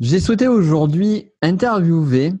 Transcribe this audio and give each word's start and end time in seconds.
J'ai 0.00 0.18
souhaité 0.18 0.48
aujourd'hui 0.48 1.30
interviewer 1.42 2.32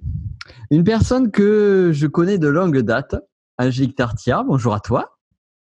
une 0.70 0.82
personne 0.82 1.30
que 1.30 1.90
je 1.92 2.06
connais 2.06 2.38
de 2.38 2.48
longue 2.48 2.78
date, 2.78 3.16
Angélique 3.58 3.96
Tartia. 3.96 4.42
Bonjour 4.48 4.72
à 4.72 4.80
toi. 4.80 5.18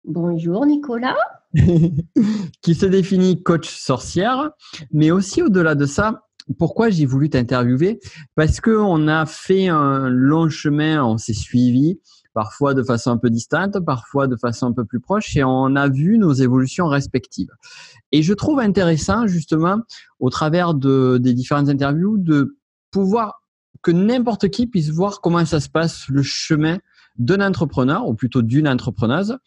Bonjour 0.06 0.68
Nicolas. 0.68 1.18
qui 2.62 2.76
se 2.76 2.86
définit 2.86 3.42
coach 3.42 3.68
sorcière, 3.68 4.52
mais 4.92 5.10
aussi 5.10 5.42
au-delà 5.42 5.74
de 5.74 5.88
ça, 5.88 6.22
pourquoi 6.60 6.92
j'ai 6.92 7.08
voulu 7.08 7.32
t'interviewer? 7.32 8.00
Parce 8.36 8.62
qu'on 8.62 9.08
a 9.08 9.26
fait 9.26 9.68
un 9.68 10.08
long 10.08 10.50
chemin, 10.50 11.04
on 11.04 11.18
s'est 11.18 11.34
suivi, 11.34 12.00
parfois 12.34 12.74
de 12.74 12.84
façon 12.84 13.12
un 13.12 13.18
peu 13.18 13.30
distante, 13.30 13.80
parfois 13.80 14.28
de 14.28 14.36
façon 14.36 14.68
un 14.68 14.74
peu 14.74 14.86
plus 14.86 15.00
proche, 15.00 15.36
et 15.36 15.44
on 15.44 15.76
a 15.76 15.90
vu 15.90 16.18
nos 16.18 16.34
évolutions 16.34 16.88
respectives. 16.88 17.52
Et 18.12 18.24
je 18.24 18.34
trouve 18.34 18.60
intéressant, 18.60 19.28
justement, 19.28 19.80
au 20.20 20.30
travers 20.30 20.74
de, 20.74 21.18
des 21.22 21.34
différentes 21.34 21.70
interviews, 21.70 22.18
de 22.18 22.58
pouvoir 22.92 23.42
que 23.82 23.92
n'importe 23.92 24.50
qui 24.50 24.68
puisse 24.68 24.90
voir 24.90 25.22
comment 25.22 25.46
ça 25.46 25.60
se 25.60 25.70
passe, 25.70 26.08
le 26.10 26.24
chemin 26.24 26.78
d'un 27.18 27.46
entrepreneur, 27.46 28.08
ou 28.08 28.14
plutôt 28.14 28.42
d'une 28.42 28.68
entrepreneuse, 28.68 29.38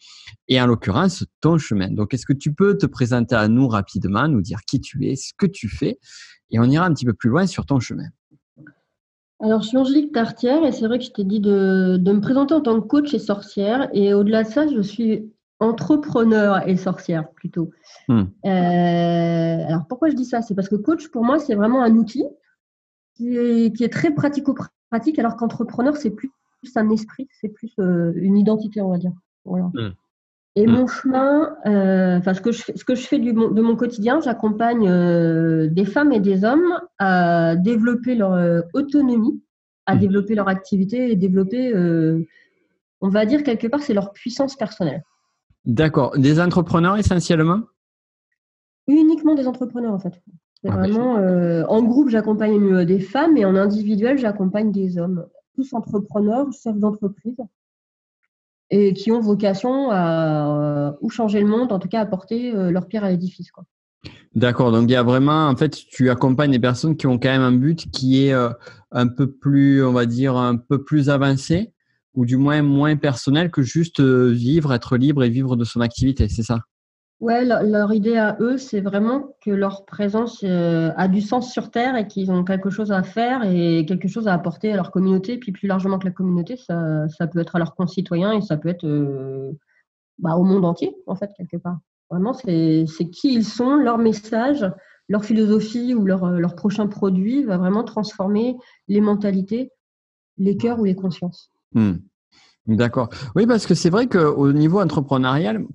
et 0.47 0.61
en 0.61 0.67
l'occurrence, 0.67 1.25
ton 1.41 1.57
chemin. 1.57 1.89
Donc, 1.89 2.13
est-ce 2.13 2.25
que 2.25 2.33
tu 2.33 2.53
peux 2.53 2.77
te 2.77 2.85
présenter 2.85 3.35
à 3.35 3.47
nous 3.47 3.67
rapidement, 3.67 4.27
nous 4.27 4.41
dire 4.41 4.59
qui 4.67 4.79
tu 4.79 5.07
es, 5.07 5.15
ce 5.15 5.31
que 5.37 5.47
tu 5.47 5.67
fais, 5.67 5.99
et 6.51 6.59
on 6.59 6.65
ira 6.65 6.85
un 6.85 6.93
petit 6.93 7.05
peu 7.05 7.13
plus 7.13 7.29
loin 7.29 7.47
sur 7.47 7.65
ton 7.65 7.79
chemin. 7.79 8.07
Alors, 9.41 9.61
je 9.61 9.67
suis 9.67 9.77
Angélique 9.77 10.13
Tartière 10.13 10.63
et 10.63 10.71
c'est 10.71 10.87
vrai 10.87 10.97
que 10.97 11.03
je 11.03 11.11
t'ai 11.11 11.23
dit 11.23 11.39
de, 11.39 11.99
me 12.03 12.21
présenter 12.21 12.53
en 12.53 12.61
tant 12.61 12.79
que 12.79 12.87
coach 12.87 13.13
et 13.13 13.19
sorcière. 13.19 13.89
Et 13.93 14.13
au-delà 14.13 14.43
de 14.43 14.49
ça, 14.49 14.67
je 14.67 14.81
suis 14.81 15.31
entrepreneur 15.59 16.67
et 16.67 16.77
sorcière 16.77 17.29
plutôt. 17.31 17.71
Hmm. 18.07 18.23
Euh, 18.45 19.67
alors, 19.67 19.87
pourquoi 19.87 20.09
je 20.09 20.15
dis 20.15 20.25
ça? 20.25 20.41
C'est 20.41 20.55
parce 20.55 20.69
que 20.69 20.75
coach, 20.75 21.09
pour 21.09 21.23
moi, 21.23 21.39
c'est 21.39 21.55
vraiment 21.55 21.83
un 21.83 21.95
outil 21.95 22.25
qui 23.15 23.35
est, 23.35 23.91
très 23.91 24.11
pratico-pratique, 24.11 25.19
alors 25.19 25.35
qu'entrepreneur, 25.37 25.95
c'est 25.95 26.11
plus 26.11 26.31
un 26.75 26.89
esprit, 26.89 27.27
c'est 27.39 27.49
plus 27.49 27.71
euh, 27.79 28.11
une 28.15 28.37
identité, 28.37 28.81
on 28.81 28.89
va 28.89 28.97
dire. 28.97 29.13
Voilà. 29.45 29.65
Hmm. 29.73 29.91
Et 30.57 30.67
hmm. 30.67 30.71
mon 30.71 30.87
chemin, 30.87 31.57
euh, 31.65 32.17
enfin 32.17 32.33
ce 32.33 32.41
que 32.41 32.51
je 32.51 32.61
fais, 32.61 32.77
ce 32.77 32.85
que 32.85 32.95
je 32.95 33.05
fais 33.05 33.19
du, 33.19 33.33
de 33.33 33.61
mon 33.61 33.75
quotidien, 33.75 34.21
j'accompagne 34.21 34.87
euh, 34.87 35.67
des 35.67 35.83
femmes 35.83 36.13
et 36.13 36.21
des 36.21 36.45
hommes 36.45 36.79
à 36.97 37.57
développer 37.57 38.15
leur 38.15 38.33
euh, 38.33 38.61
autonomie, 38.73 39.43
à 39.85 39.95
hmm. 39.95 39.99
développer 39.99 40.35
leur 40.35 40.47
activité 40.47 41.11
et 41.11 41.15
développer, 41.17 41.73
on 43.01 43.09
va 43.09 43.25
dire 43.25 43.43
quelque 43.43 43.67
part, 43.67 43.81
c'est 43.81 43.93
leur 43.93 44.13
puissance 44.13 44.55
personnelle. 44.55 45.03
D'accord. 45.65 46.17
Des 46.17 46.39
entrepreneurs 46.39 46.97
essentiellement? 46.97 47.61
Uniquement 48.87 49.35
des 49.35 49.47
entrepreneurs 49.47 49.93
en 49.93 49.99
fait. 49.99 50.13
Ah, 50.67 50.69
bah, 50.69 50.75
vraiment 50.77 51.15
en 51.69 51.83
groupe, 51.83 52.09
j'accompagne 52.09 52.85
des 52.85 52.99
femmes 52.99 53.35
et 53.35 53.43
en 53.43 53.55
individuel, 53.55 54.17
j'accompagne 54.17 54.71
des 54.71 54.97
hommes. 54.97 55.27
Tous 55.55 55.73
entrepreneurs, 55.73 56.47
chefs 56.53 56.77
d'entreprise 56.77 57.37
et 58.69 58.93
qui 58.93 59.11
ont 59.11 59.19
vocation 59.19 59.89
à 59.91 60.89
euh, 60.89 60.91
ou 61.01 61.09
changer 61.09 61.39
le 61.39 61.47
monde, 61.47 61.71
en 61.71 61.79
tout 61.79 61.87
cas 61.87 62.01
apporter 62.01 62.53
euh, 62.53 62.71
leur 62.71 62.87
pierre 62.87 63.03
à 63.03 63.11
l'édifice. 63.11 63.51
D'accord, 64.33 64.71
donc 64.71 64.89
il 64.89 64.91
y 64.91 64.95
a 64.95 65.03
vraiment, 65.03 65.47
en 65.47 65.55
fait, 65.55 65.71
tu 65.71 66.09
accompagnes 66.09 66.51
des 66.51 66.59
personnes 66.59 66.97
qui 66.97 67.07
ont 67.07 67.17
quand 67.17 67.29
même 67.29 67.41
un 67.41 67.51
but 67.51 67.89
qui 67.91 68.25
est 68.25 68.33
euh, 68.33 68.49
un 68.91 69.07
peu 69.07 69.31
plus, 69.31 69.83
on 69.83 69.93
va 69.93 70.05
dire, 70.05 70.35
un 70.35 70.57
peu 70.57 70.83
plus 70.83 71.09
avancé, 71.09 71.71
ou 72.13 72.25
du 72.25 72.37
moins 72.37 72.61
moins 72.61 72.95
personnel 72.95 73.51
que 73.51 73.61
juste 73.61 74.01
vivre, 74.01 74.73
être 74.73 74.97
libre 74.97 75.23
et 75.23 75.29
vivre 75.29 75.55
de 75.55 75.63
son 75.63 75.81
activité, 75.81 76.27
c'est 76.29 76.43
ça? 76.43 76.59
Ouais, 77.21 77.45
leur, 77.45 77.93
idée 77.93 78.17
à 78.17 78.35
eux, 78.41 78.57
c'est 78.57 78.81
vraiment 78.81 79.35
que 79.41 79.49
leur 79.49 79.85
présence 79.85 80.43
euh, 80.43 80.91
a 80.97 81.07
du 81.07 81.21
sens 81.21 81.51
sur 81.51 81.71
Terre 81.71 81.95
et 81.95 82.07
qu'ils 82.07 82.29
ont 82.29 82.43
quelque 82.43 82.69
chose 82.69 82.91
à 82.91 83.03
faire 83.03 83.43
et 83.43 83.85
quelque 83.87 84.09
chose 84.09 84.27
à 84.27 84.33
apporter 84.33 84.73
à 84.73 84.75
leur 84.75 84.91
communauté. 84.91 85.37
Puis 85.37 85.53
plus 85.53 85.67
largement 85.67 85.97
que 85.97 86.05
la 86.05 86.11
communauté, 86.11 86.57
ça, 86.57 87.07
ça 87.07 87.27
peut 87.27 87.39
être 87.39 87.55
à 87.55 87.59
leurs 87.59 87.73
concitoyens 87.73 88.33
et 88.33 88.41
ça 88.41 88.57
peut 88.57 88.67
être 88.67 88.85
euh, 88.85 89.53
bah, 90.19 90.35
au 90.35 90.43
monde 90.43 90.65
entier, 90.65 90.93
en 91.07 91.15
fait, 91.15 91.31
quelque 91.37 91.57
part. 91.57 91.79
Vraiment, 92.09 92.33
c'est 92.33 92.85
qui 93.11 93.33
ils 93.33 93.45
sont, 93.45 93.75
leur 93.75 93.97
message, 93.97 94.69
leur 95.07 95.23
philosophie 95.23 95.95
ou 95.95 96.05
leur, 96.05 96.29
leur 96.29 96.55
prochain 96.55 96.87
produit 96.87 97.43
va 97.43 97.57
vraiment 97.57 97.83
transformer 97.83 98.57
les 98.89 99.01
mentalités, 99.01 99.71
les 100.37 100.57
cœurs 100.57 100.79
ou 100.79 100.83
les 100.83 100.95
consciences. 100.95 101.51
Hmm. 101.73 101.93
D'accord. 102.67 103.09
Oui, 103.35 103.45
parce 103.47 103.65
que 103.65 103.73
c'est 103.73 103.89
vrai 103.89 104.07
qu'au 104.07 104.51
niveau 104.51 104.79
entrepreneurial, 104.79 105.65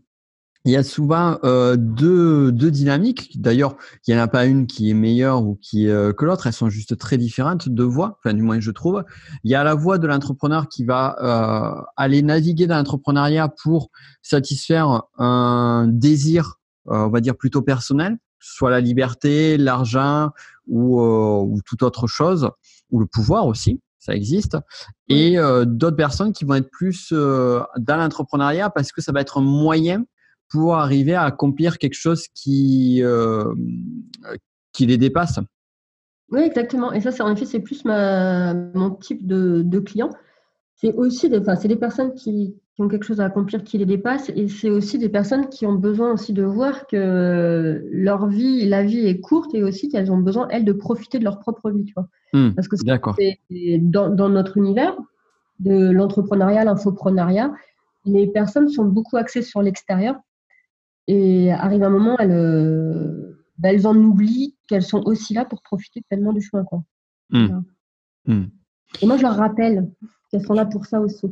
il 0.67 0.73
y 0.73 0.77
a 0.77 0.83
souvent 0.83 1.39
euh, 1.43 1.77
deux, 1.77 2.53
deux, 2.53 2.71
dynamiques. 2.71 3.41
D'ailleurs, 3.41 3.77
il 4.07 4.15
n'y 4.15 4.21
en 4.21 4.23
a 4.23 4.29
pas 4.29 4.45
une 4.45 4.67
qui 4.67 4.91
est 4.91 4.95
meilleure 4.95 5.43
ou 5.43 5.57
qui 5.57 5.89
euh, 5.89 6.13
que 6.13 6.27
l'autre. 6.27 6.47
Elles 6.47 6.53
sont 6.53 6.69
juste 6.69 6.99
très 6.99 7.17
différentes 7.17 7.69
de 7.71 7.83
voies. 7.83 8.19
Enfin, 8.19 8.35
du 8.35 8.43
moins, 8.43 8.61
je 8.61 8.71
trouve. 8.71 9.03
Il 9.43 9.51
y 9.51 9.55
a 9.55 9.65
la 9.65 9.75
voie 9.75 9.97
de 9.97 10.07
l'entrepreneur 10.07 10.69
qui 10.69 10.85
va 10.85 11.17
euh, 11.23 11.83
aller 11.97 12.21
naviguer 12.21 12.67
dans 12.67 12.77
l'entrepreneuriat 12.77 13.49
pour 13.63 13.91
satisfaire 14.21 15.03
un 15.17 15.89
désir, 15.89 16.57
on 16.85 17.09
va 17.09 17.21
dire 17.21 17.37
plutôt 17.37 17.63
personnel, 17.63 18.19
soit 18.39 18.71
la 18.71 18.81
liberté, 18.81 19.57
l'argent 19.57 20.31
ou, 20.67 21.01
ou 21.01 21.59
toute 21.65 21.83
autre 21.83 22.07
chose, 22.07 22.51
ou 22.91 23.01
le 23.01 23.07
pouvoir 23.07 23.47
aussi 23.47 23.81
ça 24.03 24.15
existe. 24.15 24.57
Et 25.09 25.37
d'autres 25.67 25.97
personnes 25.97 26.33
qui 26.33 26.47
vont 26.47 26.55
être 26.55 26.71
plus 26.71 27.13
dans 27.13 27.67
l'entrepreneuriat 27.97 28.71
parce 28.71 28.93
que 28.93 29.03
ça 29.03 29.13
va 29.13 29.21
être 29.21 29.37
un 29.37 29.43
moyen 29.43 30.05
pour 30.51 30.75
arriver 30.75 31.15
à 31.15 31.23
accomplir 31.23 31.79
quelque 31.79 31.95
chose 31.95 32.27
qui, 32.35 33.01
euh, 33.03 33.55
qui 34.73 34.85
les 34.85 34.99
dépasse. 34.99 35.39
Oui, 36.31 36.41
exactement. 36.41 36.93
Et 36.93 37.01
ça, 37.01 37.13
c'est 37.13 37.23
en 37.23 37.33
effet, 37.33 37.47
c'est 37.47 37.61
plus 37.61 37.85
ma, 37.85 38.55
mon 38.55 38.91
type 38.91 39.27
de, 39.27 39.63
de 39.63 39.79
client. 39.79 40.11
C'est 40.75 40.93
aussi 40.95 41.29
des, 41.29 41.39
enfin, 41.39 41.57
c'est 41.57 41.69
des 41.69 41.77
personnes 41.77 42.15
qui, 42.15 42.57
qui, 42.75 42.83
ont 42.83 42.89
quelque 42.89 43.05
chose 43.05 43.21
à 43.21 43.27
accomplir 43.27 43.63
qui 43.63 43.79
les 43.79 43.85
dépasse 43.85 44.31
et 44.35 44.49
c'est 44.49 44.71
aussi 44.71 44.99
des 44.99 45.11
personnes 45.11 45.49
qui 45.49 45.67
ont 45.67 45.75
besoin 45.75 46.13
aussi 46.13 46.33
de 46.33 46.43
voir 46.43 46.87
que 46.87 47.85
leur 47.93 48.27
vie, 48.29 48.67
la 48.67 48.83
vie 48.83 49.07
est 49.07 49.21
courte 49.21 49.55
et 49.55 49.63
aussi 49.63 49.89
qu'elles 49.89 50.11
ont 50.11 50.19
besoin, 50.19 50.49
elles, 50.49 50.65
de 50.65 50.73
profiter 50.73 51.19
de 51.19 51.25
leur 51.25 51.39
propre 51.39 51.71
vie. 51.71 51.85
Tu 51.85 51.95
vois. 51.95 52.09
Hmm, 52.33 52.55
Parce 52.55 52.69
que 52.69 52.77
c'est, 52.77 53.39
dans, 53.79 54.09
dans, 54.09 54.29
notre 54.31 54.57
univers 54.57 54.97
de 55.59 55.91
l'entrepreneuriat, 55.91 56.65
l'infoprenariat, 56.65 57.53
les 58.07 58.27
personnes 58.27 58.69
sont 58.69 58.87
beaucoup 58.87 59.19
axées 59.19 59.43
sur 59.43 59.61
l'extérieur 59.61 60.17
et 61.11 61.51
arrive 61.51 61.83
un 61.83 61.91
moment, 61.91 62.17
elles, 62.21 62.31
euh, 62.31 63.37
bah, 63.59 63.73
elles 63.73 63.85
en 63.85 63.97
oublient 63.97 64.55
qu'elles 64.69 64.85
sont 64.85 65.03
aussi 65.07 65.35
là 65.35 65.45
pour 65.45 65.61
profiter 65.61 66.03
pleinement 66.09 66.33
du 66.33 66.41
chemin. 66.41 66.63
Quoi. 66.63 66.85
Mmh. 67.31 67.63
Mmh. 68.27 68.45
Et 69.03 69.07
moi, 69.07 69.17
je 69.17 69.23
leur 69.23 69.35
rappelle 69.35 69.91
qu'elles 70.31 70.47
sont 70.47 70.55
là 70.55 70.67
pour 70.67 70.87
ça 70.87 71.01
aussi. 71.01 71.27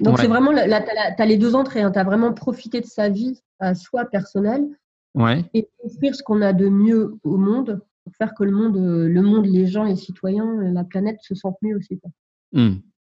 Donc, 0.00 0.18
c'est 0.18 0.26
vraiment, 0.26 0.52
tu 0.52 0.58
as, 0.58 1.26
les 1.26 1.36
deux 1.36 1.54
entrées. 1.54 1.82
Hein. 1.82 1.92
Tu 1.92 2.00
as 2.00 2.04
vraiment 2.04 2.32
profité 2.32 2.80
de 2.80 2.86
sa 2.86 3.08
vie 3.08 3.40
à 3.60 3.76
soi 3.76 4.06
personnelle 4.06 4.66
ouais. 5.14 5.44
et 5.54 5.68
offrir 5.84 6.16
ce 6.16 6.24
qu'on 6.24 6.42
a 6.42 6.52
de 6.52 6.68
mieux 6.68 7.14
au 7.22 7.36
monde 7.36 7.80
pour 8.02 8.16
faire 8.16 8.34
que 8.34 8.42
le 8.42 8.50
monde, 8.50 8.76
le 8.76 9.22
monde, 9.22 9.46
les 9.46 9.68
gens, 9.68 9.84
les 9.84 9.94
citoyens, 9.94 10.60
la 10.72 10.82
planète 10.82 11.18
se 11.22 11.36
sentent 11.36 11.62
mieux 11.62 11.76
aussi. 11.76 12.00
Quoi. 12.00 12.10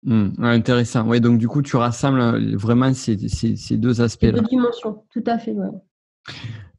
Mmh. 0.04 0.32
intéressant. 0.42 1.08
Oui, 1.08 1.22
donc 1.22 1.38
du 1.38 1.48
coup, 1.48 1.62
tu 1.62 1.76
rassembles 1.76 2.20
euh, 2.20 2.56
vraiment 2.56 2.92
ces, 2.92 3.16
ces, 3.28 3.76
deux 3.78 4.02
aspects-là. 4.02 4.32
Deux 4.32 4.48
dimensions, 4.48 5.02
tout 5.10 5.24
à 5.26 5.38
fait. 5.38 5.56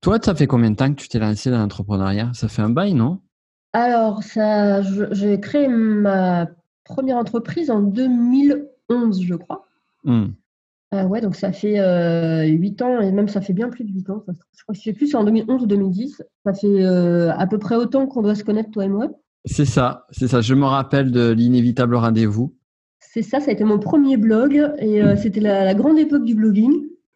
Toi, 0.01 0.19
ça 0.23 0.35
fait 0.35 0.47
combien 0.47 0.71
de 0.71 0.75
temps 0.75 0.93
que 0.93 1.01
tu 1.01 1.07
t'es 1.07 1.19
lancé 1.19 1.49
dans 1.49 1.57
l'entrepreneuriat? 1.57 2.31
Ça 2.33 2.47
fait 2.47 2.61
un 2.61 2.69
bail, 2.69 2.93
non? 2.93 3.19
Alors, 3.73 4.23
ça, 4.23 4.81
j'ai 5.11 5.39
créé 5.39 5.67
ma 5.67 6.47
première 6.83 7.17
entreprise 7.17 7.69
en 7.69 7.81
2011, 7.81 9.21
je 9.21 9.35
crois. 9.35 9.65
Hmm. 10.03 10.27
Euh, 10.93 11.03
ouais, 11.03 11.19
donc 11.19 11.35
ça 11.35 11.51
fait 11.51 11.79
euh, 11.79 12.45
8 12.45 12.81
ans, 12.83 13.01
et 13.01 13.11
même 13.11 13.27
ça 13.27 13.41
fait 13.41 13.53
bien 13.53 13.69
plus 13.69 13.83
de 13.83 13.91
8 13.91 14.09
ans. 14.11 14.23
je 14.27 14.63
crois 14.63 14.75
que 14.75 14.81
c'est 14.81 14.93
plus 14.93 15.13
en 15.15 15.23
2011 15.23 15.63
ou 15.63 15.65
2010. 15.65 16.21
Ça 16.45 16.53
fait 16.53 16.85
euh, 16.85 17.31
à 17.35 17.47
peu 17.47 17.57
près 17.57 17.75
autant 17.75 18.07
qu'on 18.07 18.21
doit 18.21 18.35
se 18.35 18.43
connaître, 18.43 18.71
toi 18.71 18.85
et 18.85 18.89
moi. 18.89 19.09
C'est 19.45 19.65
ça, 19.65 20.07
c'est 20.11 20.27
ça. 20.27 20.41
Je 20.41 20.53
me 20.53 20.65
rappelle 20.65 21.11
de 21.11 21.31
l'inévitable 21.31 21.95
rendez-vous. 21.95 22.55
C'est 22.99 23.21
ça, 23.21 23.39
ça 23.39 23.49
a 23.49 23.53
été 23.53 23.63
mon 23.63 23.79
premier 23.79 24.17
blog 24.17 24.73
et 24.79 25.01
euh, 25.01 25.15
c'était 25.15 25.39
la, 25.39 25.73
grande 25.73 25.97
époque 25.99 26.25
du 26.25 26.35
blogging. 26.35 26.73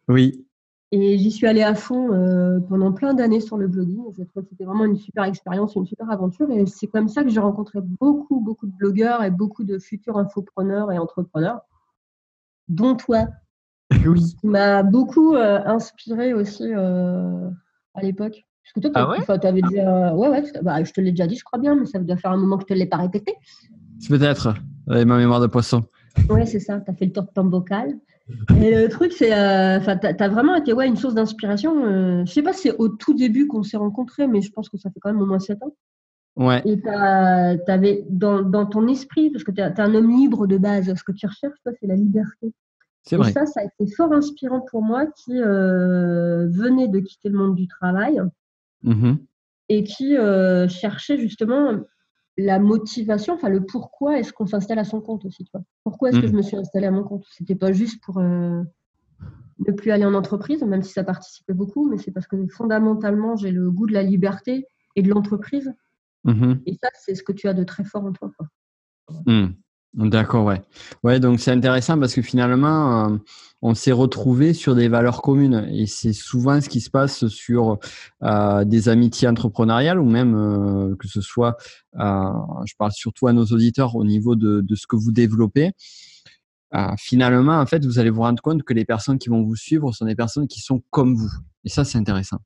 Oui. 0.08 0.46
Et 0.92 1.18
j'y 1.18 1.30
suis 1.30 1.46
allée 1.46 1.62
à 1.62 1.74
fond 1.74 2.12
euh, 2.12 2.58
pendant 2.68 2.92
plein 2.92 3.14
d'années 3.14 3.40
sur 3.40 3.56
le 3.56 3.68
blogging. 3.68 4.02
Je 4.18 4.24
trouve 4.24 4.42
que 4.42 4.48
c'était 4.50 4.64
vraiment 4.64 4.84
une 4.84 4.96
super 4.96 5.22
expérience, 5.22 5.76
une 5.76 5.86
super 5.86 6.10
aventure. 6.10 6.50
Et 6.50 6.66
c'est 6.66 6.88
comme 6.88 7.08
ça 7.08 7.22
que 7.22 7.28
j'ai 7.28 7.38
rencontré 7.38 7.78
beaucoup, 7.80 8.40
beaucoup 8.40 8.66
de 8.66 8.72
blogueurs 8.72 9.22
et 9.22 9.30
beaucoup 9.30 9.62
de 9.62 9.78
futurs 9.78 10.18
infopreneurs 10.18 10.90
et 10.90 10.98
entrepreneurs, 10.98 11.60
dont 12.68 12.96
toi. 12.96 13.28
Oui. 14.06 14.36
Qui 14.40 14.46
m'a 14.46 14.84
beaucoup 14.84 15.34
euh, 15.34 15.60
inspiré 15.66 16.32
aussi 16.32 16.62
euh, 16.64 17.50
à 17.94 18.02
l'époque. 18.02 18.46
Parce 18.62 18.72
que 18.86 18.92
toi, 18.92 19.16
ah 19.28 19.38
tu 19.38 19.46
avais 19.48 19.62
déjà. 19.62 20.14
Ouais, 20.14 20.28
ouais, 20.28 20.44
bah, 20.62 20.84
je 20.84 20.92
te 20.92 21.00
l'ai 21.00 21.10
déjà 21.10 21.26
dit, 21.26 21.34
je 21.34 21.42
crois 21.42 21.58
bien, 21.58 21.74
mais 21.74 21.86
ça 21.86 21.98
doit 21.98 22.16
faire 22.16 22.30
un 22.30 22.36
moment 22.36 22.56
que 22.56 22.62
je 22.68 22.72
ne 22.72 22.78
te 22.78 22.84
l'ai 22.84 22.86
pas 22.86 22.98
répété. 22.98 23.34
Peut-être, 24.08 24.54
ma 24.86 25.04
mémoire 25.04 25.40
de 25.40 25.48
poisson. 25.48 25.82
Oui, 26.28 26.46
c'est 26.46 26.60
ça. 26.60 26.80
Tu 26.80 26.88
as 26.88 26.94
fait 26.94 27.06
le 27.06 27.12
tour 27.12 27.24
de 27.24 27.30
ton 27.34 27.44
bocal. 27.44 27.98
Et 28.60 28.74
le 28.74 28.88
truc, 28.88 29.12
c'est, 29.12 29.32
euh, 29.32 29.78
enfin, 29.78 29.96
tu 29.96 30.06
as 30.06 30.28
vraiment 30.28 30.54
été 30.54 30.72
ouais, 30.72 30.86
une 30.86 30.96
source 30.96 31.14
d'inspiration. 31.14 31.84
Euh, 31.84 32.24
je 32.26 32.32
sais 32.32 32.42
pas 32.42 32.52
si 32.52 32.62
c'est 32.62 32.76
au 32.76 32.88
tout 32.88 33.14
début 33.14 33.46
qu'on 33.46 33.62
s'est 33.62 33.76
rencontrés, 33.76 34.26
mais 34.26 34.42
je 34.42 34.50
pense 34.50 34.68
que 34.68 34.76
ça 34.76 34.90
fait 34.90 35.00
quand 35.00 35.12
même 35.12 35.22
au 35.22 35.26
moins 35.26 35.38
7 35.38 35.62
ans. 35.62 35.74
Ouais. 36.36 36.62
Et 36.64 36.80
tu 36.80 36.88
avais 36.88 38.04
dans, 38.08 38.42
dans, 38.42 38.66
ton 38.66 38.86
esprit, 38.88 39.30
parce 39.30 39.44
que 39.44 39.50
tu 39.50 39.60
es, 39.60 39.80
un 39.80 39.94
homme 39.94 40.10
libre 40.10 40.46
de 40.46 40.58
base, 40.58 40.94
ce 40.94 41.04
que 41.04 41.12
tu 41.12 41.26
recherches, 41.26 41.58
toi, 41.62 41.72
c'est 41.80 41.86
la 41.86 41.96
liberté. 41.96 42.52
C'est 43.02 43.16
vrai. 43.16 43.30
Et 43.30 43.32
ça, 43.32 43.46
ça 43.46 43.60
a 43.60 43.64
été 43.64 43.92
fort 43.94 44.12
inspirant 44.12 44.60
pour 44.60 44.82
moi 44.82 45.06
qui 45.06 45.40
euh, 45.40 46.46
venait 46.48 46.88
de 46.88 47.00
quitter 47.00 47.28
le 47.28 47.38
monde 47.38 47.54
du 47.54 47.66
travail 47.66 48.20
mmh 48.82 49.14
et 49.70 49.84
qui 49.84 50.16
euh, 50.16 50.68
cherchait 50.68 51.16
justement 51.16 51.78
la 52.40 52.58
motivation, 52.58 53.34
enfin 53.34 53.48
le 53.48 53.64
pourquoi 53.64 54.18
est-ce 54.18 54.32
qu'on 54.32 54.46
s'installe 54.46 54.78
à 54.78 54.84
son 54.84 55.00
compte 55.00 55.24
aussi. 55.24 55.44
Tu 55.44 55.50
vois. 55.52 55.62
Pourquoi 55.84 56.10
est-ce 56.10 56.20
que 56.20 56.26
mmh. 56.26 56.30
je 56.30 56.34
me 56.34 56.42
suis 56.42 56.56
installée 56.56 56.86
à 56.86 56.90
mon 56.90 57.04
compte? 57.04 57.24
C'était 57.30 57.54
pas 57.54 57.72
juste 57.72 58.02
pour 58.02 58.18
euh, 58.18 58.62
ne 59.66 59.72
plus 59.72 59.90
aller 59.90 60.04
en 60.04 60.14
entreprise, 60.14 60.62
même 60.62 60.82
si 60.82 60.92
ça 60.92 61.04
participait 61.04 61.54
beaucoup, 61.54 61.88
mais 61.88 61.98
c'est 61.98 62.10
parce 62.10 62.26
que 62.26 62.36
fondamentalement, 62.48 63.36
j'ai 63.36 63.50
le 63.50 63.70
goût 63.70 63.86
de 63.86 63.92
la 63.92 64.02
liberté 64.02 64.66
et 64.96 65.02
de 65.02 65.08
l'entreprise. 65.08 65.72
Mmh 66.24 66.54
et 66.66 66.74
ça, 66.74 66.88
c'est 66.94 67.14
ce 67.14 67.22
que 67.22 67.32
tu 67.32 67.48
as 67.48 67.54
de 67.54 67.64
très 67.64 67.84
fort 67.84 68.04
en 68.04 68.12
toi. 68.12 68.30
Quoi. 68.36 68.48
D'accord, 69.94 70.44
ouais. 70.44 70.62
Ouais, 71.02 71.18
donc 71.18 71.40
c'est 71.40 71.50
intéressant 71.50 71.98
parce 71.98 72.14
que 72.14 72.22
finalement, 72.22 73.08
euh, 73.08 73.16
on 73.60 73.74
s'est 73.74 73.90
retrouvé 73.90 74.54
sur 74.54 74.76
des 74.76 74.86
valeurs 74.86 75.20
communes 75.20 75.68
et 75.72 75.86
c'est 75.86 76.12
souvent 76.12 76.60
ce 76.60 76.68
qui 76.68 76.80
se 76.80 76.90
passe 76.90 77.26
sur 77.26 77.78
euh, 78.22 78.64
des 78.64 78.88
amitiés 78.88 79.26
entrepreneuriales 79.26 79.98
ou 79.98 80.04
même 80.04 80.34
euh, 80.36 80.94
que 80.96 81.08
ce 81.08 81.20
soit, 81.20 81.56
je 81.94 82.74
parle 82.78 82.92
surtout 82.92 83.26
à 83.26 83.32
nos 83.32 83.44
auditeurs 83.46 83.96
au 83.96 84.04
niveau 84.04 84.36
de, 84.36 84.60
de 84.60 84.74
ce 84.76 84.86
que 84.86 84.94
vous 84.94 85.10
développez. 85.10 85.72
finalement, 86.96 87.58
en 87.58 87.66
fait, 87.66 87.84
vous 87.84 87.98
allez 87.98 88.10
vous 88.10 88.22
rendre 88.22 88.40
compte 88.40 88.62
que 88.62 88.74
les 88.74 88.84
personnes 88.84 89.18
qui 89.18 89.28
vont 89.28 89.42
vous 89.42 89.56
suivre 89.56 89.92
sont 89.92 90.06
des 90.06 90.14
personnes 90.14 90.46
qui 90.46 90.60
sont 90.60 90.82
comme 90.90 91.16
vous. 91.16 91.32
Et 91.64 91.68
ça, 91.68 91.84
c'est 91.84 91.98
intéressant. 91.98 92.38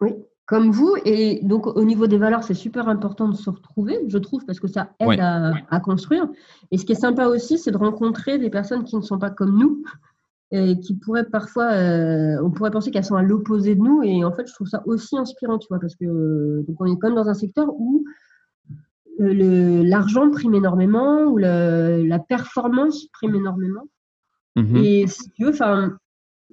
Oui, 0.00 0.12
comme 0.46 0.70
vous. 0.70 0.94
Et 1.04 1.40
donc, 1.42 1.66
au 1.66 1.84
niveau 1.84 2.06
des 2.06 2.18
valeurs, 2.18 2.44
c'est 2.44 2.54
super 2.54 2.88
important 2.88 3.28
de 3.28 3.36
se 3.36 3.50
retrouver, 3.50 3.98
je 4.08 4.18
trouve, 4.18 4.44
parce 4.44 4.60
que 4.60 4.68
ça 4.68 4.90
aide 5.00 5.20
à, 5.20 5.80
construire. 5.80 6.28
Et 6.70 6.78
ce 6.78 6.84
qui 6.84 6.92
est 6.92 6.96
sympa 6.96 7.26
aussi, 7.26 7.58
c'est 7.58 7.70
de 7.70 7.76
rencontrer 7.76 8.38
des 8.38 8.50
personnes 8.50 8.84
qui 8.84 8.96
ne 8.96 9.02
sont 9.02 9.18
pas 9.18 9.30
comme 9.30 9.58
nous 9.58 9.82
et 10.50 10.78
qui 10.80 10.94
pourraient 10.94 11.24
parfois, 11.24 11.72
euh, 11.72 12.36
on 12.42 12.50
pourrait 12.50 12.70
penser 12.70 12.90
qu'elles 12.90 13.04
sont 13.04 13.16
à 13.16 13.22
l'opposé 13.22 13.74
de 13.74 13.80
nous. 13.80 14.02
Et 14.02 14.24
en 14.24 14.32
fait, 14.32 14.46
je 14.46 14.54
trouve 14.54 14.68
ça 14.68 14.82
aussi 14.86 15.16
inspirant, 15.16 15.58
tu 15.58 15.68
vois, 15.68 15.80
parce 15.80 15.96
que 15.96 16.64
donc 16.66 16.76
on 16.80 16.86
est 16.86 16.98
comme 16.98 17.14
dans 17.14 17.28
un 17.28 17.34
secteur 17.34 17.68
où 17.78 18.04
euh, 19.20 19.82
l'argent 19.84 20.30
prime 20.30 20.54
énormément, 20.54 21.24
où 21.24 21.38
la 21.38 22.18
performance 22.18 23.06
prime 23.12 23.34
énormément. 23.34 23.84
Mmh 24.56 24.76
et 24.76 25.06
si 25.08 25.30
tu 25.30 25.44
veux, 25.44 25.50
enfin, 25.50 25.96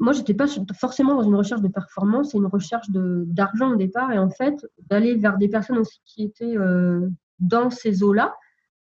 moi, 0.01 0.13
j'étais 0.13 0.33
pas 0.33 0.47
forcément 0.73 1.15
dans 1.15 1.21
une 1.21 1.35
recherche 1.35 1.61
de 1.61 1.67
performance 1.67 2.33
et 2.33 2.37
une 2.39 2.47
recherche 2.47 2.87
d'argent 2.89 3.73
au 3.73 3.75
départ. 3.75 4.11
Et 4.11 4.17
en 4.17 4.31
fait, 4.31 4.55
d'aller 4.89 5.15
vers 5.15 5.37
des 5.37 5.47
personnes 5.47 5.77
aussi 5.77 6.01
qui 6.05 6.23
étaient 6.23 6.57
euh, 6.57 7.07
dans 7.39 7.69
ces 7.69 8.01
eaux-là, 8.01 8.35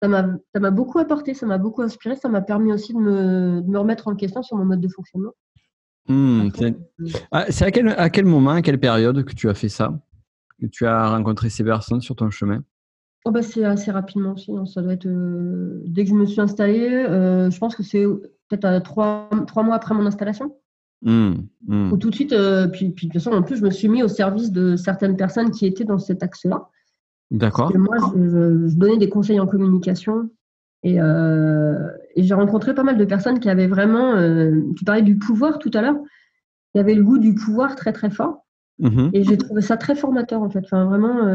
ça 0.03 0.07
m'a 0.07 0.71
beaucoup 0.71 0.99
apporté, 0.99 1.33
ça 1.33 1.47
m'a 1.47 1.57
beaucoup 1.57 1.81
inspiré, 1.81 2.15
ça 2.15 2.29
m'a 2.29 2.41
permis 2.41 2.71
aussi 2.71 2.93
de 2.93 2.99
me, 2.99 3.61
de 3.61 3.67
me, 3.67 3.79
remettre 3.79 4.07
en 4.07 4.15
question 4.15 4.43
sur 4.43 4.55
mon 4.55 4.65
mode 4.65 4.81
de 4.81 4.87
fonctionnement. 4.87 5.33
Mmh, 6.07 6.49
c'est 6.55 6.75
ah, 7.31 7.45
à, 7.59 7.71
quel, 7.71 7.89
à 7.89 8.09
quel 8.11 8.25
moment, 8.25 8.51
à 8.51 8.61
quelle 8.61 8.79
période 8.79 9.23
que 9.25 9.33
tu 9.33 9.49
as 9.49 9.55
fait 9.55 9.67
ça 9.67 9.99
Que 10.61 10.67
tu 10.67 10.85
as 10.85 11.09
rencontré 11.09 11.49
ces 11.49 11.63
personnes 11.63 12.01
sur 12.01 12.15
ton 12.15 12.29
chemin? 12.29 12.63
Oh 13.25 13.31
bah 13.31 13.41
C'est 13.41 13.65
assez 13.65 13.89
rapidement 13.89 14.33
aussi. 14.33 14.55
Hein. 14.55 14.67
Ça 14.67 14.83
doit 14.83 14.93
être 14.93 15.07
euh, 15.07 15.81
dès 15.87 16.03
que 16.03 16.11
je 16.11 16.15
me 16.15 16.27
suis 16.27 16.39
installée, 16.39 16.87
euh, 16.87 17.49
je 17.49 17.57
pense 17.57 17.75
que 17.75 17.83
c'est 17.83 18.05
peut-être 18.47 18.83
trois, 18.83 19.27
trois 19.47 19.63
mois 19.63 19.75
après 19.75 19.95
mon 19.95 20.05
installation. 20.05 20.55
Mmh, 21.01 21.35
mmh. 21.67 21.93
Ou 21.93 21.97
tout 21.97 22.09
de 22.09 22.15
suite, 22.15 22.33
euh, 22.33 22.67
puis, 22.67 22.89
puis 22.89 23.07
de 23.07 23.13
toute 23.13 23.21
façon, 23.21 23.35
en 23.35 23.41
plus, 23.41 23.57
je 23.57 23.63
me 23.63 23.69
suis 23.69 23.87
mis 23.87 24.03
au 24.03 24.07
service 24.07 24.51
de 24.51 24.75
certaines 24.75 25.15
personnes 25.15 25.51
qui 25.51 25.65
étaient 25.65 25.85
dans 25.85 25.97
cet 25.97 26.23
axe-là. 26.23 26.67
D'accord. 27.31 27.71
Moi, 27.77 27.95
je, 28.15 28.75
donnais 28.75 28.97
des 28.97 29.09
conseils 29.09 29.39
en 29.39 29.47
communication 29.47 30.29
et, 30.83 30.99
euh, 30.99 31.87
et 32.15 32.23
j'ai 32.23 32.33
rencontré 32.33 32.73
pas 32.73 32.83
mal 32.83 32.97
de 32.97 33.05
personnes 33.05 33.39
qui 33.39 33.49
avaient 33.49 33.67
vraiment, 33.67 34.15
euh, 34.15 34.61
tu 34.75 34.83
parlais 34.83 35.01
du 35.01 35.17
pouvoir 35.17 35.59
tout 35.59 35.71
à 35.73 35.81
l'heure, 35.81 35.97
qui 36.73 36.79
avaient 36.79 36.95
le 36.95 37.03
goût 37.03 37.17
du 37.17 37.33
pouvoir 37.33 37.75
très 37.75 37.93
très 37.93 38.09
fort. 38.09 38.45
Mmh 38.81 39.09
et 39.11 39.25
j'ai 39.25 39.37
trouvé 39.37 39.61
ça 39.61 39.75
très 39.75 39.93
formateur 39.93 40.41
en 40.41 40.49
fait. 40.49 40.61
Enfin, 40.63 40.85
vraiment, 40.85 41.25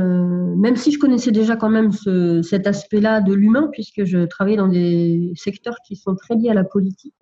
même 0.57 0.77
si 0.77 0.93
je 0.93 0.99
connaissais 0.99 1.31
déjà 1.31 1.57
quand 1.57 1.69
même 1.69 1.93
ce, 1.93 2.41
cet 2.41 2.67
aspect-là 2.67 3.21
de 3.21 3.35
l'humain, 3.35 3.69
puisque 3.71 4.05
je 4.05 4.25
travaillais 4.25 4.57
dans 4.57 4.69
des 4.69 5.31
secteurs 5.37 5.77
qui 5.87 5.95
sont 5.95 6.15
très 6.15 6.37
liés 6.37 6.49
à 6.49 6.55
la 6.55 6.65
politique. 6.65 7.15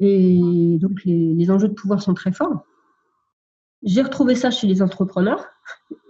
Et 0.00 0.78
donc, 0.80 1.04
les, 1.04 1.50
enjeux 1.50 1.68
de 1.68 1.74
pouvoir 1.74 2.02
sont 2.02 2.14
très 2.14 2.32
forts. 2.32 2.64
J'ai 3.82 4.02
retrouvé 4.02 4.34
ça 4.34 4.50
chez 4.50 4.66
les 4.66 4.82
entrepreneurs. 4.82 5.46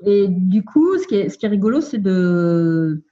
Et 0.07 0.29
du 0.29 0.65
coup, 0.65 0.97
ce 0.97 1.07
qui 1.07 1.17
est, 1.17 1.29
ce 1.29 1.37
qui 1.37 1.47
est 1.47 1.51
rigolo, 1.51 1.81
c'est 1.81 1.99
de. 1.99 3.03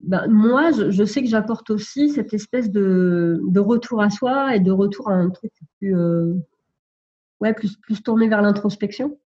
Ben, 0.00 0.26
moi, 0.28 0.70
je, 0.72 1.04
sais 1.04 1.22
que 1.22 1.28
j'apporte 1.28 1.70
aussi 1.70 2.10
cette 2.10 2.32
espèce 2.34 2.70
de, 2.70 3.40
de, 3.46 3.60
retour 3.60 4.02
à 4.02 4.10
soi 4.10 4.56
et 4.56 4.60
de 4.60 4.72
retour 4.72 5.10
à 5.10 5.14
un 5.14 5.28
truc 5.28 5.52
plus, 5.78 5.94
euh, 5.94 6.34
ouais, 7.40 7.52
plus, 7.52 7.76
plus 7.76 8.02
tourné 8.02 8.26
vers 8.26 8.40
l'introspection. 8.40 9.18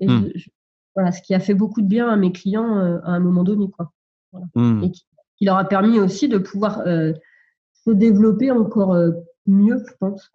Et 0.00 0.08
hmm. 0.08 0.30
voilà, 0.94 1.12
ce 1.12 1.20
qui 1.22 1.34
a 1.34 1.40
fait 1.40 1.54
beaucoup 1.54 1.82
de 1.82 1.86
bien 1.86 2.08
à 2.08 2.16
mes 2.16 2.32
clients 2.32 2.78
euh, 2.78 2.98
à 3.04 3.10
un 3.10 3.20
moment 3.20 3.44
donné. 3.44 3.70
Quoi. 3.70 3.92
Hmm. 4.54 4.82
Et 4.84 4.90
qui, 4.90 5.04
leur 5.44 5.56
a 5.56 5.64
permis 5.64 5.98
aussi 5.98 6.28
de 6.28 6.38
pouvoir 6.38 6.80
euh, 6.86 7.12
se 7.84 7.90
développer 7.90 8.50
encore 8.50 8.96
mieux, 9.46 9.82
je 9.86 9.92
pense. 9.98 10.30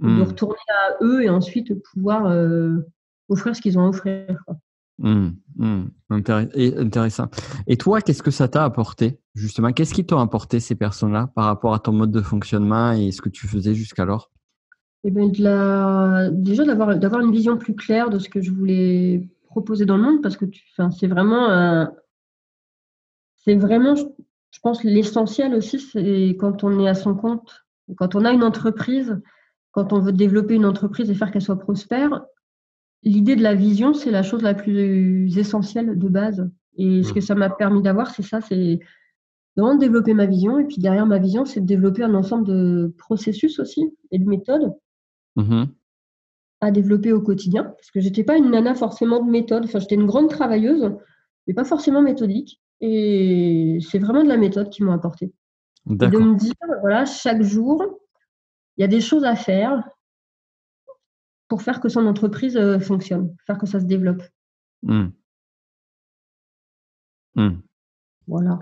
De 0.00 0.08
hmm. 0.08 0.22
retourner 0.22 0.56
à 0.68 1.04
eux 1.04 1.22
et 1.22 1.28
ensuite 1.28 1.72
pouvoir 1.92 2.26
euh, 2.26 2.78
offrir 3.28 3.54
ce 3.54 3.60
qu'ils 3.60 3.78
ont 3.78 3.84
à 3.84 3.88
offrir. 3.88 4.26
Hmm, 4.98 5.30
hmm. 5.56 5.84
Intéressant. 6.10 7.28
Et 7.66 7.76
toi, 7.76 8.00
qu'est-ce 8.00 8.22
que 8.22 8.30
ça 8.30 8.48
t'a 8.48 8.64
apporté 8.64 9.20
justement? 9.34 9.72
Qu'est-ce 9.72 9.94
qui 9.94 10.04
t'ont 10.04 10.18
apporté 10.18 10.60
ces 10.60 10.74
personnes-là 10.74 11.30
par 11.34 11.44
rapport 11.44 11.74
à 11.74 11.78
ton 11.78 11.92
mode 11.92 12.10
de 12.10 12.20
fonctionnement 12.20 12.92
et 12.92 13.12
ce 13.12 13.22
que 13.22 13.28
tu 13.28 13.46
faisais 13.46 13.74
jusqu'alors? 13.74 14.30
Eh 15.04 15.10
bien, 15.10 15.28
de 15.28 15.42
la... 15.42 16.30
Déjà 16.30 16.64
d'avoir, 16.64 16.96
d'avoir 16.96 17.22
une 17.22 17.32
vision 17.32 17.56
plus 17.56 17.74
claire 17.74 18.10
de 18.10 18.18
ce 18.18 18.28
que 18.28 18.40
je 18.40 18.50
voulais 18.50 19.28
proposer 19.46 19.84
dans 19.86 19.96
le 19.96 20.02
monde 20.02 20.22
parce 20.22 20.36
que 20.36 20.44
tu... 20.44 20.62
enfin, 20.76 20.90
c'est 20.90 21.06
vraiment 21.06 21.86
c'est 23.44 23.54
vraiment 23.54 23.94
je 23.94 24.60
pense 24.62 24.82
l'essentiel 24.84 25.54
aussi 25.54 25.78
c'est 25.78 26.36
quand 26.40 26.64
on 26.64 26.80
est 26.80 26.88
à 26.88 26.94
son 26.94 27.14
compte 27.14 27.63
quand 27.96 28.14
on 28.14 28.24
a 28.24 28.32
une 28.32 28.42
entreprise, 28.42 29.20
quand 29.72 29.92
on 29.92 30.00
veut 30.00 30.12
développer 30.12 30.54
une 30.54 30.66
entreprise 30.66 31.10
et 31.10 31.14
faire 31.14 31.30
qu'elle 31.30 31.42
soit 31.42 31.58
prospère, 31.58 32.24
l'idée 33.02 33.36
de 33.36 33.42
la 33.42 33.54
vision, 33.54 33.94
c'est 33.94 34.10
la 34.10 34.22
chose 34.22 34.42
la 34.42 34.54
plus 34.54 35.36
essentielle 35.38 35.98
de 35.98 36.08
base. 36.08 36.48
Et 36.76 37.02
ce 37.02 37.12
que 37.12 37.20
ça 37.20 37.34
m'a 37.34 37.50
permis 37.50 37.82
d'avoir, 37.82 38.10
c'est 38.10 38.22
ça, 38.22 38.40
c'est 38.40 38.80
de 39.56 39.78
développer 39.78 40.14
ma 40.14 40.26
vision. 40.26 40.58
Et 40.58 40.64
puis 40.64 40.78
derrière 40.78 41.06
ma 41.06 41.18
vision, 41.18 41.44
c'est 41.44 41.60
de 41.60 41.66
développer 41.66 42.02
un 42.02 42.14
ensemble 42.14 42.46
de 42.46 42.94
processus 42.98 43.58
aussi 43.58 43.84
et 44.10 44.18
de 44.18 44.28
méthodes 44.28 44.72
mmh 45.36 45.64
à 46.60 46.70
développer 46.70 47.12
au 47.12 47.20
quotidien. 47.20 47.64
Parce 47.64 47.90
que 47.90 48.00
j'étais 48.00 48.24
pas 48.24 48.38
une 48.38 48.50
nana 48.50 48.74
forcément 48.74 49.22
de 49.22 49.30
méthode. 49.30 49.64
Enfin, 49.64 49.80
j'étais 49.80 49.96
une 49.96 50.06
grande 50.06 50.30
travailleuse, 50.30 50.92
mais 51.46 51.52
pas 51.52 51.64
forcément 51.64 52.00
méthodique. 52.00 52.60
Et 52.80 53.78
c'est 53.82 53.98
vraiment 53.98 54.22
de 54.22 54.28
la 54.28 54.38
méthode 54.38 54.70
qui 54.70 54.82
m'a 54.82 54.94
apporté 54.94 55.32
de 55.86 56.18
me 56.18 56.36
dire, 56.36 56.54
voilà, 56.80 57.04
chaque 57.04 57.42
jour, 57.42 57.82
il 58.76 58.82
y 58.82 58.84
a 58.84 58.88
des 58.88 59.00
choses 59.00 59.24
à 59.24 59.36
faire 59.36 59.82
pour 61.48 61.62
faire 61.62 61.80
que 61.80 61.88
son 61.88 62.06
entreprise 62.06 62.56
euh, 62.56 62.78
fonctionne, 62.80 63.36
faire 63.46 63.58
que 63.58 63.66
ça 63.66 63.80
se 63.80 63.84
développe. 63.84 64.22
Mmh. 64.82 65.08
Mmh. 67.36 67.50
Voilà. 68.26 68.58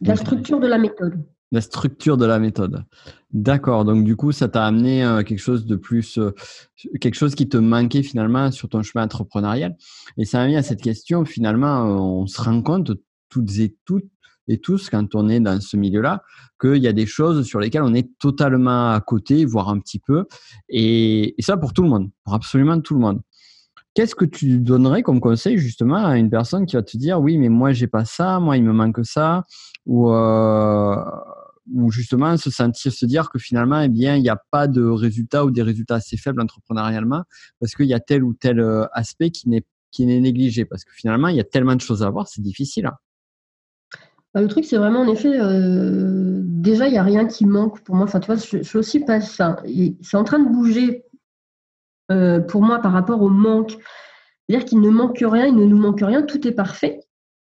La 0.00 0.16
structure 0.16 0.60
de 0.60 0.66
la 0.66 0.78
méthode. 0.78 1.24
La 1.50 1.60
structure 1.60 2.16
de 2.16 2.26
la 2.26 2.38
méthode. 2.38 2.84
D'accord. 3.32 3.84
Donc 3.84 4.04
du 4.04 4.16
coup, 4.16 4.32
ça 4.32 4.48
t'a 4.48 4.66
amené 4.66 5.04
euh, 5.04 5.22
quelque 5.22 5.40
chose 5.40 5.66
de 5.66 5.76
plus, 5.76 6.18
euh, 6.18 6.34
quelque 7.00 7.14
chose 7.14 7.34
qui 7.34 7.48
te 7.48 7.56
manquait 7.56 8.02
finalement 8.02 8.50
sur 8.50 8.68
ton 8.68 8.82
chemin 8.82 9.04
entrepreneurial. 9.04 9.76
Et 10.16 10.24
ça 10.24 10.38
m'a 10.38 10.46
mis 10.46 10.56
à 10.56 10.62
cette 10.62 10.82
question. 10.82 11.24
Finalement, 11.24 11.84
on 11.84 12.26
se 12.26 12.40
rend 12.40 12.62
compte 12.62 12.92
toutes 13.28 13.58
et 13.58 13.76
toutes 13.84 14.10
et 14.48 14.58
tous, 14.58 14.88
quand 14.90 15.14
on 15.14 15.28
est 15.28 15.40
dans 15.40 15.60
ce 15.60 15.76
milieu-là, 15.76 16.22
qu'il 16.60 16.76
y 16.76 16.88
a 16.88 16.92
des 16.92 17.06
choses 17.06 17.46
sur 17.46 17.60
lesquelles 17.60 17.82
on 17.82 17.94
est 17.94 18.08
totalement 18.18 18.90
à 18.90 19.00
côté, 19.00 19.44
voire 19.44 19.68
un 19.68 19.78
petit 19.78 19.98
peu. 19.98 20.24
Et, 20.68 21.34
ça 21.40 21.56
pour 21.56 21.72
tout 21.72 21.82
le 21.82 21.88
monde, 21.88 22.10
pour 22.24 22.34
absolument 22.34 22.80
tout 22.80 22.94
le 22.94 23.00
monde. 23.00 23.20
Qu'est-ce 23.94 24.14
que 24.14 24.24
tu 24.24 24.58
donnerais 24.60 25.02
comme 25.02 25.20
conseil 25.20 25.58
justement 25.58 26.04
à 26.04 26.18
une 26.18 26.30
personne 26.30 26.66
qui 26.66 26.76
va 26.76 26.82
te 26.82 26.96
dire 26.96 27.20
oui, 27.20 27.36
mais 27.36 27.48
moi 27.48 27.72
j'ai 27.72 27.86
pas 27.86 28.04
ça, 28.04 28.38
moi 28.38 28.56
il 28.56 28.62
me 28.62 28.72
manque 28.72 29.04
ça, 29.04 29.44
ou, 29.86 30.10
euh, 30.12 30.96
justement 31.88 32.36
se 32.36 32.50
sentir, 32.50 32.92
se 32.92 33.06
dire 33.06 33.30
que 33.30 33.38
finalement 33.38 33.80
eh 33.80 33.88
bien 33.88 34.14
il 34.16 34.22
n'y 34.22 34.28
a 34.28 34.40
pas 34.50 34.68
de 34.68 34.84
résultats 34.84 35.44
ou 35.44 35.50
des 35.50 35.62
résultats 35.62 35.96
assez 35.96 36.16
faibles 36.16 36.40
entrepreneurialement 36.40 37.24
parce 37.60 37.74
qu'il 37.74 37.86
y 37.86 37.94
a 37.94 38.00
tel 38.00 38.22
ou 38.22 38.34
tel 38.34 38.60
euh, 38.60 38.86
aspect 38.92 39.30
qui 39.30 39.48
n'est 39.48 39.64
qui 39.90 40.06
n'est 40.06 40.20
négligé? 40.20 40.64
Parce 40.64 40.84
que 40.84 40.92
finalement 40.92 41.28
il 41.28 41.36
y 41.36 41.40
a 41.40 41.44
tellement 41.44 41.74
de 41.74 41.80
choses 41.80 42.02
à 42.02 42.10
voir, 42.10 42.28
c'est 42.28 42.42
difficile. 42.42 42.86
Hein. 42.86 42.96
Bah, 44.38 44.42
le 44.42 44.48
truc, 44.48 44.66
c'est 44.66 44.76
vraiment 44.76 45.00
en 45.00 45.08
effet, 45.08 45.36
euh, 45.40 46.42
déjà, 46.44 46.86
il 46.86 46.92
n'y 46.92 46.98
a 46.98 47.02
rien 47.02 47.26
qui 47.26 47.44
manque 47.44 47.80
pour 47.80 47.96
moi. 47.96 48.04
Enfin, 48.04 48.20
tu 48.20 48.26
vois, 48.26 48.36
je, 48.36 48.62
suis 48.62 48.78
aussi 48.78 49.00
pas 49.00 49.20
ça. 49.20 49.56
C'est 50.00 50.16
en 50.16 50.22
train 50.22 50.38
de 50.38 50.48
bouger 50.48 51.04
euh, 52.12 52.38
pour 52.38 52.62
moi 52.62 52.78
par 52.78 52.92
rapport 52.92 53.20
au 53.20 53.30
manque. 53.30 53.72
C'est-à-dire 54.48 54.64
qu'il 54.64 54.80
ne 54.80 54.90
manque 54.90 55.18
rien, 55.20 55.46
il 55.46 55.56
ne 55.56 55.64
nous 55.64 55.76
manque 55.76 56.02
rien, 56.02 56.22
tout 56.22 56.46
est 56.46 56.52
parfait. 56.52 57.00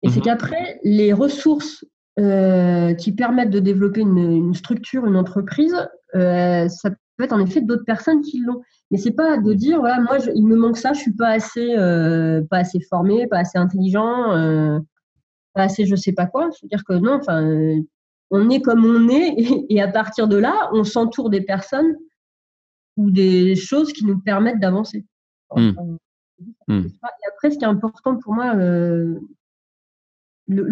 Et 0.03 0.09
c'est 0.09 0.21
mhm. 0.21 0.25
qu'après, 0.25 0.81
les 0.83 1.13
ressources 1.13 1.85
euh, 2.19 2.95
qui 2.95 3.13
permettent 3.13 3.51
de 3.51 3.61
développer 3.61 4.01
une, 4.01 4.55
structure, 4.55 5.05
une 5.05 5.17
entreprise, 5.17 5.77
ça 6.15 6.91
peut 7.19 7.25
être 7.25 7.35
en 7.35 7.41
effet 7.41 7.61
d'autres 7.61 7.85
personnes 7.85 8.23
qui 8.23 8.41
l'ont. 8.41 8.63
Mais 8.91 8.97
c'est 8.97 9.13
pas 9.13 9.37
de 9.37 9.53
dire 9.53 9.81
voilà 9.81 10.01
moi 10.01 10.17
il 10.35 10.47
me 10.47 10.57
manque 10.57 10.79
ça, 10.79 10.95
je 10.95 11.01
suis 11.01 11.13
pas 11.13 11.29
assez 11.29 11.75
pas 12.49 12.59
assez 12.59 12.81
formé, 12.81 13.27
pas 13.27 13.41
assez 13.41 13.59
intelligent, 13.59 14.33
pas 15.59 15.65
assez 15.65 15.87
je 15.87 15.97
sais 15.97 16.13
pas 16.13 16.27
quoi. 16.27 16.51
C'est-à-dire 16.53 16.85
que 16.85 16.95
non, 16.95 17.15
enfin 17.15 17.43
on 18.31 18.49
est 18.49 18.61
comme 18.61 18.85
on 18.85 19.09
est 19.09 19.35
et, 19.69 19.83
à 19.83 19.89
partir 19.89 20.29
de 20.29 20.37
là 20.37 20.71
on 20.73 20.85
s'entoure 20.85 21.31
des 21.31 21.41
personnes 21.41 21.97
ou 22.97 23.11
des 23.11 23.57
choses 23.57 23.93
qui 23.93 24.05
nous 24.05 24.21
permettent 24.21 24.61
d'avancer. 24.61 25.05
Hmm. 25.55 25.73
Hmm. 26.69 26.87
Et 26.87 27.29
après 27.33 27.51
ce 27.51 27.59
qui 27.59 27.65
est 27.65 27.69
important 27.69 28.17
pour 28.17 28.35
moi 28.35 28.55
le, 28.55 29.21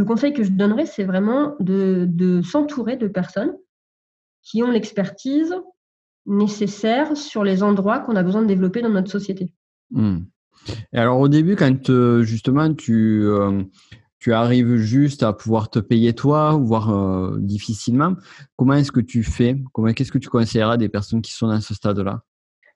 conseil 0.05 0.33
que 0.33 0.45
je 0.45 0.51
donnerais, 0.51 0.87
c'est 0.87 1.05
vraiment 1.05 1.57
de, 1.61 2.41
s'entourer 2.43 2.97
de 2.97 3.09
personnes 3.09 3.57
qui 4.43 4.63
ont 4.63 4.71
l'expertise 4.71 5.55
nécessaire 6.27 7.17
sur 7.17 7.45
les 7.45 7.63
endroits 7.63 8.01
qu'on 8.01 8.17
a 8.17 8.23
besoin 8.23 8.43
de 8.43 8.47
développer 8.47 8.83
dans 8.83 8.91
notre 8.91 9.11
société. 9.11 9.51
Hmm. 9.91 10.19
Et 10.93 10.99
alors 10.99 11.21
au 11.21 11.29
début, 11.29 11.57
quand 11.57 11.91
euh, 11.91 12.23
justement 12.23 12.73
tu, 12.75 13.23
euh, 13.25 13.63
tu 14.19 14.33
arrives 14.33 14.77
juste 14.77 15.23
à 15.23 15.33
pouvoir 15.33 15.71
te 15.71 15.79
payer 15.79 16.15
toi, 16.15 16.53
voire 16.57 16.91
euh, 16.91 17.37
difficilement, 17.39 18.15
comment 18.57 18.75
est-ce 18.75 18.93
que 18.93 19.01
tu 19.01 19.23
fais? 19.23 19.57
Comment, 19.73 19.93
Qu'est-ce 19.93 20.13
que 20.13 20.19
tu 20.19 20.29
conseillerais 20.29 20.75
à 20.75 20.77
des 20.77 20.89
personnes 20.89 21.23
qui 21.23 21.33
sont 21.33 21.49
dans 21.49 21.61
ce 21.61 21.75
stade-là? 21.75 22.23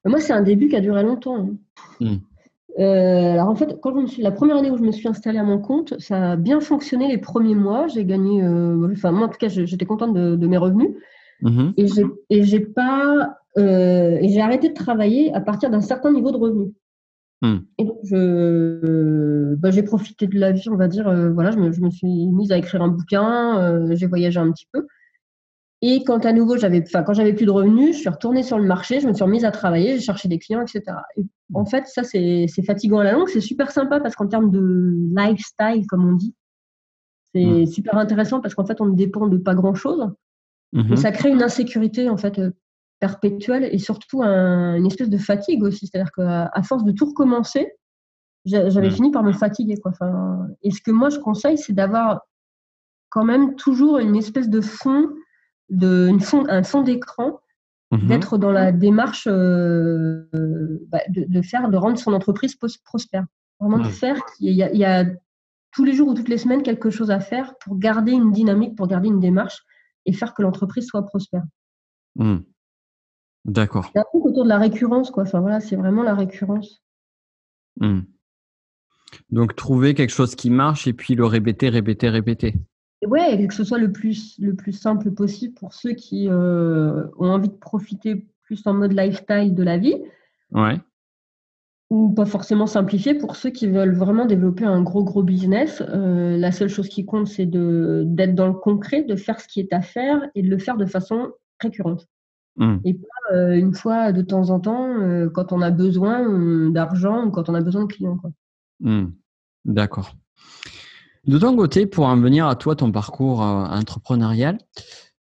Moi, 0.05 0.21
c'est 0.21 0.33
un 0.33 0.43
début 0.43 0.69
qui 0.69 0.77
a 0.77 0.81
duré 0.81 1.03
longtemps. 1.03 1.37
Hein. 1.37 1.57
Hmm. 2.01 2.17
Euh, 2.79 3.33
alors 3.33 3.49
en 3.49 3.57
fait, 3.57 3.79
quand 3.83 3.95
je 3.95 4.01
me 4.01 4.07
suis, 4.07 4.23
la 4.23 4.31
première 4.31 4.57
année 4.57 4.71
où 4.71 4.77
je 4.77 4.83
me 4.83 4.93
suis 4.93 5.09
installée 5.09 5.39
à 5.39 5.43
mon 5.43 5.59
compte, 5.59 5.99
ça 5.99 6.33
a 6.33 6.37
bien 6.37 6.61
fonctionné 6.61 7.09
les 7.09 7.19
premiers 7.19 7.57
mois. 7.57 7.89
J'ai 7.89 8.05
gagné, 8.05 8.43
euh, 8.43 8.89
enfin 8.93 9.11
moi 9.11 9.27
en 9.27 9.29
tout 9.29 9.39
cas, 9.39 9.49
j'étais 9.49 9.87
contente 9.87 10.15
de, 10.15 10.47
mes 10.47 10.57
revenus. 10.57 10.91
Mhm. 11.43 11.75
Et 11.77 12.43
j'ai 12.45 12.61
pas, 12.61 13.39
et 13.57 14.29
j'ai 14.29 14.41
arrêté 14.41 14.69
de 14.69 14.75
travailler 14.75 15.35
à 15.35 15.41
partir 15.41 15.69
d'un 15.69 15.81
certain 15.81 16.13
niveau 16.13 16.31
de 16.31 16.37
revenus. 16.37 16.73
Hmm. 17.43 17.59
Et 17.79 17.85
donc 17.85 18.01
bah, 19.59 19.71
j'ai 19.71 19.83
profité 19.83 20.27
de 20.27 20.39
la 20.39 20.53
vie, 20.53 20.69
on 20.69 20.77
va 20.77 20.89
dire. 20.89 21.05
voilà, 21.33 21.51
je 21.51 21.59
me, 21.59 21.73
je 21.73 21.81
me, 21.81 21.91
suis 21.91 22.27
mise 22.29 22.53
à 22.53 22.59
écrire 22.59 22.83
un 22.83 22.89
bouquin, 22.89 23.87
j'ai 23.95 24.07
voyagé 24.07 24.39
un 24.39 24.51
petit 24.53 24.67
peu. 24.73 24.87
Et 25.83 26.05
quand 26.05 26.27
à 26.27 26.33
nouveau, 26.33 26.59
j'avais, 26.59 26.85
quand 26.85 27.15
j'avais 27.15 27.33
plus 27.33 27.47
de 27.47 27.51
revenus, 27.51 27.97
je 27.97 28.01
suis 28.01 28.09
retournée 28.09 28.43
sur 28.43 28.59
le 28.59 28.67
marché, 28.67 29.01
je 29.01 29.09
me 29.09 29.15
suis 29.15 29.25
remise 29.25 29.47
à 29.47 29.51
travailler, 29.51 29.95
j'ai 29.95 30.03
cherché 30.03 30.29
des 30.29 30.39
clients, 30.39 30.61
etc. 30.61 30.83
Et 31.17 31.25
en 31.55 31.65
fait, 31.65 31.87
ça, 31.87 32.03
c'est, 32.03 32.47
fatigant 32.67 32.99
à 32.99 33.05
la 33.05 33.13
longue. 33.13 33.29
C'est 33.29 33.41
super 33.41 33.71
sympa 33.71 33.99
parce 33.99 34.15
qu'en 34.15 34.27
termes 34.27 34.51
de 34.51 34.95
lifestyle, 35.17 35.87
comme 35.89 36.07
on 36.07 36.13
dit, 36.13 36.35
c'est 37.35 37.45
mmh. 37.45 37.67
super 37.67 37.97
intéressant 37.97 38.41
parce 38.41 38.55
qu'en 38.55 38.67
fait, 38.67 38.81
on 38.81 38.87
ne 38.87 38.95
dépend 38.95 39.27
de 39.27 39.39
pas 39.39 39.55
grand-chose. 39.55 40.11
Mmh 40.73 40.97
ça 40.97 41.11
crée 41.11 41.31
une 41.31 41.43
insécurité, 41.43 42.09
en 42.09 42.17
fait, 42.17 42.39
euh, 42.39 42.51
perpétuelle 43.01 43.69
et 43.73 43.79
surtout 43.79 44.23
une 44.23 44.87
espèce 44.87 45.11
de 45.11 45.19
fatigue 45.19 45.63
aussi. 45.63 45.87
C'est-à-dire 45.87 46.13
qu'à 46.13 46.63
force 46.63 46.85
de 46.85 46.93
tout 46.93 47.07
recommencer, 47.07 47.73
j'avais 48.45 48.89
mmh. 48.89 48.93
fini 48.93 49.11
par 49.11 49.23
me 49.23 49.33
fatiguer. 49.33 49.77
Quoi. 49.77 49.93
Enfin, 49.93 50.47
et 50.63 50.71
ce 50.71 50.81
que 50.81 50.91
moi, 50.91 51.09
je 51.09 51.19
conseille, 51.19 51.59
c'est 51.59 51.73
d'avoir 51.73 52.21
quand 53.09 53.25
même 53.25 53.57
toujours 53.57 53.99
une 53.99 54.17
espèce 54.17 54.49
de 54.49 54.61
fond 54.61 55.09
de 55.71 56.11
fond, 56.21 56.45
un 56.49 56.63
fond 56.63 56.83
d'écran, 56.83 57.41
mhm. 57.93 58.09
d'être 58.09 58.39
dans 58.39 58.51
la 58.51 58.73
démarche 58.73 59.27
euh, 59.29 60.27
bah, 60.89 61.01
de, 61.09 61.43
faire, 61.43 61.69
de 61.69 61.77
rendre 61.77 61.99
son 61.99 62.13
entreprise 62.13 62.57
prospère. 62.85 63.25
Vraiment 63.61 63.79
de 63.79 63.89
faire 63.89 64.17
qu'il 64.37 64.49
y, 64.49 64.57
y, 64.57 64.85
a 64.85 65.05
tous 65.73 65.85
les 65.85 65.93
jours 65.93 66.09
ou 66.09 66.15
toutes 66.15 66.31
les 66.31 66.39
semaines 66.39 66.63
quelque 66.63 66.89
chose 66.89 67.11
à 67.11 67.21
faire 67.21 67.55
pour 67.61 67.79
garder 67.79 68.13
une 68.13 68.33
dynamique, 68.33 68.75
pour 68.75 68.87
garder 68.87 69.09
une 69.09 69.21
démarche 69.21 69.63
et 70.07 70.15
faire 70.15 70.33
que 70.33 70.41
l'entreprise 70.41 70.87
soit 70.87 71.05
prospère. 71.05 71.43
D'accord. 73.45 73.91
Il 73.95 73.99
y 73.99 74.01
a 74.01 74.03
un 74.03 74.11
truc 74.11 74.25
autour 74.27 74.45
de 74.45 74.49
la 74.49 74.59
récurrence, 74.59 75.11
quoi. 75.11 75.23
Enfin 75.23 75.41
voilà, 75.41 75.61
c'est 75.61 75.77
vraiment 75.77 76.03
la 76.03 76.15
récurrence. 76.15 76.83
Hmm. 77.77 78.01
Donc 79.31 79.57
trouver 79.57 79.95
quelque 79.95 80.13
chose 80.13 80.35
qui 80.35 80.51
marche 80.51 80.87
et 80.87 80.93
puis 80.93 81.15
le 81.15 81.25
répéter, 81.25 81.69
répéter, 81.69 82.09
répéter 82.09 82.55
ouais, 83.07 83.47
que 83.47 83.55
ce 83.55 83.65
soit 83.65 83.79
le 83.79 83.93
plus, 83.93 84.37
le 84.39 84.55
plus 84.55 84.73
simple 84.73 85.11
possible 85.13 85.55
pour 85.55 85.75
ceux 85.75 85.93
qui 85.93 86.29
euh, 86.29 87.07
ont 87.19 87.31
envie 87.31 87.49
de 87.49 87.55
profiter 87.55 88.27
plus 88.43 88.67
en 88.67 88.75
mode 88.75 88.93
lifestyle 88.93 89.55
de 89.55 89.63
la 89.63 89.79
vie. 89.79 89.97
Ouais. 90.53 90.79
Ou 91.91 92.11
pas 92.11 92.27
forcément 92.27 92.67
simplifié 92.67 93.15
pour 93.15 93.35
ceux 93.35 93.51
qui 93.51 93.67
veulent 93.67 93.95
vraiment 93.95 94.27
développer 94.27 94.65
un 94.65 94.83
gros, 94.83 95.03
gros 95.03 95.23
business. 95.23 95.83
Euh, 95.89 96.37
la 96.37 96.53
seule 96.53 96.69
chose 96.69 96.89
qui 96.89 97.05
compte, 97.05 97.27
c'est 97.27 97.47
d'être 97.47 98.35
dans 98.35 98.47
le 98.47 98.55
concret, 98.55 99.03
de 99.03 99.17
faire 99.17 99.41
ce 99.41 99.49
qui 99.49 99.61
est 99.61 99.73
à 99.73 99.81
faire 99.81 100.21
et 100.35 100.43
de 100.43 100.49
le 100.49 100.59
faire 100.59 100.77
de 100.77 100.87
façon 100.87 101.33
récurrente. 101.59 102.07
Mmh. 102.57 102.77
Et 102.85 102.95
pas 102.95 103.35
euh, 103.35 103.55
une 103.55 103.75
fois 103.75 104.13
de 104.13 104.23
temps 104.23 104.51
en 104.51 104.61
temps 104.61 104.95
quand 105.33 105.53
on 105.53 105.63
a 105.63 105.71
besoin 105.71 106.71
d'argent 106.71 107.27
ou 107.27 107.31
quand 107.31 107.49
on 107.49 107.55
a 107.55 107.61
besoin 107.61 107.83
de 107.83 107.93
clients. 107.93 108.21
Mmh. 108.81 109.07
D'accord. 109.65 110.15
De 111.27 111.39
ton 111.39 111.55
côté, 111.55 111.87
pour 111.87 112.07
en 112.07 112.17
venir 112.17 112.47
à 112.47 112.57
toi, 112.57 112.75
ton 112.75 112.91
parcours 112.93 113.43
euh, 113.43 113.65
entrepreneurial, 113.67 114.59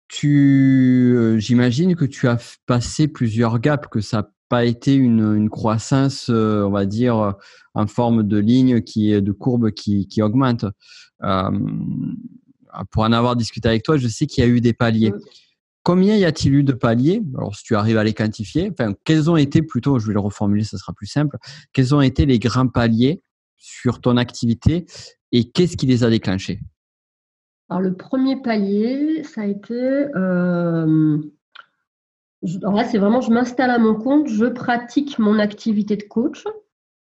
tu, 0.07 1.13
euh, 1.17 1.37
j'imagine 1.39 1.95
que 1.95 2.05
tu 2.05 2.27
as 2.27 2.37
passé 2.65 3.07
plusieurs 3.07 3.59
gaps, 3.59 3.87
que 3.89 3.99
ça 3.99 4.17
n'a 4.17 4.29
pas 4.47 4.63
été 4.65 4.95
une, 4.95 5.49
croissance, 5.49 6.27
euh, 6.29 6.63
on 6.63 6.71
va 6.71 6.85
dire, 6.85 7.33
en 7.73 7.87
forme 7.87 8.23
de 8.23 8.37
ligne 8.37 8.81
qui 8.81 9.21
de 9.21 9.31
courbe 9.31 9.71
qui, 9.71 10.21
augmente. 10.21 10.65
pour 12.91 13.03
en 13.03 13.11
avoir 13.11 13.35
discuté 13.35 13.67
avec 13.67 13.83
toi, 13.83 13.97
je 13.97 14.07
sais 14.07 14.25
qu'il 14.25 14.43
y 14.43 14.47
a 14.47 14.49
eu 14.49 14.61
des 14.61 14.73
paliers. 14.73 15.11
Combien 15.83 16.15
y 16.15 16.23
a-t-il 16.23 16.53
eu 16.53 16.63
de 16.63 16.71
paliers? 16.71 17.21
Alors, 17.37 17.55
si 17.55 17.63
tu 17.63 17.75
arrives 17.75 17.97
à 17.97 18.03
les 18.03 18.13
quantifier, 18.13 18.71
enfin, 18.71 18.93
quels 19.03 19.29
ont 19.29 19.35
été 19.35 19.61
plutôt, 19.61 19.99
je 19.99 20.07
vais 20.07 20.13
le 20.13 20.19
reformuler, 20.19 20.63
ça 20.63 20.77
sera 20.77 20.93
plus 20.93 21.07
simple. 21.07 21.37
Quels 21.73 21.93
ont 21.93 22.01
été 22.01 22.25
les 22.25 22.39
grands 22.39 22.67
paliers 22.67 23.21
sur 23.57 23.99
ton 23.99 24.15
activité 24.15 24.85
et 25.33 25.49
qu'est-ce 25.49 25.75
qui 25.75 25.85
les 25.85 26.03
a 26.05 26.09
déclenchés? 26.09 26.61
Alors, 27.69 27.81
le 27.81 27.95
premier 27.95 28.41
palier, 28.41 29.23
ça 29.23 29.41
a 29.41 29.45
été. 29.45 29.73
Euh, 29.73 31.17
alors 32.61 32.75
là, 32.75 32.85
c'est 32.85 32.97
vraiment, 32.97 33.21
je 33.21 33.31
m'installe 33.31 33.69
à 33.69 33.79
mon 33.79 33.95
compte, 33.95 34.27
je 34.27 34.45
pratique 34.45 35.19
mon 35.19 35.39
activité 35.39 35.97
de 35.97 36.03
coach. 36.03 36.45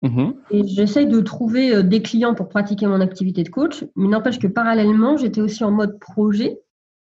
Mmh 0.02 0.30
et 0.50 0.66
j'essaye 0.66 1.06
de 1.06 1.20
trouver 1.20 1.75
euh, 1.75 1.82
des 1.82 2.00
clients 2.00 2.34
pour 2.34 2.49
pratiquer 2.49 2.87
mon 2.87 3.02
activité 3.02 3.42
de 3.42 3.50
coach, 3.50 3.84
mais 3.96 4.08
n'empêche 4.08 4.38
que 4.38 4.46
parallèlement, 4.46 5.18
j'étais 5.18 5.42
aussi 5.42 5.62
en 5.62 5.70
mode 5.70 5.99
projet. 5.99 6.58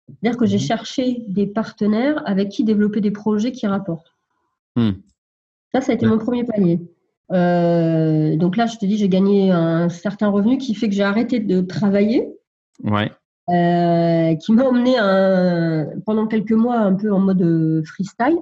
C'est-à-dire 0.08 0.38
que 0.38 0.46
j'ai 0.46 0.58
mmh 0.58 0.60
cherché 0.60 1.24
des 1.28 1.48
partenaires 1.48 2.22
avec 2.26 2.50
qui 2.50 2.64
développer 2.64 3.02
des 3.02 3.12
projets 3.12 3.52
qui 3.52 3.68
rapportent. 3.68 4.14
Mmh. 4.76 4.92
Ça, 5.74 5.82
ça 5.82 5.92
a 5.92 5.96
été 5.96 6.06
mon 6.06 6.18
premier 6.18 6.44
palier. 6.44 6.80
Euh, 7.32 8.36
donc 8.38 8.56
là, 8.56 8.68
je 8.68 8.78
te 8.78 8.86
dis, 8.86 8.98
j'ai 8.98 9.10
gagné 9.10 9.52
un 9.52 9.90
certain 9.90 10.30
revenu 10.30 10.58
qui 10.58 10.74
fait 10.76 10.88
que 10.88 10.96
j'ai 10.96 11.04
arrêté 11.04 11.40
de 11.40 11.62
travailler. 11.62 12.30
Ouais. 12.84 13.12
Euh, 13.50 14.36
qui 14.36 14.52
m'a 14.52 14.64
emmené 14.64 14.98
un, 14.98 15.88
pendant 16.06 16.28
quelques 16.28 16.52
mois 16.52 16.80
un 16.80 16.94
peu 16.94 17.14
en 17.14 17.20
mode 17.20 17.42
euh, 17.42 17.82
freestyle. 17.84 18.38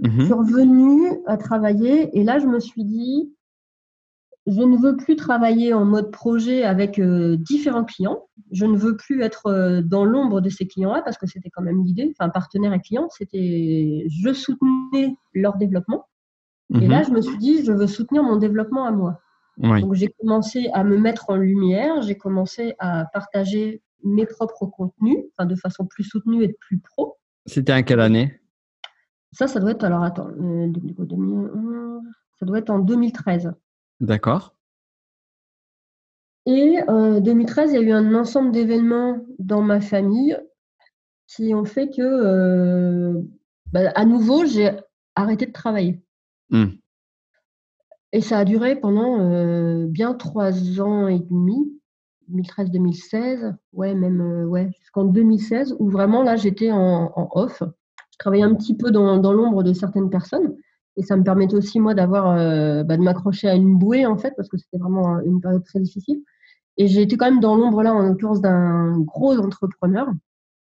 Mhm. 0.00 0.12
Je 0.18 0.24
suis 0.24 0.32
revenue 0.32 1.20
à 1.26 1.36
travailler 1.36 2.16
et 2.18 2.24
là, 2.24 2.38
je 2.38 2.46
me 2.46 2.60
suis 2.60 2.84
dit, 2.84 3.32
je 4.48 4.62
ne 4.62 4.76
veux 4.78 4.96
plus 4.96 5.14
travailler 5.14 5.74
en 5.74 5.84
mode 5.84 6.10
projet 6.10 6.64
avec 6.64 6.98
différents 7.00 7.84
clients. 7.84 8.26
Je 8.50 8.64
ne 8.64 8.76
veux 8.76 8.96
plus 8.96 9.22
être 9.22 9.82
dans 9.84 10.04
l'ombre 10.04 10.40
de 10.40 10.48
ces 10.48 10.66
clients-là 10.66 11.02
parce 11.02 11.18
que 11.18 11.26
c'était 11.26 11.50
quand 11.50 11.62
même 11.62 11.84
l'idée. 11.84 12.12
Enfin, 12.18 12.30
partenaire 12.30 12.72
et 12.72 12.80
client, 12.80 13.08
c'était 13.10 14.06
je 14.08 14.32
soutenais 14.32 15.16
leur 15.34 15.56
développement. 15.56 16.06
Et 16.74 16.86
là, 16.86 17.00
mhm. 17.00 17.04
je 17.06 17.10
me 17.12 17.20
suis 17.20 17.38
dit, 17.38 17.64
je 17.64 17.72
veux 17.72 17.86
soutenir 17.86 18.22
mon 18.22 18.36
développement 18.36 18.84
à 18.84 18.90
moi. 18.90 19.20
Donc, 19.58 19.94
j'ai 19.94 20.08
commencé 20.08 20.68
à 20.72 20.84
me 20.84 20.96
mettre 20.98 21.30
en 21.30 21.36
lumière, 21.36 22.00
j'ai 22.02 22.16
commencé 22.16 22.74
à 22.78 23.06
partager 23.12 23.82
mes 24.04 24.24
propres 24.24 24.66
contenus, 24.66 25.18
enfin, 25.32 25.46
de 25.46 25.56
façon 25.56 25.84
plus 25.84 26.04
soutenue 26.04 26.44
et 26.44 26.56
plus 26.60 26.78
pro. 26.78 27.16
C'était 27.46 27.72
en 27.72 27.82
quelle 27.82 28.00
année? 28.00 28.40
Ça, 29.32 29.48
ça 29.48 29.58
doit 29.58 29.72
être, 29.72 29.84
alors 29.84 30.04
attends, 30.04 30.28
euh, 30.28 30.72
ça 32.38 32.46
doit 32.46 32.58
être 32.58 32.70
en 32.70 32.78
2013. 32.78 33.52
D'accord. 34.00 34.54
Et 36.46 36.78
en 36.88 37.16
euh, 37.16 37.20
2013, 37.20 37.72
il 37.72 37.74
y 37.74 37.78
a 37.78 37.82
eu 37.82 37.92
un 37.92 38.14
ensemble 38.14 38.52
d'événements 38.52 39.18
dans 39.38 39.60
ma 39.60 39.80
famille 39.80 40.38
qui 41.26 41.54
ont 41.54 41.66
fait 41.66 41.90
que, 41.90 42.00
euh, 42.00 43.20
bah, 43.72 43.90
à 43.94 44.04
nouveau, 44.06 44.46
j'ai 44.46 44.70
arrêté 45.14 45.44
de 45.44 45.52
travailler. 45.52 46.00
Mmh. 46.50 46.68
Et 48.12 48.22
ça 48.22 48.38
a 48.38 48.44
duré 48.46 48.76
pendant 48.76 49.20
euh, 49.20 49.86
bien 49.86 50.14
trois 50.14 50.80
ans 50.80 51.08
et 51.08 51.18
demi, 51.18 51.78
2013-2016, 52.32 53.54
ouais, 53.74 53.94
même 53.94 54.46
ouais, 54.48 54.70
jusqu'en 54.80 55.04
2016, 55.04 55.76
où 55.78 55.90
vraiment 55.90 56.22
là 56.22 56.36
j'étais 56.36 56.70
en, 56.70 57.12
off. 57.32 57.62
Je 58.10 58.18
travaillais 58.18 58.44
un 58.44 58.54
petit 58.54 58.74
peu 58.74 58.90
dans, 58.90 59.18
dans 59.18 59.34
l'ombre 59.34 59.62
de 59.62 59.74
certaines 59.74 60.08
personnes 60.08 60.56
et 60.98 61.02
ça 61.02 61.16
me 61.16 61.22
permettait 61.22 61.54
aussi 61.54 61.78
moi 61.78 61.94
d'avoir 61.94 62.36
euh, 62.36 62.82
bah, 62.82 62.96
de 62.96 63.02
m'accrocher 63.02 63.48
à 63.48 63.54
une 63.54 63.78
bouée 63.78 64.04
en 64.04 64.18
fait 64.18 64.34
parce 64.36 64.48
que 64.48 64.58
c'était 64.58 64.78
vraiment 64.78 65.20
une 65.20 65.40
période 65.40 65.64
très 65.64 65.78
difficile. 65.78 66.22
Et 66.76 66.88
j'ai 66.88 67.02
été 67.02 67.16
quand 67.16 67.30
même 67.30 67.40
dans 67.40 67.56
l'ombre 67.56 67.82
là, 67.82 67.94
en 67.94 68.02
l'occurrence 68.02 68.40
d'un 68.40 68.98
gros 69.00 69.36
entrepreneur 69.38 70.08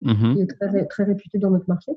mmh 0.03 0.35
qui 0.35 0.41
est 0.43 0.47
très, 0.47 0.87
très 0.87 1.05
réputé 1.05 1.39
dans 1.39 1.51
notre 1.51 1.69
marché. 1.69 1.93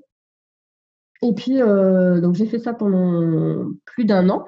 Et 1.21 1.33
puis, 1.33 1.61
euh, 1.61 2.21
donc 2.21 2.35
j'ai 2.35 2.45
fait 2.45 2.59
ça 2.59 2.73
pendant 2.73 3.67
plus 3.85 4.05
d'un 4.05 4.29
an. 4.29 4.45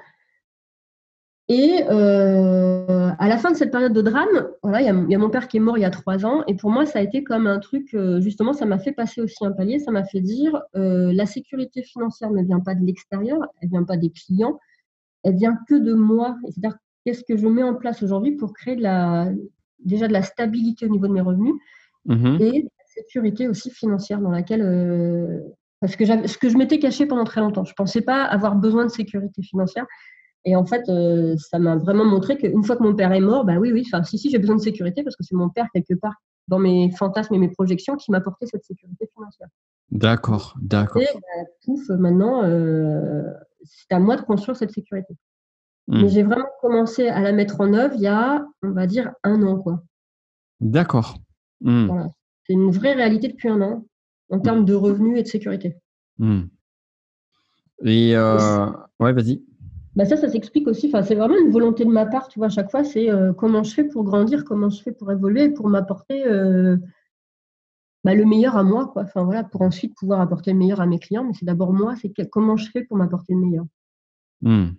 Et 1.48 1.82
euh, 1.90 3.10
à 3.18 3.28
la 3.28 3.36
fin 3.36 3.50
de 3.50 3.56
cette 3.56 3.72
période 3.72 3.92
de 3.92 4.00
drame, 4.00 4.48
voilà, 4.62 4.80
il 4.80 5.10
y, 5.10 5.14
a 5.14 5.18
mon 5.18 5.28
père 5.28 5.48
qui 5.48 5.56
est 5.56 5.60
mort 5.60 5.76
il 5.76 5.82
y 5.82 5.84
a 5.84 5.90
trois 5.90 6.24
ans. 6.24 6.44
Et 6.46 6.54
pour 6.54 6.70
moi, 6.70 6.86
ça 6.86 7.00
a 7.00 7.02
été 7.02 7.24
comme 7.24 7.46
un 7.46 7.58
truc, 7.58 7.94
euh, 7.94 8.20
justement, 8.20 8.52
ça 8.52 8.64
m'a 8.64 8.78
fait 8.78 8.92
passer 8.92 9.20
aussi 9.20 9.44
un 9.44 9.52
palier. 9.52 9.78
Ça 9.78 9.90
m'a 9.90 10.04
fait 10.04 10.20
dire, 10.20 10.62
la 10.74 11.26
sécurité 11.26 11.82
financière 11.82 12.30
ne 12.30 12.42
vient 12.42 12.60
pas 12.60 12.74
de 12.74 12.84
l'extérieur, 12.84 13.38
elle 13.60 13.68
ne 13.68 13.72
vient 13.72 13.84
pas 13.84 13.96
des 13.96 14.10
clients, 14.10 14.58
elle 15.24 15.36
vient 15.36 15.58
que 15.68 15.74
de 15.74 15.94
moi. 15.94 16.36
C'est-à-dire, 16.44 16.78
qu'est-ce 17.04 17.24
que 17.24 17.36
je 17.36 17.46
mets 17.46 17.64
en 17.64 17.74
place 17.74 18.02
aujourd'hui 18.02 18.32
pour 18.32 18.52
créer 18.52 18.76
de 18.76 18.82
la, 18.82 19.28
déjà 19.84 20.06
de 20.06 20.12
la 20.12 20.22
stabilité 20.22 20.86
au 20.86 20.90
niveau 20.90 21.08
de 21.08 21.12
mes 21.12 21.20
revenus 21.20 21.54
mmh 22.06 22.36
et 22.40 22.62
de 22.62 22.68
la 22.68 22.84
sécurité 22.86 23.48
aussi 23.48 23.70
financière 23.70 24.20
dans 24.20 24.30
laquelle 24.30 25.42
parce 25.82 25.96
que 25.96 26.04
ce 26.06 26.38
que 26.38 26.48
je 26.48 26.56
m'étais 26.56 26.78
caché 26.78 27.06
pendant 27.06 27.24
très 27.24 27.40
longtemps. 27.40 27.64
Je 27.64 27.72
ne 27.72 27.74
pensais 27.74 28.02
pas 28.02 28.22
avoir 28.22 28.54
besoin 28.54 28.84
de 28.84 28.90
sécurité 28.90 29.42
financière. 29.42 29.84
Et 30.44 30.56
en 30.56 30.64
fait, 30.66 30.88
euh, 30.88 31.36
ça 31.38 31.58
m'a 31.58 31.76
vraiment 31.76 32.04
montré 32.04 32.36
qu'une 32.36 32.64
fois 32.64 32.76
que 32.76 32.82
mon 32.82 32.94
père 32.94 33.12
est 33.12 33.20
mort, 33.20 33.44
bah 33.44 33.56
oui, 33.58 33.70
oui, 33.72 33.84
enfin, 33.86 34.02
si, 34.02 34.18
si, 34.18 34.30
j'ai 34.30 34.38
besoin 34.38 34.56
de 34.56 34.60
sécurité 34.60 35.02
parce 35.02 35.16
que 35.16 35.22
c'est 35.22 35.36
mon 35.36 35.48
père, 35.48 35.66
quelque 35.72 35.94
part, 35.94 36.14
dans 36.48 36.58
mes 36.58 36.90
fantasmes 36.90 37.34
et 37.34 37.38
mes 37.38 37.50
projections, 37.50 37.96
qui 37.96 38.10
m'apportait 38.10 38.46
cette 38.46 38.64
sécurité 38.64 39.08
financière. 39.14 39.48
D'accord, 39.90 40.56
d'accord. 40.60 41.00
Et 41.00 41.06
bah, 41.14 41.44
pouf, 41.64 41.88
maintenant, 41.90 42.42
euh, 42.42 43.22
c'est 43.62 43.92
à 43.92 44.00
moi 44.00 44.16
de 44.16 44.22
construire 44.22 44.56
cette 44.56 44.72
sécurité. 44.72 45.14
Hmm. 45.86 46.02
Mais 46.02 46.08
j'ai 46.08 46.22
vraiment 46.22 46.48
commencé 46.60 47.08
à 47.08 47.20
la 47.20 47.32
mettre 47.32 47.60
en 47.60 47.72
œuvre 47.74 47.94
il 47.94 48.02
y 48.02 48.06
a, 48.08 48.44
on 48.62 48.70
va 48.70 48.86
dire, 48.86 49.12
un 49.22 49.42
an, 49.42 49.58
quoi. 49.58 49.82
D'accord. 50.60 51.18
Hmm. 51.60 51.86
Voilà. 51.86 52.08
C'est 52.44 52.54
une 52.54 52.70
vraie 52.70 52.94
réalité 52.94 53.28
depuis 53.28 53.48
un 53.48 53.60
an 53.60 53.84
en 54.30 54.40
termes 54.40 54.64
de 54.64 54.74
revenus 54.74 55.18
et 55.18 55.22
de 55.22 55.28
sécurité. 55.28 55.76
Hmm. 56.18 56.42
Et 57.84 58.16
euh, 58.16 58.70
ouais, 58.98 59.12
vas-y. 59.12 59.42
Bah 59.94 60.06
ça, 60.06 60.16
ça 60.16 60.28
s'explique 60.28 60.66
aussi. 60.68 60.90
C'est 60.90 61.14
vraiment 61.14 61.36
une 61.36 61.50
volonté 61.50 61.84
de 61.84 61.90
ma 61.90 62.06
part, 62.06 62.28
tu 62.28 62.38
vois. 62.38 62.46
À 62.46 62.50
chaque 62.50 62.70
fois, 62.70 62.82
c'est 62.82 63.10
euh, 63.10 63.32
comment 63.32 63.62
je 63.62 63.74
fais 63.74 63.84
pour 63.84 64.04
grandir, 64.04 64.44
comment 64.44 64.70
je 64.70 64.82
fais 64.82 64.92
pour 64.92 65.12
évoluer, 65.12 65.50
pour 65.50 65.68
m'apporter 65.68 66.26
euh, 66.26 66.76
bah, 68.04 68.14
le 68.14 68.24
meilleur 68.24 68.56
à 68.56 68.62
moi, 68.62 68.86
quoi. 68.86 69.02
Enfin 69.02 69.24
voilà, 69.24 69.44
pour 69.44 69.62
ensuite 69.62 69.94
pouvoir 69.94 70.20
apporter 70.20 70.52
le 70.52 70.58
meilleur 70.58 70.80
à 70.80 70.86
mes 70.86 70.98
clients. 70.98 71.24
Mais 71.24 71.34
c'est 71.34 71.44
d'abord 71.44 71.72
moi, 71.72 71.94
c'est 72.00 72.12
comment 72.30 72.56
je 72.56 72.70
fais 72.70 72.84
pour 72.84 72.96
m'apporter 72.96 73.34
le 73.34 73.40
meilleur. 73.40 73.66
Hmm. 74.40 74.70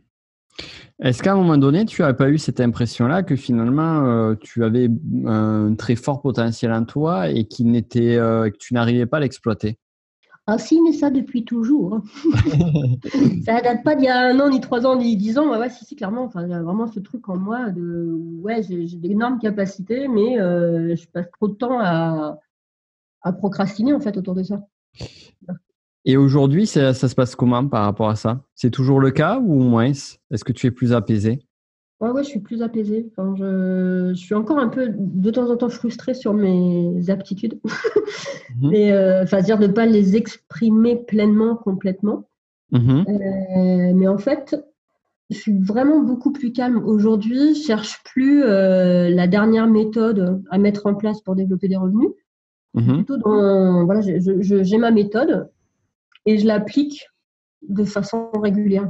Est-ce 1.01 1.23
qu'à 1.23 1.33
un 1.33 1.35
moment 1.35 1.57
donné, 1.57 1.85
tu 1.85 2.01
n'as 2.01 2.13
pas 2.13 2.29
eu 2.29 2.37
cette 2.37 2.59
impression-là 2.59 3.23
que 3.23 3.35
finalement, 3.35 4.05
euh, 4.05 4.35
tu 4.35 4.63
avais 4.63 4.89
un 5.25 5.75
très 5.75 5.95
fort 5.95 6.21
potentiel 6.21 6.71
en 6.71 6.85
toi 6.85 7.29
et 7.29 7.47
n'était, 7.59 8.15
euh, 8.15 8.49
que 8.49 8.57
tu 8.57 8.73
n'arrivais 8.73 9.05
pas 9.05 9.17
à 9.17 9.19
l'exploiter? 9.21 9.77
Ah 10.45 10.57
si, 10.57 10.81
mais 10.81 10.91
ça 10.91 11.09
depuis 11.09 11.45
toujours. 11.45 11.95
Hein. 11.95 12.03
ça 13.45 13.61
date 13.61 13.83
pas 13.83 13.95
d'il 13.95 14.05
y 14.05 14.09
a 14.09 14.19
un 14.19 14.39
an, 14.41 14.49
ni 14.49 14.59
trois 14.59 14.85
ans, 14.85 14.97
ni 14.97 15.15
dix 15.15 15.37
ans. 15.37 15.57
Ouais, 15.57 15.69
si, 15.69 15.85
si, 15.85 15.95
clairement. 15.95 16.23
Enfin, 16.25 16.43
il 16.43 16.49
y 16.49 16.53
a 16.53 16.61
vraiment 16.61 16.87
ce 16.87 16.99
truc 16.99 17.29
en 17.29 17.37
moi 17.37 17.69
de 17.69 18.13
ouais, 18.41 18.61
j'ai, 18.63 18.85
d'énormes 18.97 19.39
capacités, 19.39 20.09
mais 20.09 20.39
euh, 20.39 20.95
je 20.95 21.07
passe 21.07 21.31
trop 21.31 21.47
de 21.47 21.53
temps 21.53 21.79
à, 21.79 22.39
à 23.21 23.31
procrastiner 23.31 23.93
en 23.93 24.01
fait 24.01 24.17
autour 24.17 24.35
de 24.35 24.43
ça. 24.43 24.67
Et 26.05 26.17
aujourd'hui, 26.17 26.67
ça, 26.67 26.93
se 26.93 27.15
passe 27.15 27.35
comment 27.35 27.65
par 27.67 27.85
rapport 27.85 28.09
à 28.09 28.17
ça? 28.17 28.43
C'est 28.55 28.71
toujours 28.71 28.99
le 28.99 29.11
cas 29.11 29.39
ou 29.39 29.63
moins? 29.63 29.85
Est-ce 29.85 30.43
que 30.43 30.51
tu 30.51 30.67
es 30.67 30.71
plus 30.71 30.91
apaisé? 30.91 31.39
Ouais, 32.03 32.09
ouais, 32.09 32.23
je 32.23 32.27
suis 32.27 32.41
plus 32.41 32.61
apaisée. 32.61 33.09
Enfin, 33.15 33.33
je, 33.37 34.13
suis 34.13 34.35
encore 34.35 34.59
un 34.59 34.67
peu 34.67 34.89
de 34.93 35.31
temps 35.31 35.49
en 35.49 35.55
temps 35.55 35.69
frustrée 35.69 36.13
sur 36.13 36.33
mes 36.33 37.09
aptitudes. 37.09 37.59
Mhm. 38.61 38.71
euh, 38.75 39.23
enfin, 39.23 39.41
dire 39.41 39.57
de 39.57 39.65
ne 39.65 39.71
pas 39.71 39.87
les 39.87 40.15
exprimer 40.15 40.95
pleinement, 40.95 41.55
complètement. 41.55 42.29
Mhm. 42.71 43.03
Euh, 43.09 43.93
mais 43.95 44.07
en 44.07 44.19
fait, 44.19 44.55
je 45.31 45.37
suis 45.37 45.57
vraiment 45.57 46.01
beaucoup 46.01 46.31
plus 46.31 46.51
calme 46.51 46.77
aujourd'hui. 46.85 47.55
Je 47.55 47.61
cherche 47.61 48.03
plus 48.03 48.43
euh, 48.43 49.09
la 49.09 49.25
dernière 49.25 49.65
méthode 49.65 50.43
à 50.51 50.59
mettre 50.59 50.85
en 50.85 50.93
place 50.93 51.19
pour 51.21 51.35
développer 51.35 51.67
des 51.67 51.77
revenus. 51.77 52.11
Mhm. 52.75 52.97
Plutôt 52.97 53.17
dans, 53.17 53.85
voilà, 53.85 54.01
j'ai 54.01 54.77
ma 54.77 54.91
méthode 54.91 55.49
et 56.27 56.37
je 56.37 56.45
l'applique 56.45 57.07
de 57.67 57.85
façon 57.85 58.29
régulière. 58.35 58.87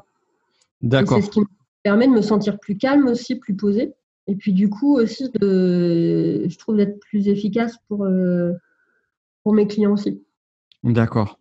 D'accord. 0.81 1.19
C'est 1.19 1.27
ce 1.27 1.29
qui 1.29 1.39
me 1.39 1.45
permet 1.83 2.07
de 2.07 2.13
me 2.13 2.21
sentir 2.21 2.59
plus 2.59 2.77
calme 2.77 3.07
aussi, 3.07 3.35
plus 3.35 3.55
posée. 3.55 3.93
Et 4.27 4.35
puis 4.35 4.53
du 4.53 4.69
coup 4.69 4.95
aussi, 4.97 5.29
de, 5.31 6.45
je 6.47 6.57
trouve 6.57 6.77
d'être 6.77 6.99
plus 6.99 7.27
efficace 7.27 7.77
pour, 7.87 8.05
euh, 8.05 8.53
pour 9.43 9.53
mes 9.53 9.67
clients 9.67 9.93
aussi. 9.93 10.23
D'accord. 10.83 11.39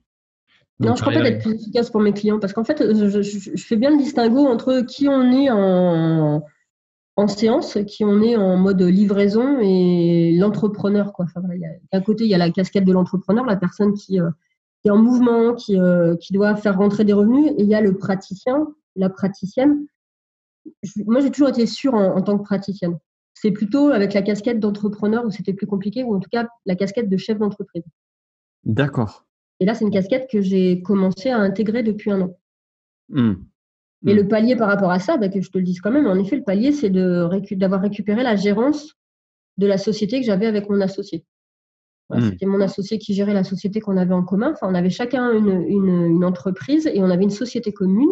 Non, 0.81 0.96
je 0.96 1.00
crois 1.00 1.12
pas 1.12 1.22
d'être 1.22 1.42
plus 1.42 1.55
efficace 1.55 1.90
pour 1.90 2.00
mes 2.00 2.12
clients 2.12 2.40
parce 2.40 2.52
qu'en 2.52 2.64
fait, 2.64 2.83
je, 2.83 3.57
fais 3.57 3.76
bien 3.76 3.90
le 3.90 3.98
distinguo 3.98 4.46
entre 4.46 4.81
qui 4.81 5.07
on 5.09 5.31
est 5.31 5.48
en, 5.48 6.42
en 7.16 7.28
séance, 7.28 7.78
qui 7.87 8.05
on 8.05 8.20
est 8.22 8.37
en 8.37 8.57
mode 8.57 8.83
livraison 8.83 9.59
et 9.61 10.37
l'entrepreneur. 10.37 11.12
D'un 11.92 12.00
côté, 12.00 12.24
il 12.24 12.31
y 12.31 12.35
a 12.35 12.38
la 12.38 12.50
casquette 12.50 12.85
de 12.85 12.92
l'entrepreneur, 12.92 13.44
la 13.44 13.57
personne 13.57 13.92
qui, 13.94 14.20
euh, 14.20 14.31
qui 14.83 14.88
est 14.88 14.90
en 14.90 14.98
mouvement, 14.98 15.55
qui, 15.55 15.78
euh, 15.78 16.16
qui 16.16 16.33
doit 16.33 16.57
faire 16.57 16.78
rentrer 16.78 17.05
des 17.05 17.12
revenus, 17.12 17.52
et 17.57 17.62
il 17.62 17.68
y 17.68 17.74
a 17.74 17.81
le 17.81 17.96
praticien, 17.96 18.66
la 18.96 19.09
praticienne. 19.09 19.87
Moi, 21.07 21.20
j'ai 21.20 21.31
toujours 21.31 21.48
été 21.48 21.66
sûre 21.66 21.94
en, 21.94 22.22
tant 22.22 22.38
que 22.38 22.44
praticienne. 22.44 22.98
C'est 23.35 23.51
plutôt 23.51 23.88
avec 23.88 24.12
la 24.14 24.22
casquette 24.22 24.61
d'entrepreneur 24.61 25.25
où 25.25 25.31
c'était 25.31 25.55
plus 25.55 25.66
compliqué, 25.66 26.05
ou 26.05 26.14
en 26.14 26.20
tout 26.20 26.31
cas 26.31 26.48
la 26.66 26.77
casquette 26.77 27.09
de 27.09 27.16
chef 27.16 27.38
d'entreprise. 27.38 27.83
D'accord. 28.64 29.27
Et 29.61 29.64
là, 29.64 29.75
c'est 29.75 29.85
une 29.85 29.90
casquette 29.90 30.29
que 30.31 30.40
j'ai 30.40 30.83
commencé 30.83 31.31
à 31.31 31.38
intégrer 31.38 31.83
depuis 31.83 32.11
un 32.11 32.22
an. 32.22 32.37
Mmh. 33.09 33.35
Et 34.07 34.14
le 34.14 34.27
palier 34.27 34.57
par 34.57 34.68
rapport 34.68 34.90
à 34.90 34.98
ça, 34.98 35.16
bah, 35.16 35.29
que 35.29 35.40
je 35.40 35.51
te 35.51 35.59
le 35.59 35.64
dise 35.64 35.81
quand 35.81 35.92
même, 35.92 36.07
en 36.07 36.16
effet, 36.16 36.37
le 36.37 36.42
palier, 36.42 36.72
c'est 36.72 36.90
d'avoir 36.90 37.81
récupéré 37.81 38.22
la 38.22 38.35
gérance 38.35 38.94
de 39.59 39.66
la 39.66 39.79
société 39.79 40.20
que 40.20 40.27
j'avais 40.27 40.46
avec 40.46 40.68
mon 40.68 40.81
associé. 40.81 41.25
Hmm. 42.11 42.20
C'était 42.31 42.46
mon 42.46 42.61
associé 42.61 42.98
qui 42.98 43.14
gérait 43.14 43.35
la 43.35 43.44
société 43.44 43.81
qu'on 43.81 43.96
avait 43.96 44.14
en 44.14 44.25
commun. 44.25 44.53
Enfin, 44.53 44.66
on 44.68 44.75
avait 44.75 44.90
chacun 44.90 45.33
une, 45.33 46.25
entreprise 46.25 46.87
et 46.87 47.01
on 47.01 47.11
avait 47.11 47.25
une 47.25 47.31
société 47.31 47.72
commune. 47.72 48.11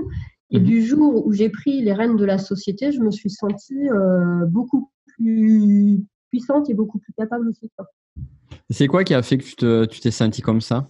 Et 0.53 0.59
du 0.59 0.85
jour 0.85 1.27
où 1.27 1.33
j'ai 1.33 1.49
pris 1.49 1.81
les 1.81 1.93
rênes 1.93 2.17
de 2.17 2.25
la 2.25 2.39
société, 2.39 2.91
je 2.91 3.01
me 3.01 3.11
suis 3.11 3.31
sentie 3.31 3.89
euh, 3.89 4.47
beaucoup 4.47 4.91
plus 5.07 6.05
puissante 6.29 6.69
et 6.71 6.75
beaucoup 6.75 6.99
plus 6.99 7.13
capable 7.13 7.49
aussi. 7.49 7.71
C'est 8.69 8.89
quoi 8.89 9.05
qui 9.05 9.15
a 9.15 9.23
fait 9.23 9.39
que 9.39 9.85
tu 9.85 10.01
t'es 10.01 10.11
sentie 10.11 10.43
comme 10.43 10.61
ça? 10.61 10.89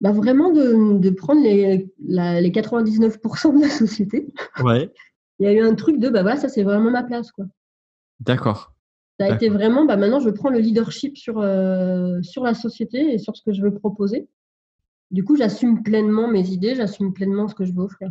Bah 0.00 0.12
Vraiment 0.12 0.50
de, 0.52 1.10
prendre 1.10 1.42
les, 1.42 1.90
les 1.98 2.50
99% 2.50 3.56
de 3.56 3.62
la 3.62 3.70
société. 3.70 4.26
Ouais. 4.62 4.90
Il 5.38 5.46
y 5.46 5.48
a 5.48 5.52
eu 5.52 5.60
un 5.60 5.74
truc 5.74 5.98
de, 5.98 6.08
bah 6.08 6.22
voilà, 6.22 6.36
ça 6.36 6.48
c'est 6.48 6.62
vraiment 6.62 6.90
ma 6.90 7.02
place. 7.02 7.32
quoi. 7.32 7.46
D'accord. 8.20 8.72
Ça 9.18 9.26
a 9.26 9.34
été 9.34 9.48
vraiment, 9.48 9.84
bah 9.84 9.96
maintenant 9.96 10.20
je 10.20 10.30
prends 10.30 10.50
le 10.50 10.58
leadership 10.58 11.16
sur, 11.16 11.38
euh, 11.38 12.20
sur 12.22 12.42
la 12.42 12.54
société 12.54 13.14
et 13.14 13.18
sur 13.18 13.36
ce 13.36 13.42
que 13.42 13.52
je 13.52 13.62
veux 13.62 13.74
proposer. 13.74 14.28
Du 15.10 15.24
coup, 15.24 15.36
j'assume 15.36 15.82
pleinement 15.82 16.28
mes 16.28 16.48
idées, 16.48 16.74
j'assume 16.74 17.12
pleinement 17.12 17.48
ce 17.48 17.54
que 17.54 17.64
je 17.64 17.72
veux 17.72 17.82
offrir. 17.82 18.10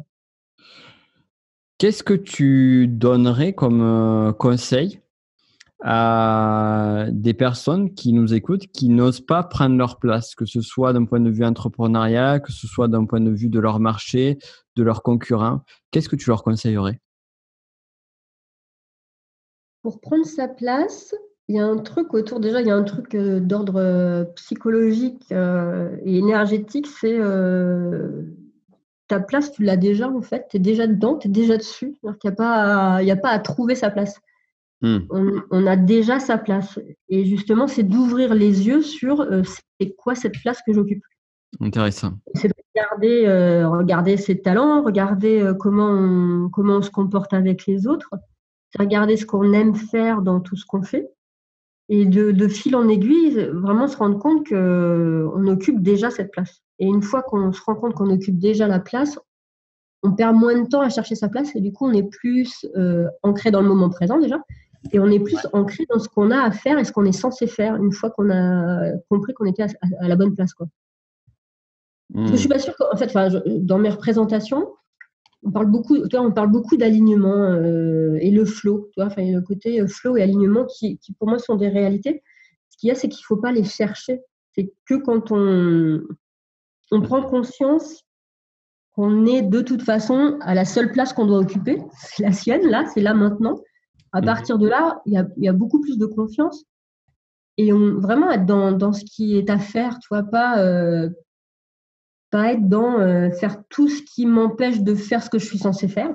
Qu'est-ce 1.78 2.04
que 2.04 2.14
tu 2.14 2.88
donnerais 2.88 3.54
comme 3.54 3.82
euh, 3.82 4.32
conseil 4.32 5.02
à 5.82 7.08
des 7.12 7.34
personnes 7.34 7.94
qui 7.94 8.14
nous 8.14 8.34
écoutent, 8.34 8.68
qui 8.68 8.88
n'osent 8.88 9.20
pas 9.20 9.44
prendre 9.44 9.76
leur 9.76 10.00
place, 10.00 10.34
que 10.34 10.46
ce 10.46 10.62
soit 10.62 10.94
d'un 10.94 11.04
point 11.04 11.20
de 11.20 11.30
vue 11.30 11.44
entrepreneurial, 11.44 12.42
que 12.42 12.54
ce 12.54 12.68
soit 12.68 12.88
d'un 12.88 13.06
point 13.06 13.20
de 13.20 13.32
vue 13.32 13.50
de 13.50 13.60
leur 13.60 13.82
marché, 13.82 14.38
de 14.78 14.84
leurs 14.84 15.04
concurrents? 15.04 15.62
Qu'est-ce 15.92 16.08
que 16.08 16.16
tu 16.16 16.30
leur 16.30 16.42
conseillerais? 16.44 17.02
Pour 19.82 20.00
prendre 20.00 20.26
sa 20.26 20.48
place, 20.48 21.14
il 21.54 21.58
y 21.58 21.60
a 21.60 21.68
un 21.68 21.78
truc 21.78 22.16
autour, 22.16 22.40
déjà, 22.40 22.62
il 22.62 22.68
y 22.68 22.72
a 22.72 22.76
un 22.76 22.84
truc 22.84 23.14
euh, 23.14 23.40
d'ordre 23.40 23.76
euh, 23.76 24.24
psychologique 24.36 25.24
euh, 25.32 25.96
et 26.04 26.18
énergétique, 26.18 26.88
c'est 26.88 27.20
ta 29.08 29.20
place, 29.20 29.52
tu 29.52 29.64
l'as 29.64 29.78
déjà 29.78 30.10
en 30.10 30.22
fait, 30.24 30.48
tu 30.50 30.58
es 30.58 30.60
déjà 30.60 30.88
dedans, 30.88 31.16
tu 31.16 31.28
es 31.28 31.32
déjà 31.32 31.58
dessus. 31.58 31.96
Il 32.02 32.16
n'y 32.24 32.30
a, 32.30 32.32
pas 32.32 32.96
à, 32.96 33.04
a 33.04 33.16
pas 33.16 33.30
à 33.30 33.38
trouver 33.38 33.76
sa 33.76 33.92
place. 33.92 34.20
Hmm. 34.82 35.02
On, 35.52 35.68
a 35.68 35.76
déjà 35.76 36.20
sa 36.20 36.40
place. 36.40 36.80
Et 37.08 37.26
justement, 37.26 37.68
c'est 37.68 37.84
d'ouvrir 37.84 38.34
les 38.34 38.66
yeux 38.66 38.82
sur 38.82 39.26
c'est 39.78 39.92
quoi 39.92 40.16
cette 40.16 40.40
place 40.42 40.60
que 40.66 40.74
j'occupe. 40.74 41.04
Intéressant. 41.60 42.14
C'est 42.34 42.48
de 42.48 42.54
regarder, 42.74 43.64
regarder 43.66 44.18
ses 44.18 44.42
talents, 44.42 44.82
regarder 44.82 45.52
comment 45.60 46.50
comment 46.50 46.78
on 46.78 46.82
se 46.82 46.90
comporte 46.90 47.34
avec 47.34 47.68
les 47.68 47.86
autres 47.86 48.10
regarder 48.80 49.18
ce 49.18 49.26
qu'on 49.28 49.54
aime 49.54 49.76
faire 49.76 50.24
dans 50.24 50.40
tout 50.40 50.56
ce 50.56 50.66
qu'on 50.66 50.82
fait 50.82 51.13
et 51.96 52.06
de, 52.06 52.48
fil 52.48 52.76
en 52.76 52.90
aiguille, 52.90 53.50
vraiment 53.54 53.88
se 53.88 53.96
rendre 53.96 54.18
compte 54.18 54.48
qu'on 54.50 55.48
occupe 55.48 55.80
déjà 55.84 56.10
cette 56.10 56.32
place. 56.32 56.64
Et 56.80 56.88
une 56.88 57.04
fois 57.04 57.22
qu'on 57.22 57.54
se 57.54 57.62
rend 57.62 57.76
compte 57.76 57.94
qu'on 57.94 58.10
occupe 58.10 58.40
déjà 58.40 58.68
la 58.68 58.80
place, 58.80 59.20
on 60.02 60.14
perd 60.14 60.36
moins 60.36 60.60
de 60.60 60.68
temps 60.68 60.82
à 60.82 60.90
chercher 60.90 61.14
sa 61.14 61.30
place 61.30 61.56
et 61.56 61.62
du 61.62 61.72
coup, 61.72 61.88
on 61.88 61.94
est 61.94 62.10
plus 62.10 62.66
euh, 62.76 63.08
ancré 63.22 63.52
dans 63.52 63.62
le 63.62 63.68
moment 63.68 63.92
présent 63.92 64.18
déjà. 64.18 64.40
Et 64.92 65.00
on 65.00 65.06
est 65.06 65.20
plus 65.20 65.38
ancré 65.54 65.86
dans 65.88 66.00
ce 66.00 66.10
qu'on 66.10 66.32
a 66.32 66.42
à 66.42 66.50
faire 66.50 66.80
et 66.80 66.84
ce 66.84 66.92
qu'on 66.92 67.06
est 67.06 67.12
censé 67.12 67.46
faire 67.46 67.76
une 67.76 67.92
fois 67.92 68.10
qu'on 68.10 68.32
a 68.32 68.92
compris 69.08 69.36
qu'on 69.36 69.46
était 69.46 69.64
à, 69.64 70.08
la 70.08 70.16
bonne 70.16 70.34
place. 70.34 70.54
Quoi. 70.56 70.66
Je 72.16 72.32
ne 72.32 72.36
suis 72.36 72.50
pas 72.50 72.58
sûre 72.58 72.76
qu'en 72.76 72.98
fait, 72.98 73.16
dans 73.46 73.78
mes 73.78 73.90
représentations, 73.90 74.68
on 75.46 75.52
parle 75.52 75.68
beaucoup, 75.68 75.98
on 76.14 76.32
parle 76.32 76.52
beaucoup 76.52 76.78
d'alignement 76.78 77.52
euh, 77.52 78.18
et 78.22 78.32
le 78.32 78.46
flow, 78.46 78.90
tu 78.94 79.02
vois, 79.02 79.08
enfin, 79.08 79.24
le 79.24 79.42
côté 79.42 79.82
euh, 79.82 79.88
flow 79.88 80.18
et 80.18 80.22
alignement 80.22 80.66
qui, 80.66 80.98
qui, 81.00 81.14
pour 81.14 81.28
moi 81.28 81.40
sont 81.40 81.56
des 81.56 81.68
réalités. 81.68 82.24
Ce 82.70 82.78
qu'il 82.78 82.90
y 82.90 82.92
a, 82.92 82.96
c'est 82.96 83.10
qu'il 83.10 83.22
ne 83.22 83.26
faut 83.26 83.38
pas 83.38 83.52
les 83.52 83.64
chercher. 83.64 84.22
C'est 84.54 84.72
que 84.86 84.96
quand 84.96 85.32
on, 85.32 86.02
on 86.92 87.02
prend 87.02 87.24
conscience 87.24 88.04
qu'on 88.94 89.26
est 89.26 89.42
de 89.42 89.62
toute 89.62 89.82
façon 89.82 90.38
à 90.42 90.54
la 90.54 90.66
seule 90.66 90.92
place 90.92 91.14
qu'on 91.14 91.26
doit 91.26 91.40
occuper, 91.40 91.80
c'est 91.98 92.24
la 92.24 92.32
sienne, 92.32 92.68
là, 92.68 92.86
c'est 92.94 93.02
là 93.02 93.14
maintenant. 93.14 93.60
À 94.12 94.20
mhm. 94.20 94.26
partir 94.26 94.58
de 94.58 94.68
là, 94.68 95.02
il 95.06 95.14
y 95.14 95.18
a, 95.18 95.28
y 95.38 95.50
a, 95.50 95.54
beaucoup 95.54 95.82
plus 95.82 95.98
de 95.98 96.06
confiance 96.06 96.64
et 97.58 97.74
on, 97.74 98.00
vraiment 98.00 98.32
être 98.32 98.46
dans, 98.46 98.72
dans, 98.72 98.94
ce 98.94 99.04
qui 99.04 99.38
est 99.38 99.50
à 99.50 99.60
faire, 99.60 100.00
tu 100.00 100.08
vois, 100.10 100.24
pas, 100.24 100.60
euh, 100.60 101.10
pas 102.34 102.52
être 102.52 102.68
dans 102.68 103.00
euh, 103.00 103.30
faire 103.30 103.64
tout 103.70 103.88
ce 103.88 104.02
qui 104.02 104.26
m'empêche 104.26 104.82
de 104.82 104.96
faire 104.96 105.22
ce 105.22 105.30
que 105.30 105.38
je 105.38 105.46
suis 105.46 105.60
censé 105.60 105.88
faire. 105.88 106.10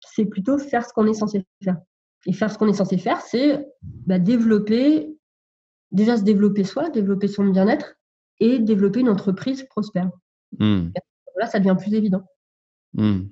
C'est 0.00 0.24
plutôt 0.24 0.58
faire 0.58 0.84
ce 0.84 0.92
qu'on 0.92 1.06
est 1.06 1.14
censé 1.14 1.46
faire. 1.62 1.76
Et 2.26 2.32
faire 2.32 2.50
ce 2.50 2.58
qu'on 2.58 2.66
est 2.66 2.72
censé 2.72 2.98
faire, 2.98 3.20
c'est 3.20 3.64
bah, 3.82 4.18
développer, 4.18 5.16
déjà 5.92 6.16
se 6.16 6.24
développer 6.24 6.64
soi, 6.64 6.90
développer 6.90 7.28
son 7.28 7.44
bien-être 7.44 7.94
et 8.40 8.58
développer 8.58 9.00
une 9.00 9.08
entreprise 9.08 9.62
prospère. 9.70 10.10
Hmm. 10.58 10.88
Là, 11.38 11.46
ça 11.46 11.60
devient 11.60 11.76
plus 11.78 11.94
évident. 11.94 12.24
Hmm. 12.94 13.26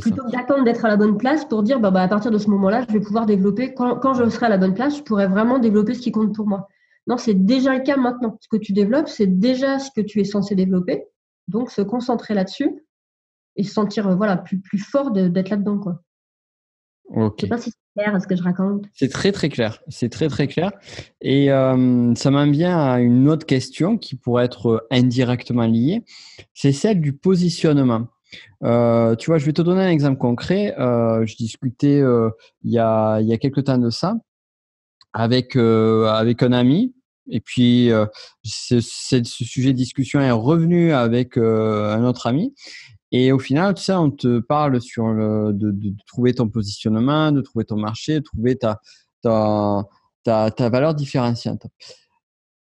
Plutôt 0.00 0.24
que 0.24 0.30
d'attendre 0.30 0.62
d'être 0.62 0.84
à 0.84 0.88
la 0.88 0.96
bonne 0.96 1.18
place 1.18 1.44
pour 1.44 1.64
dire 1.64 1.80
bah, 1.80 1.90
bah, 1.90 2.02
à 2.02 2.08
partir 2.08 2.30
de 2.30 2.38
ce 2.38 2.48
moment-là, 2.50 2.84
je 2.88 2.92
vais 2.92 3.00
pouvoir 3.00 3.26
développer, 3.26 3.74
quand, 3.74 3.96
quand, 3.96 4.14
je 4.14 4.28
serai 4.30 4.46
à 4.46 4.50
la 4.50 4.58
bonne 4.58 4.74
place, 4.74 4.98
je 4.98 5.02
pourrai 5.02 5.26
vraiment 5.26 5.58
développer 5.58 5.94
ce 5.94 6.00
qui 6.00 6.12
compte 6.12 6.32
pour 6.32 6.46
moi. 6.46 6.68
Non, 7.08 7.16
c'est 7.16 7.34
déjà 7.34 7.74
le 7.74 7.82
cas 7.82 7.96
maintenant. 7.96 8.36
Ce 8.40 8.48
que 8.48 8.58
tu 8.58 8.72
développes, 8.72 9.08
c'est 9.08 9.26
déjà 9.26 9.78
ce 9.78 9.90
que 9.90 10.02
tu 10.02 10.20
es 10.20 10.24
censé 10.24 10.54
développer. 10.54 11.04
Donc, 11.48 11.70
se 11.70 11.80
concentrer 11.80 12.34
là-dessus 12.34 12.84
et 13.56 13.64
se 13.64 13.72
sentir 13.72 14.06
euh, 14.06 14.14
voilà, 14.14 14.36
plus, 14.36 14.60
plus 14.60 14.78
fort 14.78 15.10
d'être 15.10 15.48
là-dedans. 15.48 15.78
Quoi. 15.78 16.02
Je 17.14 17.20
ne 17.20 17.30
sais 17.40 17.46
pas 17.46 17.56
si 17.56 17.70
c'est 17.70 18.02
clair 18.02 18.20
ce 18.20 18.26
que 18.26 18.36
je 18.36 18.42
raconte. 18.42 18.84
C'est 18.92 19.08
très 19.08 19.32
très 19.32 19.48
clair. 19.48 19.82
C'est 19.88 20.10
très 20.10 20.28
très 20.28 20.46
clair. 20.48 20.70
Et 21.22 21.50
euh, 21.50 22.14
ça 22.14 22.30
m'en 22.30 22.50
vient 22.50 22.78
à 22.78 23.00
une 23.00 23.26
autre 23.30 23.46
question 23.46 23.96
qui 23.96 24.14
pourrait 24.14 24.44
être 24.44 24.66
euh, 24.66 24.86
indirectement 24.90 25.66
liée. 25.66 26.04
C'est 26.52 26.72
celle 26.72 27.00
du 27.00 27.14
positionnement. 27.14 28.08
tu 28.60 28.66
vois, 28.66 29.38
je 29.38 29.46
vais 29.46 29.54
te 29.54 29.62
donner 29.62 29.80
un 29.80 29.90
exemple 29.90 30.18
concret. 30.18 30.74
je 30.76 31.36
discutais 31.36 32.00
il, 32.00 32.70
y 32.70 32.78
a, 32.78 33.20
il 33.20 33.26
y 33.26 33.32
a 33.32 33.38
quelques 33.38 33.64
temps 33.64 33.78
de 33.78 33.88
ça 33.88 34.16
avec, 35.14 35.56
avec 35.56 36.42
un 36.42 36.52
ami 36.52 36.94
et 37.30 37.40
puis, 37.40 37.90
euh, 37.90 38.06
ce, 38.44 38.80
sujet 38.80 39.72
de 39.72 39.78
discussion 39.78 40.20
est 40.20 40.30
revenu 40.30 40.92
avec 40.92 41.36
euh, 41.36 41.94
un 41.94 42.04
autre 42.04 42.26
ami. 42.26 42.54
Et 43.10 43.32
au 43.32 43.38
final, 43.38 43.74
tu 43.74 43.82
sais, 43.82 43.94
on 43.94 44.10
te 44.10 44.40
parle 44.40 44.80
sur 44.80 45.04
de, 45.14 45.74
trouver 46.06 46.34
ton 46.34 46.48
positionnement, 46.48 47.32
de 47.32 47.40
trouver 47.40 47.64
ton 47.64 47.76
marché, 47.76 48.16
de 48.16 48.24
trouver 48.24 48.56
ta, 48.56 48.80
ta, 49.22 49.86
ta 50.24 50.68
valeur 50.68 50.94
différenciante. 50.94 51.66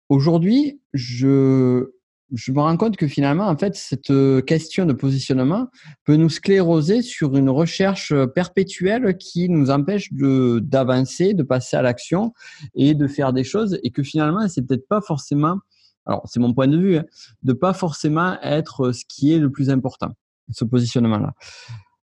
Aujourd'hui, 0.07 0.81
je, 0.93 1.91
je 2.33 2.51
me 2.51 2.59
rends 2.59 2.77
compte 2.77 2.97
que 2.97 3.07
finalement, 3.07 3.47
en 3.47 3.57
fait, 3.57 3.75
cette 3.75 4.11
euh, 4.11 4.41
question 4.41 4.85
de 4.85 4.93
positionnement 4.93 5.67
peut 6.05 6.15
nous 6.15 6.29
scléroser 6.29 7.01
sur 7.01 7.35
une 7.35 7.49
recherche 7.49 8.11
euh, 8.11 8.27
perpétuelle 8.27 9.17
qui 9.17 9.49
nous 9.49 9.69
empêche 9.69 10.13
de 10.13 10.59
d'avancer, 10.63 11.33
de 11.33 11.43
passer 11.43 11.77
à 11.77 11.81
l'action 11.81 12.33
et 12.75 12.93
de 12.93 13.07
faire 13.07 13.33
des 13.33 13.43
choses, 13.43 13.79
et 13.83 13.91
que 13.91 14.03
finalement, 14.03 14.47
c'est 14.47 14.61
peut-être 14.61 14.87
pas 14.87 15.01
forcément, 15.01 15.57
alors 16.05 16.23
c'est 16.25 16.39
mon 16.39 16.53
point 16.53 16.67
de 16.67 16.77
vue, 16.77 16.97
hein, 16.97 17.05
de 17.43 17.53
pas 17.53 17.73
forcément 17.73 18.39
être 18.41 18.91
ce 18.91 19.03
qui 19.07 19.33
est 19.33 19.39
le 19.39 19.51
plus 19.51 19.69
important, 19.69 20.09
ce 20.51 20.65
positionnement-là. 20.65 21.33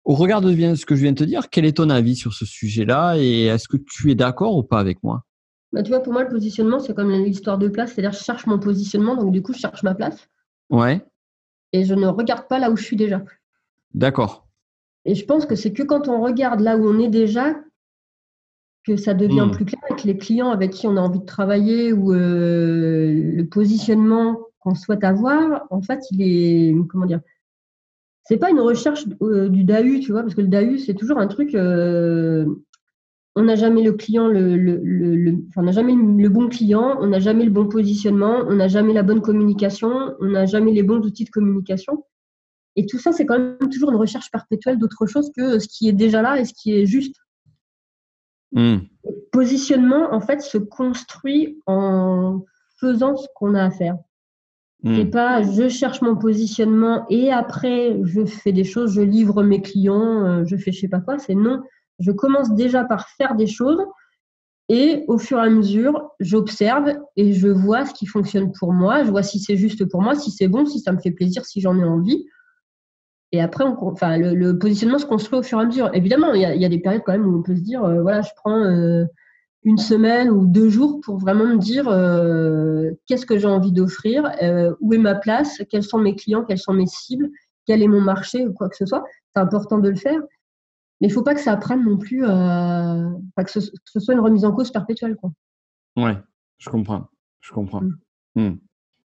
Au 0.05 0.15
regard 0.15 0.41
de 0.41 0.75
ce 0.75 0.85
que 0.85 0.97
je 0.97 1.03
viens 1.03 1.13
de 1.13 1.19
te 1.19 1.25
dire, 1.25 1.49
quel 1.51 1.65
est 1.65 1.79
ton 1.79 1.89
avis 1.89 2.17
sur 2.17 2.35
ce 2.35 2.45
sujet-là 2.45 3.17
et 3.17 3.45
est-ce 3.45 3.69
que 3.69 3.79
tu 3.79 4.11
es 4.11 4.15
d'accord 4.15 4.57
ou 4.57 4.63
pas 4.63 4.79
avec 4.79 5.03
moi? 5.03 5.25
Bah, 5.75 5.83
tu 5.83 5.91
vois, 5.91 6.01
pour 6.01 6.13
moi, 6.13 6.23
le 6.23 6.29
positionnement, 6.29 6.79
c'est 6.79 6.95
comme 6.95 7.11
l'histoire 7.11 7.59
de 7.59 7.67
place. 7.67 7.93
C'est-à-dire, 7.93 8.13
je 8.17 8.23
cherche 8.23 8.47
mon 8.47 8.61
positionnement, 8.61 9.17
donc 9.17 9.33
du 9.33 9.43
coup, 9.43 9.53
je 9.53 9.59
cherche 9.59 9.83
ma 9.83 9.95
place. 9.95 10.29
Ouais. 10.71 11.05
Et 11.73 11.85
je 11.85 11.95
ne 11.95 12.07
regarde 12.07 12.47
pas 12.47 12.61
là 12.61 12.71
où 12.71 12.77
je 12.77 12.85
suis 12.85 12.97
déjà. 12.97 13.23
D'accord. 13.93 14.47
Et 15.05 15.17
je 15.17 15.25
pense 15.25 15.47
que 15.47 15.57
c'est 15.57 15.73
que 15.73 15.83
quand 15.83 16.07
on 16.07 16.23
regarde 16.23 16.61
là 16.61 16.77
où 16.77 16.89
on 16.89 17.01
est 17.01 17.09
déjà 17.09 17.57
que 18.87 18.97
ça 18.97 19.15
devient 19.15 19.47
hmm. 19.49 19.51
plus 19.51 19.65
clair 19.65 19.81
avec 19.91 20.05
les 20.05 20.17
clients 20.17 20.51
avec 20.51 20.71
qui 20.71 20.87
on 20.87 20.97
a 20.97 21.01
envie 21.01 21.19
de 21.19 21.25
travailler 21.25 21.93
ou 21.93 22.13
euh, 22.13 23.13
le 23.35 23.43
positionnement 23.49 24.39
qu'on 24.61 24.77
souhaite 24.77 25.03
avoir. 25.03 25.67
En 25.71 25.83
fait, 25.83 26.01
il 26.13 26.23
est 26.23 26.75
comment 26.89 27.07
dire 27.07 27.21
C'est 28.23 28.37
pas 28.37 28.51
une 28.51 28.61
recherche 28.61 29.07
euh, 29.23 29.49
du 29.49 29.65
DAU, 29.65 29.99
tu 30.01 30.13
vois, 30.13 30.23
parce 30.23 30.37
que 30.37 30.41
le 30.41 30.49
DAU 30.49 30.79
c'est 30.79 30.95
toujours 30.95 31.19
un 31.19 31.27
truc. 31.27 31.53
Euh, 31.57 32.47
on 33.37 33.43
n'a 33.43 33.57
jamais 33.57 33.83
le 33.83 33.93
client, 33.93 34.29
le, 34.29 34.57
le, 34.57 35.37
on 35.57 35.63
n'a 35.63 35.73
jamais 35.73 35.95
le 35.95 36.29
bon 36.29 36.49
client, 36.49 36.97
on 37.01 37.09
n'a 37.09 37.19
jamais 37.19 37.45
le 37.45 37.51
bon 37.51 37.69
positionnement, 37.69 38.45
on 38.47 38.55
n'a 38.55 38.69
jamais 38.69 38.93
la 38.93 39.03
bonne 39.03 39.21
communication, 39.21 40.15
on 40.21 40.27
n'a 40.27 40.47
jamais 40.47 40.73
les 40.73 40.85
bons 40.85 41.01
outils 41.01 41.25
de 41.25 41.31
communication. 41.31 42.05
Et 42.77 42.87
tout 42.87 42.99
ça, 42.99 43.13
c'est 43.13 43.27
quand 43.27 43.39
même 43.39 43.71
toujours 43.71 43.91
une 43.91 43.97
recherche 43.97 44.31
perpétuelle 44.31 44.79
d'autre 44.79 45.07
chose 45.07 45.31
que 45.37 45.59
ce 45.59 45.69
qui 45.69 45.89
est 45.89 45.93
déjà 45.93 46.23
là 46.23 46.41
et 46.41 46.45
ce 46.45 46.55
qui 46.55 46.73
est 46.73 46.87
juste. 46.87 47.17
Hmm. 48.53 48.79
positionnement, 49.33 50.15
en 50.15 50.21
fait, 50.21 50.41
se 50.41 50.59
construit 50.59 51.61
en 51.67 52.45
faisant 52.79 53.17
ce 53.17 53.27
qu'on 53.35 53.55
a 53.55 53.65
à 53.65 53.71
faire. 53.71 53.97
Hmm. 54.85 54.95
C'est 54.95 55.07
pas 55.07 55.43
je 55.43 55.69
cherche 55.69 56.03
mon 56.03 56.15
positionnement 56.15 57.05
et 57.11 57.33
après 57.33 57.99
je 58.05 58.25
fais 58.27 58.53
des 58.53 58.63
choses, 58.63 58.93
je 58.93 59.01
livre 59.01 59.43
mes 59.43 59.61
clients, 59.61 60.25
euh, 60.25 60.45
je 60.45 60.57
fais 60.57 60.71
je 60.71 60.81
sais 60.81 60.89
pas 60.89 61.01
quoi. 61.01 61.19
C'est 61.19 61.35
non, 61.35 61.63
je 61.99 62.11
commence 62.13 62.55
déjà 62.55 62.85
par 62.85 63.09
faire 63.11 63.35
des 63.35 63.47
choses 63.47 63.85
et 64.69 65.05
au 65.09 65.19
fur 65.19 65.39
et 65.39 65.43
à 65.43 65.51
mesure, 65.51 66.11
j'observe 66.21 66.95
et 67.17 67.33
je 67.33 67.49
vois 67.49 67.85
ce 67.85 67.93
qui 67.93 68.07
fonctionne 68.07 68.53
pour 68.53 68.73
moi. 68.73 69.05
Je 69.05 69.11
vois 69.11 69.23
si 69.23 69.39
c'est 69.39 69.57
juste 69.57 69.85
pour 69.85 70.01
moi, 70.01 70.15
si 70.15 70.31
c'est 70.31 70.49
bon, 70.49 70.65
si 70.65 70.81
ça 70.81 70.93
me 70.93 71.01
fait 71.01 71.11
plaisir, 71.11 71.45
si 71.45 71.61
j'en 71.61 71.79
ai 71.79 71.85
envie. 71.85 72.27
Et 73.33 73.43
après, 73.43 73.65
on, 73.65 73.77
enfin, 73.89 74.17
le, 74.17 74.59
positionnement 74.59 74.99
se 74.99 75.07
construit 75.07 75.39
au 75.39 75.43
fur 75.43 75.59
et 75.59 75.63
à 75.63 75.67
mesure. 75.67 75.91
Évidemment, 75.93 76.33
il 76.33 76.41
y 76.41 76.65
a, 76.65 76.69
des 76.69 76.79
périodes 76.79 77.03
quand 77.05 77.13
même 77.13 77.27
où 77.27 77.39
on 77.39 77.43
peut 77.43 77.57
se 77.57 77.61
dire, 77.61 77.85
euh, 77.85 78.01
voilà, 78.01 78.23
je 78.23 78.31
prends 78.37 78.57
euh, 78.57 79.05
une 79.65 79.77
semaine 79.77 80.31
ou 80.31 80.47
deux 80.47 80.71
jours 80.71 81.01
pour 81.03 81.19
vraiment 81.19 81.47
me 81.47 81.59
dire 81.59 81.89
euh, 81.89 82.91
qu'est-ce 83.07 83.27
que 83.27 83.39
j'ai 83.39 83.49
envie 83.49 83.73
d'offrir, 83.73 84.31
où 84.81 84.95
est 84.95 84.99
ma 84.99 85.15
place, 85.15 85.61
quels 85.69 85.83
sont 85.83 85.99
mes 85.99 86.15
clients, 86.15 86.45
quelles 86.45 86.59
sont 86.59 86.75
mes 86.75 86.87
cibles, 86.87 87.29
quel 87.67 87.83
est 87.83 87.89
mon 87.89 88.01
marché 88.01 88.47
ou 88.47 88.55
quoi 88.55 88.69
que 88.69 88.77
ce 88.77 88.87
soit. 88.87 89.05
C'est 89.35 89.43
important 89.43 89.79
de 89.79 89.89
le 89.91 89.97
faire. 89.97 90.21
Mais 91.05 91.09
il 91.09 91.11
ne 91.11 91.17
faut 91.17 91.23
pas 91.23 91.35
que 91.35 91.41
ça 91.43 91.55
prenne 91.59 91.85
non 91.85 91.99
plus, 91.99 92.25
euh, 92.25 93.11
que, 93.37 93.51
ce, 93.51 94.01
soit 94.01 94.15
une 94.15 94.21
remise 94.21 94.47
en 94.47 94.53
cause 94.53 94.71
perpétuelle. 94.71 95.17
Quoi. 95.17 95.33
Ouais, 95.99 96.17
je 96.57 96.71
comprends. 96.71 97.11
Je 97.43 97.53
comprends. 97.53 97.83
Mm. 97.83 97.97
Mm. 98.37 98.41
Mm. 98.41 98.59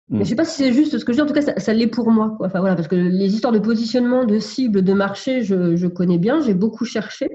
Mais 0.09 0.17
je 0.17 0.19
ne 0.21 0.23
sais 0.23 0.35
pas 0.35 0.43
si 0.43 0.63
c'est 0.63 0.73
juste 0.73 0.97
ce 0.97 1.05
que 1.05 1.13
je 1.13 1.17
dis, 1.17 1.21
en 1.21 1.27
tout 1.27 1.35
cas, 1.35 1.59
ça, 1.59 1.73
l'est 1.75 1.85
pour 1.85 2.09
moi. 2.09 2.35
Enfin, 2.39 2.61
voilà, 2.61 2.75
parce 2.75 2.87
que 2.87 2.95
les 2.95 3.35
histoires 3.35 3.53
de 3.53 3.59
positionnement, 3.59 4.25
de 4.25 4.39
cible, 4.39 4.81
de 4.81 4.93
marché, 4.93 5.43
je, 5.43 5.75
je 5.75 5.85
connais 5.85 6.17
bien, 6.17 6.41
j'ai 6.41 6.55
beaucoup 6.55 6.83
cherché. 6.83 7.29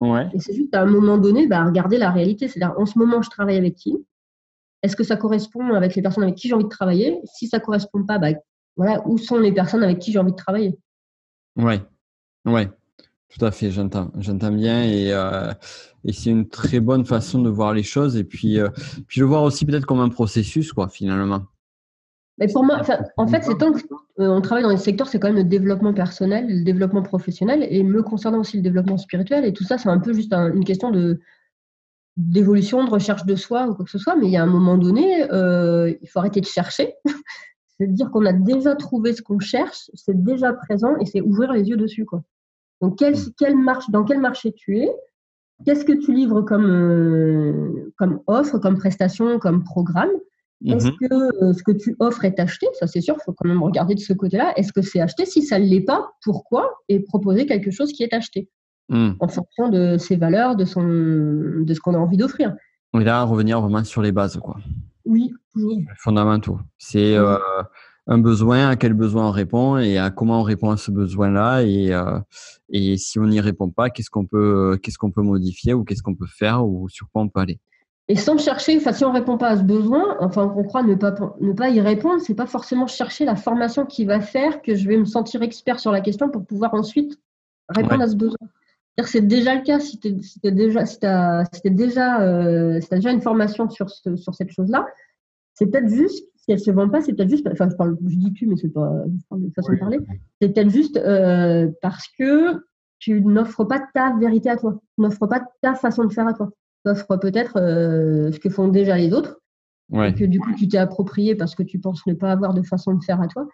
Ouais. 0.00 0.28
Et 0.34 0.40
c'est 0.40 0.52
juste 0.52 0.74
à 0.74 0.82
un 0.82 0.86
moment 0.86 1.16
donné, 1.16 1.46
bah, 1.46 1.64
regarder 1.64 1.96
la 1.96 2.10
réalité. 2.10 2.48
C'est-à-dire, 2.48 2.76
en 2.76 2.86
ce 2.86 2.98
moment, 2.98 3.22
je 3.22 3.30
travaille 3.30 3.56
avec 3.56 3.76
qui? 3.76 3.96
Est-ce 4.82 4.96
que 4.96 5.04
ça 5.04 5.14
correspond 5.14 5.74
avec 5.74 5.94
les 5.94 6.02
personnes 6.02 6.24
avec 6.24 6.34
qui 6.34 6.48
j'ai 6.48 6.54
envie 6.54 6.64
de 6.64 6.68
travailler? 6.68 7.20
Si 7.24 7.46
ça 7.46 7.58
ne 7.58 7.62
correspond 7.62 8.02
pas, 8.02 8.18
bah, 8.18 8.30
voilà, 8.76 9.00
où 9.06 9.16
sont 9.16 9.38
les 9.38 9.52
personnes 9.52 9.84
avec 9.84 10.00
qui 10.00 10.10
j'ai 10.10 10.18
envie 10.18 10.32
de 10.32 10.36
travailler? 10.36 10.76
Ouais, 11.54 11.80
ouais. 12.46 12.68
Tout 13.32 13.44
à 13.44 13.50
fait, 13.50 13.70
j'entends, 13.70 14.10
j'entends 14.18 14.52
bien 14.52 14.84
et, 14.84 15.12
euh, 15.12 15.52
et 16.04 16.12
c'est 16.12 16.30
une 16.30 16.48
très 16.48 16.80
bonne 16.80 17.06
façon 17.06 17.40
de 17.40 17.48
voir 17.48 17.72
les 17.72 17.82
choses 17.82 18.16
et 18.16 18.24
puis 18.24 18.58
euh, 18.58 18.68
puis 19.06 19.20
le 19.20 19.26
voir 19.26 19.42
aussi 19.42 19.64
peut-être 19.64 19.86
comme 19.86 20.00
un 20.00 20.10
processus 20.10 20.72
quoi 20.72 20.88
finalement. 20.88 21.42
Mais 22.38 22.46
pour 22.48 22.64
moi, 22.64 22.80
en 23.16 23.26
fait, 23.26 23.42
c'est 23.42 23.58
tant 23.58 23.72
qu'on 24.16 24.40
travaille 24.40 24.64
dans 24.64 24.70
les 24.70 24.76
secteurs, 24.76 25.06
c'est 25.06 25.20
quand 25.20 25.28
même 25.28 25.36
le 25.36 25.44
développement 25.44 25.92
personnel, 25.92 26.46
le 26.48 26.64
développement 26.64 27.02
professionnel 27.02 27.66
et 27.68 27.82
me 27.82 28.02
concernant 28.02 28.40
aussi 28.40 28.56
le 28.56 28.62
développement 28.62 28.98
spirituel 28.98 29.44
et 29.44 29.52
tout 29.52 29.64
ça, 29.64 29.78
c'est 29.78 29.88
un 29.88 29.98
peu 29.98 30.12
juste 30.12 30.32
une 30.32 30.64
question 30.64 30.90
de 30.90 31.20
d'évolution, 32.18 32.84
de 32.84 32.90
recherche 32.90 33.24
de 33.24 33.36
soi 33.36 33.66
ou 33.66 33.74
quoi 33.74 33.84
que 33.84 33.90
ce 33.90 33.98
soit. 33.98 34.16
Mais 34.16 34.26
il 34.26 34.32
y 34.32 34.36
a 34.36 34.42
un 34.42 34.46
moment 34.46 34.76
donné, 34.76 35.30
euh, 35.32 35.92
il 36.02 36.08
faut 36.08 36.18
arrêter 36.18 36.40
de 36.40 36.46
chercher. 36.46 36.94
c'est 37.78 37.86
dire 37.86 38.10
qu'on 38.10 38.26
a 38.26 38.32
déjà 38.32 38.74
trouvé 38.76 39.14
ce 39.14 39.22
qu'on 39.22 39.38
cherche, 39.38 39.90
c'est 39.94 40.22
déjà 40.22 40.52
présent 40.52 40.96
et 40.98 41.06
c'est 41.06 41.20
ouvrir 41.20 41.52
les 41.52 41.68
yeux 41.68 41.76
dessus 41.76 42.04
quoi. 42.04 42.22
Donc, 42.82 42.98
quelle, 42.98 43.56
marche, 43.56 43.88
dans 43.90 44.04
quel 44.04 44.20
marché 44.20 44.52
tu 44.52 44.78
es? 44.78 44.90
Qu'est-ce 45.64 45.84
que 45.84 45.92
tu 45.92 46.12
livres 46.12 46.42
comme, 46.42 46.66
euh, 46.66 47.92
comme 47.96 48.20
offre, 48.26 48.58
comme 48.58 48.76
prestation, 48.76 49.38
comme 49.38 49.64
programme? 49.64 50.10
Est-ce 50.66 50.88
mhm. 50.88 50.96
que 51.00 51.44
euh, 51.44 51.52
ce 51.54 51.62
que 51.62 51.72
tu 51.72 51.96
offres 51.98 52.24
est 52.24 52.38
acheté? 52.38 52.66
Ça, 52.78 52.86
c'est 52.86 53.00
sûr, 53.00 53.16
il 53.18 53.24
faut 53.24 53.32
quand 53.32 53.48
même 53.48 53.62
regarder 53.62 53.94
de 53.94 54.00
ce 54.00 54.12
côté-là. 54.12 54.52
Est-ce 54.56 54.72
que 54.72 54.82
c'est 54.82 55.00
acheté? 55.00 55.24
Si 55.24 55.42
ça 55.42 55.58
ne 55.58 55.64
l'est 55.64 55.80
pas, 55.80 56.10
pourquoi 56.22 56.78
Et 56.88 57.00
proposer 57.00 57.46
quelque 57.46 57.70
chose 57.70 57.92
qui 57.92 58.02
est 58.02 58.12
acheté? 58.12 58.48
mmh. 58.92 59.12
en 59.18 59.28
fonction 59.28 59.68
de 59.68 59.96
ses 59.98 60.16
valeurs, 60.16 60.56
de, 60.56 60.64
son, 60.64 60.82
de 60.82 61.74
ce 61.74 61.80
qu'on 61.80 61.94
a 61.94 61.98
envie 61.98 62.16
d'offrir. 62.16 62.54
Et 62.94 63.04
là, 63.04 63.22
revenir 63.24 63.60
vraiment 63.60 63.82
sur 63.84 64.02
les 64.02 64.12
bases, 64.12 64.36
quoi. 64.36 64.56
Oui, 65.04 65.32
toujours. 65.52 65.78
Fondamentaux. 65.98 66.60
C'est 66.78 67.16
euh, 67.16 67.38
un 68.06 68.18
besoin, 68.18 68.68
à 68.68 68.76
quel 68.76 68.94
besoin 68.94 69.28
on 69.28 69.30
répond 69.30 69.78
et 69.78 69.98
à 69.98 70.10
comment 70.10 70.40
on 70.40 70.42
répond 70.42 70.70
à 70.70 70.76
ce 70.76 70.90
besoin-là. 70.90 71.62
Et, 71.62 71.92
euh, 71.92 72.18
et 72.68 72.96
si 72.96 73.18
on 73.18 73.26
n'y 73.26 73.40
répond 73.40 73.70
pas, 73.70 73.90
qu'est-ce 73.90 74.10
qu'on 74.10 74.26
peut, 74.26 74.78
qu'est-ce 74.82 74.98
qu'on 74.98 75.10
peut 75.10 75.22
modifier 75.22 75.74
ou 75.74 75.84
qu'est-ce 75.84 76.02
qu'on 76.02 76.14
peut 76.14 76.26
faire 76.26 76.66
ou 76.66 76.88
sur 76.88 77.08
quoi 77.10 77.22
on 77.22 77.28
peut 77.28 77.40
aller? 77.40 77.58
Et 78.08 78.16
sans 78.16 78.36
chercher, 78.36 78.76
enfin, 78.76 78.92
si 78.92 79.04
on 79.04 79.10
ne 79.10 79.18
répond 79.18 79.38
pas 79.38 79.48
à 79.48 79.56
ce 79.56 79.62
besoin, 79.62 80.16
enfin, 80.20 80.52
on 80.56 80.64
croit 80.64 80.82
ne 80.82 80.94
pas, 80.94 81.14
ne 81.40 81.52
pas 81.52 81.70
y 81.70 81.80
répondre, 81.80 82.20
c'est 82.20 82.34
pas 82.34 82.46
forcément 82.46 82.88
chercher 82.88 83.24
la 83.24 83.36
formation 83.36 83.86
qui 83.86 84.04
va 84.04 84.20
faire 84.20 84.60
que 84.60 84.74
je 84.74 84.88
vais 84.88 84.96
me 84.96 85.04
sentir 85.04 85.40
expert 85.42 85.78
sur 85.78 85.92
la 85.92 86.00
question 86.00 86.28
pour 86.28 86.44
pouvoir 86.44 86.74
ensuite 86.74 87.18
répondre 87.68 88.02
à 88.02 88.08
ce 88.08 88.16
besoin. 88.16 88.36
C'est 89.04 89.26
déjà 89.26 89.54
le 89.54 89.62
cas 89.62 89.80
si 89.80 89.98
tu 89.98 90.22
si 90.22 90.38
déjà, 90.42 90.84
si 90.84 90.98
as, 91.06 91.44
si 91.52 91.70
déjà, 91.70 92.20
euh, 92.20 92.80
si 92.80 92.88
as 92.92 92.96
déjà 92.96 93.12
une 93.12 93.22
formation 93.22 93.70
sur, 93.70 93.88
ce, 93.88 94.16
sur 94.16 94.34
cette 94.34 94.50
chose-là. 94.50 94.86
C'est 95.54 95.66
peut-être 95.66 95.88
juste, 95.88 96.26
si 96.42 96.50
elle 96.50 96.58
ne 96.58 96.62
se 96.62 96.70
vend 96.70 96.88
pas, 96.88 97.00
c'est 97.00 97.14
peut-être 97.14 97.30
juste, 97.30 97.48
enfin, 97.50 97.68
je, 97.70 97.76
parle, 97.76 97.96
je 98.04 98.16
dis 98.16 98.32
tu, 98.32 98.46
mais 98.46 98.56
c'est 98.56 98.68
pas 98.68 99.04
une 99.30 99.52
façon 99.52 99.72
de 99.72 99.78
parler. 99.78 99.98
C'est 100.40 100.52
peut-être 100.52 100.70
juste 100.70 100.96
euh, 100.96 101.70
parce 101.80 102.06
que 102.18 102.64
tu 102.98 103.22
n'offres 103.22 103.64
pas 103.64 103.80
ta 103.94 104.16
vérité 104.18 104.50
à 104.50 104.56
toi, 104.56 104.78
tu 104.96 105.02
n'offres 105.02 105.26
pas 105.26 105.42
ta 105.62 105.74
façon 105.74 106.04
de 106.04 106.12
faire 106.12 106.26
à 106.26 106.34
toi 106.34 106.50
offre 106.84 107.16
peut-être 107.16 107.58
euh, 107.58 108.32
ce 108.32 108.40
que 108.40 108.48
font 108.48 108.68
déjà 108.68 108.96
les 108.96 109.12
autres, 109.12 109.38
et 109.94 110.14
que 110.14 110.24
du 110.24 110.40
coup 110.40 110.54
tu 110.54 110.68
t'es 110.68 110.78
approprié 110.78 111.34
parce 111.34 111.54
que 111.54 111.62
tu 111.62 111.78
penses 111.78 112.06
ne 112.06 112.14
pas 112.14 112.32
avoir 112.32 112.54
de 112.54 112.62
façon 112.62 112.94
de 112.94 113.04
faire 113.04 113.20
à 113.20 113.28
toi. 113.28 113.46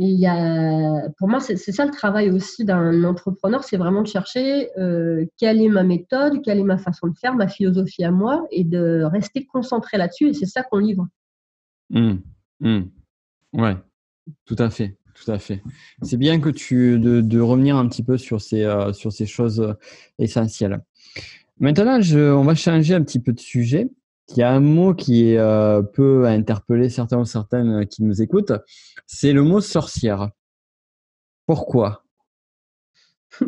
Et 0.00 0.06
y 0.06 0.26
a, 0.26 1.08
pour 1.18 1.28
moi, 1.28 1.40
c'est 1.40 1.56
ça 1.56 1.84
le 1.84 1.90
travail 1.90 2.30
aussi 2.30 2.64
d'un 2.64 3.02
entrepreneur, 3.02 3.64
c'est 3.64 3.76
vraiment 3.76 4.02
de 4.02 4.06
chercher 4.06 4.70
euh, 4.78 5.26
quelle 5.38 5.60
est 5.60 5.68
ma 5.68 5.82
méthode, 5.82 6.40
quelle 6.42 6.60
est 6.60 6.64
ma 6.64 6.78
façon 6.78 7.08
de 7.08 7.18
faire, 7.18 7.34
ma 7.34 7.48
philosophie 7.48 8.04
à 8.04 8.12
moi, 8.12 8.46
et 8.52 8.62
de 8.62 9.02
rester 9.02 9.44
concentré 9.46 9.98
là-dessus. 9.98 10.28
Et 10.28 10.34
c'est 10.34 10.46
ça 10.46 10.62
qu'on 10.62 10.78
livre. 10.78 11.08
Mmh. 11.90 12.14
Mmh. 12.60 12.80
Ouais, 13.54 13.76
tout 14.44 14.56
à 14.58 14.70
fait. 14.70 14.96
Tout 15.14 15.32
à 15.32 15.38
fait. 15.38 15.62
C'est 16.02 16.16
bien 16.16 16.38
que 16.38 16.48
tu 16.48 16.98
de, 17.00 17.40
revenir 17.40 17.76
un 17.76 17.88
petit 17.88 18.04
peu 18.04 18.18
sur 18.18 18.40
ces, 18.40 18.62
euh, 18.62 18.92
sur 18.92 19.12
ces 19.12 19.26
choses 19.26 19.74
essentielles. 20.18 20.80
Maintenant, 21.58 21.98
on 22.14 22.44
va 22.44 22.54
changer 22.54 22.94
un 22.94 23.02
petit 23.02 23.18
peu 23.18 23.32
de 23.32 23.40
sujet. 23.40 23.90
Il 24.30 24.38
y 24.38 24.42
a 24.42 24.52
un 24.52 24.60
mot 24.60 24.94
qui 24.94 25.36
euh, 25.36 25.82
peut 25.82 26.26
interpeller 26.26 26.90
certains 26.90 27.18
ou 27.18 27.24
certaines 27.24 27.86
qui 27.86 28.04
nous 28.04 28.20
écoutent. 28.20 28.52
C'est 29.06 29.32
le 29.32 29.42
mot 29.42 29.60
sorcière. 29.60 30.30
Pourquoi? 31.46 32.04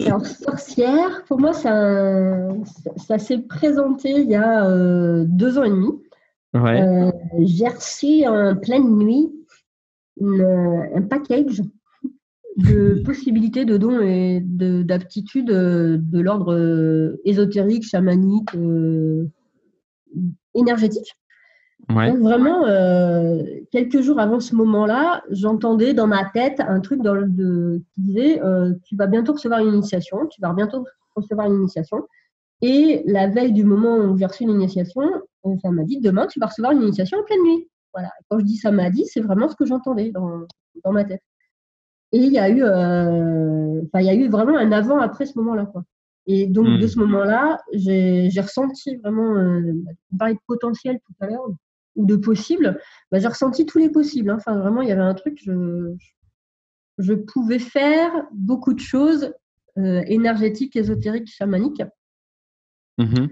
Alors, 0.00 0.24
sorcière, 0.24 1.24
pour 1.26 1.38
moi, 1.38 1.52
ça, 1.52 3.18
s'est 3.18 3.38
présenté 3.38 4.10
il 4.10 4.30
y 4.30 4.34
a 4.34 4.66
euh, 4.66 5.24
deux 5.28 5.58
ans 5.58 5.64
et 5.64 5.70
demi. 5.70 5.90
Euh, 6.54 7.10
j'ai 7.40 7.68
reçu 7.68 8.26
en 8.26 8.56
pleine 8.56 8.96
nuit 8.96 9.32
un 10.20 11.02
package 11.02 11.62
de 12.56 13.02
possibilités 13.04 13.64
de 13.64 13.76
dons 13.76 14.00
et 14.00 14.40
d'aptitudes 14.42 15.50
euh, 15.50 15.98
de, 15.98 16.20
l'ordre 16.20 16.54
euh, 16.54 17.20
ésotérique, 17.24 17.84
chamanique, 17.84 18.54
euh, 18.54 19.26
énergétique. 20.54 21.16
Donc 21.88 22.18
vraiment, 22.20 22.62
quelques 23.72 24.00
jours 24.02 24.20
avant 24.20 24.38
ce 24.38 24.54
moment-là, 24.54 25.22
j'entendais 25.30 25.94
dans 25.94 26.06
ma 26.06 26.24
tête 26.24 26.60
un 26.60 26.80
truc 26.80 27.02
dans 27.02 27.16
de, 27.16 27.82
qui 27.92 28.00
disait 28.00 28.40
Tu 28.84 28.94
vas 28.94 29.08
bientôt 29.08 29.32
recevoir 29.32 29.60
une 29.60 29.74
initiation, 29.74 30.26
tu 30.28 30.40
vas 30.40 30.52
bientôt 30.52 30.86
recevoir 31.16 31.48
une 31.48 31.56
initiation. 31.56 31.98
Et 32.62 33.02
la 33.06 33.28
veille 33.28 33.52
du 33.52 33.64
moment 33.64 33.96
où 33.98 34.16
j'ai 34.16 34.26
reçu 34.26 34.44
l'initiation, 34.44 35.02
ça 35.60 35.70
m'a 35.70 35.82
dit 35.84 36.00
Demain, 36.00 36.26
tu 36.26 36.40
vas 36.40 36.46
recevoir 36.46 36.72
une 36.72 36.82
initiation 36.82 37.18
en 37.18 37.24
pleine 37.24 37.42
nuit. 37.42 37.68
Voilà. 37.92 38.10
Quand 38.28 38.38
je 38.38 38.44
dis 38.44 38.56
ça 38.56 38.70
m'a 38.70 38.88
dit, 38.88 39.04
c'est 39.06 39.20
vraiment 39.20 39.48
ce 39.48 39.56
que 39.56 39.66
j'entendais 39.66 40.10
dans, 40.10 40.46
dans 40.84 40.92
ma 40.92 41.04
tête. 41.04 41.22
Et 42.12 42.18
il 42.18 42.32
y 42.32 42.38
a 42.38 42.48
eu, 42.48 42.62
euh, 42.62 43.80
il 43.94 44.04
y 44.04 44.10
a 44.10 44.14
eu 44.14 44.28
vraiment 44.28 44.56
un 44.56 44.70
avant 44.70 45.00
après 45.00 45.26
ce 45.26 45.36
moment-là, 45.38 45.66
quoi. 45.66 45.82
Et 46.26 46.46
donc 46.46 46.66
de 46.66 46.84
hmm. 46.84 46.88
ce 46.88 46.98
moment-là, 47.00 47.58
j'ai 47.72 48.30
ressenti 48.40 48.96
vraiment, 48.96 49.36
euh, 49.36 49.72
on 50.12 50.16
parlait 50.16 50.34
de 50.34 50.40
potentiel 50.46 51.00
tout 51.04 51.14
à 51.20 51.26
l'heure 51.26 51.48
ou 51.96 52.06
de 52.06 52.16
possible, 52.16 52.78
bah, 53.10 53.18
j'ai 53.18 53.28
ressenti 53.28 53.66
tous 53.66 53.78
les 53.78 53.90
possibles. 53.90 54.30
Hein. 54.30 54.36
Enfin 54.36 54.56
vraiment, 54.56 54.82
il 54.82 54.88
y 54.88 54.92
avait 54.92 55.00
un 55.02 55.14
truc, 55.14 55.40
je, 55.44 55.94
je 56.98 57.14
pouvais 57.14 57.58
faire 57.58 58.12
beaucoup 58.32 58.72
de 58.72 58.80
choses 58.80 59.32
euh, 59.78 60.02
énergétiques, 60.06 60.76
ésotériques, 60.76 61.28
chamaniques. 61.28 61.82
Mmh 62.98 63.26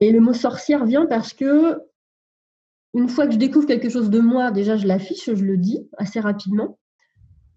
Et 0.00 0.12
le 0.12 0.20
mot 0.20 0.32
sorcière 0.32 0.84
vient 0.84 1.06
parce 1.06 1.32
que 1.32 1.78
une 2.94 3.08
fois 3.08 3.26
que 3.26 3.32
je 3.32 3.38
découvre 3.38 3.66
quelque 3.66 3.88
chose 3.88 4.10
de 4.10 4.20
moi, 4.20 4.50
déjà 4.50 4.76
je 4.76 4.86
l'affiche, 4.86 5.26
je 5.26 5.44
le 5.44 5.56
dis 5.56 5.88
assez 5.98 6.20
rapidement 6.20 6.78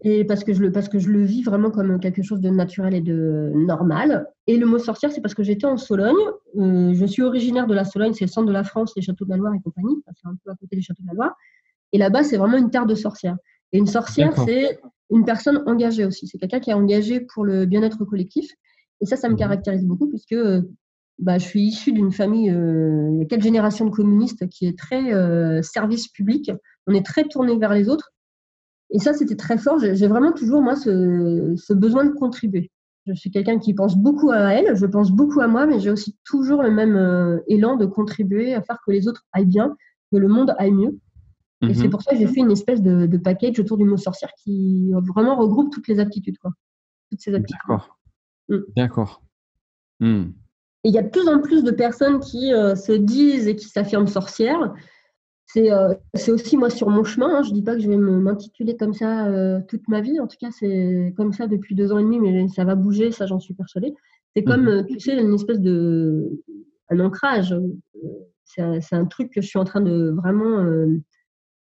et 0.02 0.24
parce 0.24 0.44
que 0.44 0.54
je 0.54 0.62
le 0.62 0.72
parce 0.72 0.88
que 0.88 0.98
je 0.98 1.08
le 1.08 1.22
vis 1.22 1.42
vraiment 1.42 1.70
comme 1.70 2.00
quelque 2.00 2.22
chose 2.22 2.40
de 2.40 2.48
naturel 2.48 2.94
et 2.94 3.00
de 3.00 3.52
normal. 3.54 4.26
Et 4.46 4.56
le 4.56 4.64
mot 4.64 4.78
sorcière, 4.78 5.12
c'est 5.12 5.20
parce 5.20 5.34
que 5.34 5.42
j'étais 5.42 5.66
en 5.66 5.76
Sologne. 5.76 6.16
Euh, 6.56 6.94
je 6.94 7.04
suis 7.04 7.22
originaire 7.22 7.66
de 7.66 7.74
la 7.74 7.84
Sologne, 7.84 8.14
c'est 8.14 8.24
le 8.24 8.30
centre 8.30 8.46
de 8.46 8.52
la 8.52 8.64
France, 8.64 8.92
les 8.96 9.02
châteaux 9.02 9.26
de 9.26 9.30
la 9.30 9.36
Loire 9.36 9.54
et 9.54 9.60
compagnie. 9.60 10.02
c'est 10.06 10.26
un 10.26 10.34
peu 10.42 10.50
à 10.50 10.54
côté 10.54 10.76
des 10.76 10.82
châteaux 10.82 11.02
de 11.02 11.08
la 11.08 11.14
Loire. 11.14 11.34
Et 11.92 11.98
là-bas, 11.98 12.22
c'est 12.22 12.38
vraiment 12.38 12.56
une 12.56 12.70
terre 12.70 12.86
de 12.86 12.94
sorcières. 12.94 13.36
Et 13.72 13.78
une 13.78 13.86
sorcière, 13.86 14.32
c'est 14.46 14.80
une 15.10 15.24
personne 15.24 15.62
engagée 15.66 16.06
aussi. 16.06 16.26
C'est 16.26 16.38
quelqu'un 16.38 16.60
qui 16.60 16.70
est 16.70 16.74
engagé 16.74 17.20
pour 17.20 17.44
le 17.44 17.66
bien-être 17.66 18.04
collectif. 18.04 18.50
Et 19.02 19.06
ça, 19.06 19.16
ça 19.16 19.28
me 19.28 19.34
mhm. 19.34 19.38
caractérise 19.38 19.84
beaucoup 19.84 20.08
puisque 20.08 20.36
bah, 21.20 21.38
je 21.38 21.44
suis 21.44 21.60
issue 21.60 21.92
d'une 21.92 22.12
famille, 22.12 22.50
euh, 22.50 23.10
il 23.12 23.18
y 23.18 23.22
a 23.22 23.26
quatre 23.26 23.42
générations 23.42 23.84
de 23.84 23.90
communistes 23.90 24.48
qui 24.48 24.66
est 24.66 24.78
très 24.78 25.12
euh, 25.12 25.60
service 25.62 26.08
public. 26.08 26.50
On 26.86 26.94
est 26.94 27.04
très 27.04 27.24
tourné 27.24 27.56
vers 27.58 27.74
les 27.74 27.88
autres. 27.88 28.10
Et 28.88 28.98
ça, 28.98 29.12
c'était 29.12 29.36
très 29.36 29.58
fort. 29.58 29.78
J'ai 29.78 30.08
vraiment 30.08 30.32
toujours, 30.32 30.62
moi, 30.62 30.76
ce, 30.76 31.72
besoin 31.74 32.04
de 32.04 32.12
contribuer. 32.12 32.70
Je 33.06 33.14
suis 33.14 33.30
quelqu'un 33.30 33.58
qui 33.58 33.74
pense 33.74 33.96
beaucoup 33.96 34.30
à 34.30 34.52
elle, 34.52 34.76
je 34.76 34.86
pense 34.86 35.10
beaucoup 35.12 35.40
à 35.40 35.46
moi, 35.46 35.66
mais 35.66 35.78
j'ai 35.78 35.90
aussi 35.90 36.16
toujours 36.24 36.62
le 36.62 36.70
même 36.70 36.96
euh, 36.96 37.38
élan 37.46 37.76
de 37.76 37.86
contribuer 37.86 38.54
à 38.54 38.62
faire 38.62 38.78
que 38.84 38.90
les 38.90 39.06
autres 39.06 39.24
aillent 39.32 39.46
bien, 39.46 39.76
que 40.10 40.16
le 40.16 40.28
monde 40.28 40.54
aille 40.58 40.72
mieux. 40.72 40.98
Et 41.62 41.74
c'est 41.74 41.84
mhm. 41.84 41.90
pour 41.90 42.02
ça 42.02 42.12
que 42.12 42.18
j'ai 42.18 42.26
fait 42.26 42.40
une 42.40 42.50
espèce 42.50 42.80
de, 42.80 43.16
package 43.18 43.60
autour 43.60 43.76
du 43.76 43.84
mot 43.84 43.98
sorcière 43.98 44.30
qui 44.42 44.92
vraiment 45.14 45.36
regroupe 45.36 45.70
toutes 45.70 45.88
les 45.88 46.00
aptitudes. 46.00 46.38
Quoi. 46.38 46.52
Toutes 47.10 47.20
ces 47.20 47.34
aptitudes. 47.34 47.60
D'accord. 47.68 47.98
Mm. 48.48 48.58
D'accord. 48.76 49.22
Hmm. 50.00 50.30
Et 50.84 50.88
il 50.88 50.94
y 50.94 50.98
a 50.98 51.02
de 51.02 51.08
plus 51.08 51.28
en 51.28 51.40
plus 51.40 51.62
de 51.62 51.70
personnes 51.70 52.20
qui 52.20 52.54
euh, 52.54 52.74
se 52.74 52.92
disent 52.92 53.48
et 53.48 53.56
qui 53.56 53.68
s'affirment 53.68 54.06
sorcières, 54.06 54.72
euh, 55.56 55.94
c'est 56.14 56.30
aussi 56.30 56.56
moi 56.56 56.70
sur 56.70 56.88
mon 56.90 57.04
chemin. 57.04 57.38
Hein. 57.38 57.42
je 57.42 57.50
ne 57.50 57.54
dis 57.54 57.62
pas 57.62 57.74
que 57.74 57.80
je 57.80 57.88
vais 57.88 57.96
m'intituler 57.96 58.76
comme 58.76 58.94
ça 58.94 59.26
euh, 59.26 59.60
toute 59.68 59.86
ma 59.88 60.00
vie. 60.00 60.20
En 60.20 60.26
tout 60.26 60.36
cas, 60.40 60.50
c'est 60.50 61.12
comme 61.16 61.32
ça 61.32 61.46
depuis 61.46 61.74
deux 61.74 61.92
ans 61.92 61.98
et 61.98 62.04
demi, 62.04 62.18
mais 62.18 62.48
ça 62.48 62.64
va 62.64 62.74
bouger, 62.74 63.10
ça 63.10 63.26
j'en 63.26 63.40
suis 63.40 63.54
persuadée. 63.54 63.94
C'est 64.36 64.44
comme, 64.44 64.62
mhm. 64.62 64.68
euh, 64.68 64.82
tu 64.84 65.00
sais, 65.00 65.20
une 65.20 65.34
espèce 65.34 65.60
de 65.60 66.42
un 66.90 67.00
ancrage. 67.00 67.54
C'est 68.44 68.62
un, 68.62 69.06
truc 69.06 69.32
que 69.32 69.40
je 69.40 69.46
suis 69.46 69.60
en 69.60 69.64
train 69.64 69.80
de 69.80 70.10
vraiment, 70.10 70.66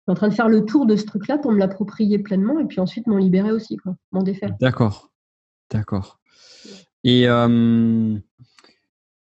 en 0.05 0.13
train 0.13 0.27
de 0.27 0.33
faire 0.33 0.47
le 0.47 0.63
tour 0.63 0.85
de 0.85 0.95
ce 0.95 1.05
truc-là 1.05 1.39
pour 1.39 1.51
me 1.51 1.57
l'approprier 1.57 2.19
pleinement 2.19 2.59
et 2.59 2.65
puis 2.65 2.79
ensuite 2.79 3.07
m'en 3.07 3.17
libérer 3.17 3.51
aussi, 3.51 3.77
m'en 4.11 4.21
défaire. 4.21 4.55
D'accord, 4.59 5.11
d'accord. 5.71 6.19
Et 7.03 7.25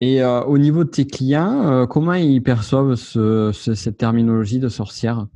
et 0.01 0.23
euh, 0.23 0.43
au 0.45 0.57
niveau 0.57 0.85
de 0.85 0.89
tes 0.89 1.07
clients, 1.07 1.71
euh, 1.71 1.87
comment 1.87 2.15
ils 2.15 2.43
perçoivent 2.43 2.95
cette 2.95 3.99
terminologie 3.99 4.59
de 4.59 4.69
sorcière? 4.69 5.27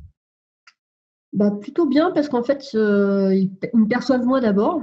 Bah, 1.33 1.51
Plutôt 1.51 1.85
bien 1.85 2.11
parce 2.11 2.29
qu'en 2.29 2.43
fait, 2.43 2.65
euh, 2.73 3.33
ils, 3.35 3.51
me 3.73 3.87
perçoivent 3.87 4.25
moi 4.25 4.41
d'abord. 4.41 4.81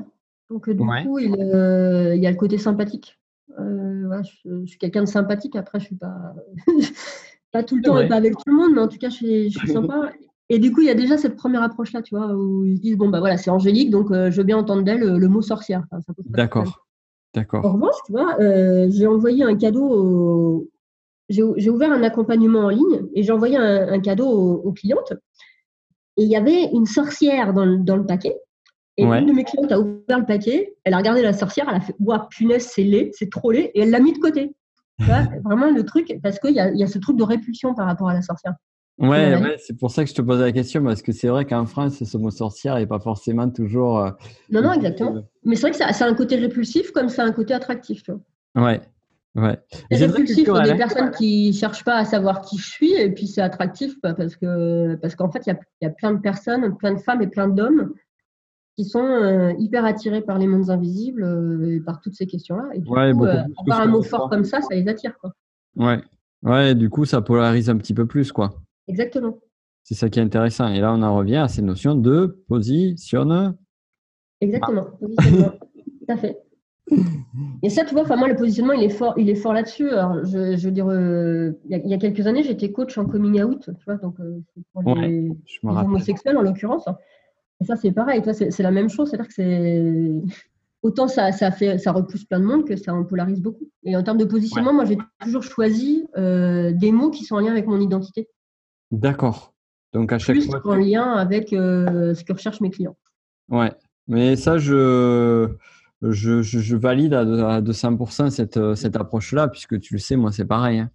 Donc 0.51 0.71
du 0.71 0.77
coup, 0.77 1.19
il, 1.19 1.31
y 1.31 2.27
a 2.27 2.31
le 2.31 2.37
côté 2.37 2.59
sympathique. 2.59 3.19
je, 3.59 4.65
suis 4.67 4.79
quelqu'un 4.79 5.03
de 5.03 5.09
sympathique. 5.09 5.57
Après, 5.57 5.81
je 5.81 5.87
suis 5.87 5.97
pas, 5.97 6.35
pas 7.53 7.65
tout 7.65 7.77
le 7.77 7.83
temps 7.83 7.99
et 7.99 8.07
pas 8.07 8.17
avec 8.17 8.35
tout 8.35 8.43
le 8.47 8.55
monde, 8.55 8.73
mais 8.75 8.83
en 8.83 8.89
tout 8.89 8.99
cas, 8.99 9.09
je 9.09 9.49
suis, 9.49 9.51
sympa. 9.67 10.13
Et 10.49 10.59
du 10.59 10.71
coup, 10.71 10.83
il 10.83 10.87
y 10.87 10.91
a 10.91 10.95
déjà 10.95 11.17
cette 11.17 11.37
première 11.37 11.63
approche-là, 11.63 12.03
tu 12.03 12.15
vois, 12.15 12.35
où 12.35 12.67
ils 12.67 12.79
disent 12.79 12.99
bon 12.99 13.09
bah 13.09 13.19
voilà, 13.19 13.39
c'est 13.39 13.51
Angélique, 13.51 13.91
donc 13.91 14.13
je 14.13 14.37
veux 14.37 14.45
bien 14.45 14.59
entendre 14.59 14.83
d'elle 14.83 15.01
le, 15.01 15.29
mot 15.29 15.43
sorcière. 15.43 15.85
D'accord. 16.27 16.87
D'accord. 17.35 17.65
En 17.65 17.73
revanche, 17.73 17.97
tu 18.07 18.13
vois, 18.13 18.39
euh, 18.41 18.89
j'ai 18.91 19.07
envoyé 19.07 19.43
un 19.45 19.57
cadeau, 19.57 20.69
j'ai 21.29 21.71
ouvert 21.71 21.93
un 21.93 22.03
accompagnement 22.03 22.67
en 22.67 22.69
ligne 22.69 23.07
et 23.15 23.23
j'ai 23.23 23.33
envoyé 23.33 23.57
un, 23.57 24.01
cadeau 24.01 24.29
aux, 24.29 24.73
clientes. 24.73 25.15
Et 26.19 26.25
il 26.25 26.29
y 26.29 26.37
avait 26.37 26.65
une 26.73 26.87
sorcière 26.87 27.55
dans 27.55 27.65
le, 27.65 27.79
dans 27.79 27.97
le 27.97 28.05
paquet. 28.05 28.37
Et 28.99 29.05
une 29.05 29.27
de 29.27 29.33
mes 29.33 29.45
clientes 29.45 29.73
a 29.73 29.81
ouvert 29.81 30.19
le 30.19 30.27
paquet, 30.27 30.77
elle 30.85 30.93
a 30.93 30.99
regardé 30.99 31.23
la 31.23 31.33
sorcière, 31.33 31.67
elle 31.71 31.77
a 31.77 31.81
fait 31.81 31.95
Ouah, 31.99 32.29
punaise, 32.31 32.67
c'est 32.71 32.83
laid, 32.83 33.11
c'est 33.15 33.31
trop 33.31 33.51
laid, 33.51 33.71
et 33.75 33.81
elle 33.81 33.91
l'a 33.91 34.01
mis 34.01 34.13
de 34.13 34.19
côté. 34.19 34.55
Tu 34.99 35.07
vois, 35.07 35.23
vraiment 35.45 35.71
le 35.71 35.83
truc, 35.85 36.15
parce 36.23 36.39
qu'il 36.39 36.55
y 36.55 36.61
a, 36.61 36.71
y 36.73 36.83
a 36.83 36.87
ce 36.87 36.99
truc 36.99 37.17
de 37.17 37.23
répulsion 37.23 37.75
par 37.75 37.87
rapport 37.87 38.11
à 38.11 38.15
la 38.15 38.21
sorcière. 38.21 38.53
Ouais, 39.03 39.35
ouais 39.35 39.57
c'est 39.59 39.77
pour 39.77 39.91
ça 39.91 40.05
que 40.05 40.11
je 40.11 40.15
te 40.15 40.23
pose 40.23 40.41
la 40.41 40.53
question, 40.53 40.83
parce 40.85 41.03
que 41.03 41.11
c'est 41.11 41.27
vrai 41.27 41.45
qu'en 41.45 41.67
France, 41.67 42.03
ce 42.05 42.19
mot 42.19 42.31
sorcière 42.31 42.77
n'est 42.77 42.87
pas 42.87 43.01
forcément 43.01 43.51
toujours. 43.51 43.99
Euh, 43.99 44.11
non, 44.51 44.63
non, 44.63 44.73
exactement. 44.73 45.25
Mais 45.45 45.57
c'est 45.57 45.63
vrai 45.63 45.71
que 45.73 45.77
ça, 45.77 45.87
a 45.87 46.09
un 46.09 46.15
côté 46.15 46.37
répulsif 46.37 46.93
comme 46.93 47.09
ça 47.09 47.25
a 47.25 47.27
un 47.27 47.33
côté 47.33 47.53
attractif. 47.53 48.05
Tu 48.05 48.13
vois. 48.13 48.65
Ouais. 48.65 48.81
Ouais. 49.35 49.59
C'est 49.91 50.07
répulsif 50.07 50.47
pour 50.47 50.61
des 50.61 50.77
personnes 50.77 51.11
qui 51.11 51.49
ne 51.49 51.53
cherchent 51.53 51.85
pas 51.85 51.97
à 51.97 52.05
savoir 52.05 52.43
qui 52.43 52.59
je 52.59 52.71
suis, 52.71 52.93
et 52.93 53.11
puis 53.11 53.27
c'est 53.27 53.41
attractif 53.41 54.01
parce 54.03 54.37
que 54.37 54.95
parce 54.97 55.17
qu'en 55.17 55.31
fait, 55.31 55.43
il 55.47 55.57
y 55.81 55.87
a, 55.87 55.91
plein 55.91 56.13
de 56.13 56.21
personnes, 56.21 56.77
plein 56.77 56.95
de 56.95 57.01
femmes 57.01 57.23
et 57.23 57.27
plein 57.27 57.49
d'hommes 57.49 57.93
qui 58.77 58.85
sont 58.85 59.05
euh, 59.05 59.53
hyper 59.59 59.85
attirés 59.85 60.23
par 60.23 60.39
les 60.39 60.47
mondes 60.47 60.71
invisibles 60.71 61.25
euh, 61.25 61.77
et 61.77 61.81
par 61.81 62.01
toutes 62.01 62.15
ces 62.15 62.27
questions-là. 62.27 62.69
Et 62.75 62.79
du 62.79 62.89
coup, 62.89 62.95
avoir 62.97 63.81
un 63.81 63.87
mot 63.87 64.03
fort 64.03 64.31
comme 64.31 64.45
ça, 64.45 64.61
ça 64.61 64.75
les 64.75 64.87
attire. 64.89 65.19
Quoi. 65.19 65.33
Ouais. 65.77 66.01
Ouais, 66.43 66.75
du 66.75 66.89
coup, 66.89 67.05
ça 67.05 67.21
polarise 67.21 67.69
un 67.69 67.77
petit 67.77 67.95
peu 67.95 68.07
plus, 68.07 68.33
quoi. 68.33 68.51
Exactement. 68.93 69.39
C'est 69.85 69.95
ça 69.95 70.09
qui 70.09 70.19
est 70.21 70.23
intéressant. 70.23 70.69
Et 70.69 70.81
là, 70.81 70.93
on 70.93 71.03
en 71.03 71.17
revient 71.17 71.37
à 71.37 71.49
ces 71.49 71.63
notions 71.63 71.95
de 71.95 72.45
positionnement. 72.47 73.55
Exactement, 74.41 74.85
positionnement. 75.01 75.53
Tout 75.53 76.07
à 76.09 76.17
fait. 76.17 76.39
Et 77.63 77.71
ça, 77.71 77.85
tu 77.85 77.95
vois, 77.95 78.03
enfin 78.03 78.17
moi, 78.17 78.29
le 78.29 78.37
positionnement, 78.37 78.75
il 78.75 78.83
est 78.83 78.91
fort, 78.91 79.15
il 79.17 79.31
est 79.31 79.35
fort 79.35 79.55
là-dessus. 79.55 79.89
Alors, 79.89 80.25
je, 80.25 80.57
je 80.57 80.65
veux 80.67 80.73
dire, 80.73 80.89
euh, 80.89 81.53
il, 81.71 81.89
y 81.89 81.95
a, 81.95 81.97
quelques 81.97 82.27
années, 82.27 82.43
j'étais 82.43 82.71
coach 82.71 82.99
en 82.99 83.07
coming 83.07 83.43
out, 83.43 83.65
tu 83.65 83.85
vois, 83.87 83.97
donc 83.97 84.21
euh, 84.21 84.41
pour 84.73 84.95
les, 84.97 85.31
homosexuels 85.63 86.37
en 86.37 86.43
l'occurrence. 86.43 86.85
Et 87.61 87.65
ça, 87.65 87.77
c'est 87.77 87.93
pareil, 87.93 88.21
c'est 88.35 88.63
la 88.63 88.73
même 88.73 88.91
chose, 88.91 89.09
c'est-à-dire 89.09 89.29
que 89.29 89.35
c'est 89.35 90.11
autant 90.83 91.09
ça, 91.09 91.33
ça, 91.33 91.51
fait, 91.51 91.79
ça 91.79 91.93
repousse 91.93 92.25
plein 92.25 92.41
de 92.41 92.45
monde 92.45 92.67
que 92.67 92.77
ça 92.77 92.93
en 92.93 93.05
polarise 93.05 93.41
beaucoup. 93.41 93.69
Et 93.85 93.97
en 93.97 94.03
termes 94.03 94.19
de 94.19 94.25
positionnement, 94.25 94.75
moi, 94.75 94.85
j'ai 94.85 94.99
toujours 95.21 95.45
choisi 95.45 96.05
euh, 96.19 96.73
des 96.73 96.93
mots 96.93 97.11
qui 97.11 97.25
sont 97.25 97.37
en 97.37 97.41
lien 97.41 97.53
avec 97.53 97.67
mon 97.67 97.81
identité. 97.81 98.29
D'accord. 98.93 99.55
Donc 99.93 100.13
à 100.13 100.19
chaque 100.19 100.37
Plus 100.37 100.49
en 100.65 100.75
lien 100.75 101.13
avec 101.15 101.53
euh, 101.53 102.15
ce 102.15 102.23
que 102.25 102.33
recherchent 102.33 102.61
mes 102.61 102.71
clients. 102.71 102.97
Ouais, 103.51 103.73
mais 104.07 104.37
ça, 104.37 104.59
je, 104.59 105.49
je, 106.03 106.43
je, 106.43 106.77
valide 106.77 107.15
à, 107.15 107.61
200% 107.61 108.31
cette, 108.31 108.57
euh, 108.57 108.75
cette 108.75 108.97
approche-là, 108.97 109.49
puisque 109.49 109.81
tu 109.81 109.95
le 109.95 109.99
sais, 109.99 110.17
moi, 110.17 110.31
c'est 110.31 110.45
pareil. 110.45 110.79
Hein. 110.79 110.91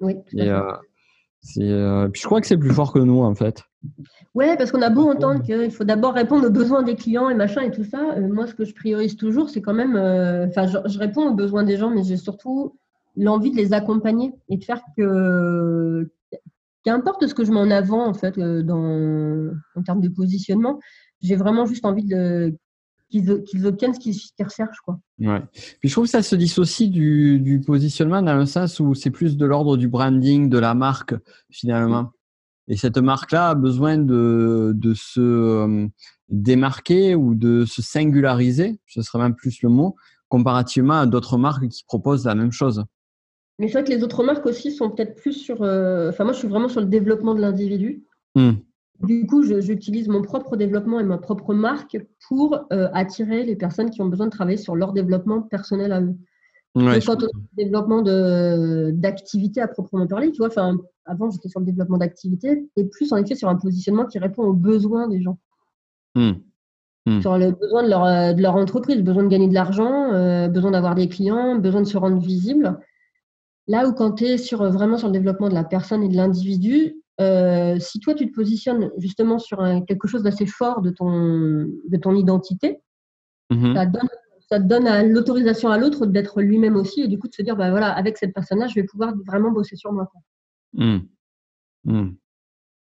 Oui. 0.00 0.16
Et, 0.32 0.48
euh, 0.50 2.08
puis 2.08 2.20
je 2.20 2.26
crois 2.26 2.40
que 2.40 2.46
c'est 2.46 2.56
plus 2.56 2.72
fort 2.72 2.92
que 2.92 2.98
nous, 2.98 3.20
en 3.20 3.34
fait. 3.34 3.64
Ouais, 4.34 4.56
parce 4.56 4.72
qu'on 4.72 4.82
a 4.82 4.90
beau 4.90 5.10
entendre 5.10 5.42
qu'il 5.42 5.70
faut 5.70 5.84
d'abord 5.84 6.14
répondre 6.14 6.46
aux 6.46 6.50
besoins 6.50 6.82
des 6.82 6.96
clients 6.96 7.30
et 7.30 7.34
machin 7.34 7.62
et 7.62 7.70
tout 7.70 7.84
ça. 7.84 8.16
moi, 8.20 8.46
ce 8.46 8.54
que 8.54 8.64
je 8.64 8.74
priorise 8.74 9.16
toujours, 9.16 9.48
c'est 9.48 9.62
quand 9.62 9.74
même. 9.74 9.96
Enfin, 10.48 10.66
je, 10.66 10.78
je, 10.86 10.98
réponds 10.98 11.30
aux 11.30 11.34
besoins 11.34 11.64
des 11.64 11.76
gens, 11.76 11.90
mais 11.90 12.02
j'ai 12.02 12.16
surtout 12.16 12.76
l'envie 13.16 13.50
de 13.50 13.56
les 13.56 13.72
accompagner 13.72 14.32
et 14.48 14.58
de 14.58 14.64
faire 14.64 14.82
que 14.96 16.10
qu'importe 16.84 17.26
ce 17.26 17.34
que 17.34 17.44
je 17.44 17.52
mets 17.52 17.60
en 17.60 17.70
avant 17.70 18.06
en 18.06 18.14
fait 18.14 18.38
euh, 18.38 19.52
en 19.76 19.82
termes 19.82 20.00
de 20.00 20.08
positionnement, 20.08 20.78
j'ai 21.22 21.36
vraiment 21.36 21.66
juste 21.66 21.84
envie 21.84 22.06
qu'ils 23.10 23.66
obtiennent 23.66 23.94
ce 23.94 24.00
qu'ils 24.00 24.44
recherchent 24.44 24.80
quoi. 24.84 24.98
Ouais. 25.18 25.42
Puis 25.52 25.88
je 25.88 25.92
trouve 25.92 26.04
que 26.04 26.10
ça 26.10 26.22
se 26.22 26.36
dissocie 26.36 26.90
du, 26.90 27.60
positionnement 27.66 28.22
dans 28.22 28.36
le 28.36 28.46
sens 28.46 28.80
où 28.80 28.94
c'est 28.94 29.10
plus 29.10 29.36
de 29.36 29.46
l'ordre 29.46 29.76
du 29.76 29.88
branding 29.88 30.48
de 30.48 30.58
la 30.58 30.74
marque 30.74 31.14
finalement. 31.50 32.12
Et 32.68 32.76
cette 32.76 32.98
marque-là 32.98 33.50
a 33.50 33.54
besoin 33.56 33.98
de, 33.98 34.72
de 34.76 34.94
se 34.94 35.20
euh, 35.20 35.88
démarquer 36.28 37.16
ou 37.16 37.34
de 37.34 37.64
se 37.64 37.82
singulariser, 37.82 38.78
ce 38.86 39.02
serait 39.02 39.18
même 39.18 39.34
plus 39.34 39.62
le 39.62 39.68
mot, 39.68 39.96
comparativement 40.28 41.00
à 41.00 41.06
d'autres 41.06 41.36
marques 41.36 41.68
qui 41.68 41.82
proposent 41.84 42.24
la 42.24 42.36
même 42.36 42.52
chose. 42.52 42.84
Mais 43.60 43.68
c'est 43.68 43.74
vrai 43.74 43.84
que 43.84 43.90
les 43.90 44.02
autres 44.02 44.24
marques 44.24 44.46
aussi 44.46 44.72
sont 44.72 44.88
peut-être 44.88 45.16
plus 45.16 45.34
sur. 45.34 45.62
Euh, 45.62 46.08
enfin, 46.08 46.24
moi, 46.24 46.32
je 46.32 46.38
suis 46.38 46.48
vraiment 46.48 46.70
sur 46.70 46.80
le 46.80 46.86
développement 46.86 47.34
de 47.34 47.42
l'individu. 47.42 48.02
Hmm. 48.34 48.52
Du 49.02 49.26
coup, 49.26 49.42
j'utilise 49.42 50.08
mon 50.08 50.22
propre 50.22 50.56
développement 50.56 50.98
et 50.98 51.04
ma 51.04 51.18
propre 51.18 51.52
marque 51.52 51.98
pour 52.26 52.66
euh, 52.72 52.88
attirer 52.94 53.44
les 53.44 53.56
personnes 53.56 53.90
qui 53.90 54.00
ont 54.00 54.06
besoin 54.06 54.26
de 54.26 54.30
travailler 54.30 54.56
sur 54.56 54.76
leur 54.76 54.94
développement 54.94 55.42
personnel 55.42 55.92
à 55.92 56.00
eux. 56.00 56.16
Ouais, 56.74 57.00
quand 57.04 57.22
on 57.22 57.26
développement 57.56 58.00
d'activité 58.92 59.60
à 59.60 59.68
proprement 59.68 60.06
parler, 60.06 60.30
tu 60.30 60.38
vois, 60.38 60.46
enfin, 60.46 60.78
avant 61.04 61.30
j'étais 61.30 61.48
sur 61.48 61.60
le 61.60 61.66
développement 61.66 61.98
d'activité 61.98 62.64
et 62.76 62.84
plus 62.84 63.12
en 63.12 63.16
effet 63.16 63.34
sur 63.34 63.48
un 63.48 63.56
positionnement 63.56 64.06
qui 64.06 64.18
répond 64.18 64.44
aux 64.44 64.52
besoins 64.54 65.08
des 65.08 65.20
gens. 65.20 65.38
Hmm. 66.14 66.32
Hmm. 67.06 67.20
Sur 67.20 67.36
le 67.36 67.50
besoin 67.50 67.82
de 67.82 67.88
leur, 67.88 68.04
euh, 68.04 68.32
de 68.32 68.40
leur 68.40 68.56
entreprise, 68.56 69.02
besoin 69.02 69.24
de 69.24 69.28
gagner 69.28 69.48
de 69.48 69.54
l'argent, 69.54 70.48
besoin 70.48 70.70
d'avoir 70.70 70.94
des 70.94 71.08
clients, 71.08 71.56
besoin 71.56 71.82
de 71.82 71.86
se 71.86 71.98
rendre 71.98 72.18
visible. 72.18 72.78
Là 73.68 73.88
où 73.88 73.92
quand 73.92 74.12
tu 74.12 74.24
es 74.24 74.38
sur, 74.38 74.64
vraiment 74.70 74.98
sur 74.98 75.08
le 75.08 75.12
développement 75.12 75.48
de 75.48 75.54
la 75.54 75.64
personne 75.64 76.02
et 76.02 76.08
de 76.08 76.16
l'individu, 76.16 76.96
euh, 77.20 77.78
si 77.78 78.00
toi 78.00 78.14
tu 78.14 78.26
te 78.28 78.34
positionnes 78.34 78.90
justement 78.98 79.38
sur 79.38 79.58
quelque 79.86 80.08
chose 80.08 80.22
d'assez 80.22 80.46
fort 80.46 80.80
de 80.80 80.90
ton, 80.90 81.66
de 81.88 81.96
ton 82.00 82.14
identité, 82.16 82.80
mhm. 83.50 83.74
ça, 83.74 83.86
donne, 83.86 84.08
ça 84.50 84.58
donne 84.58 85.12
l'autorisation 85.12 85.68
à 85.68 85.78
l'autre 85.78 86.06
d'être 86.06 86.40
lui-même 86.40 86.76
aussi 86.76 87.02
et 87.02 87.08
du 87.08 87.18
coup 87.18 87.28
de 87.28 87.34
se 87.34 87.42
dire, 87.42 87.56
bah 87.56 87.70
voilà, 87.70 87.92
avec 87.92 88.16
cette 88.16 88.34
personne-là, 88.34 88.66
je 88.66 88.74
vais 88.74 88.84
pouvoir 88.84 89.14
vraiment 89.26 89.50
bosser 89.50 89.76
sur 89.76 89.92
moi. 89.92 90.10
Hmm. 90.72 90.98
Hmm. 91.84 92.10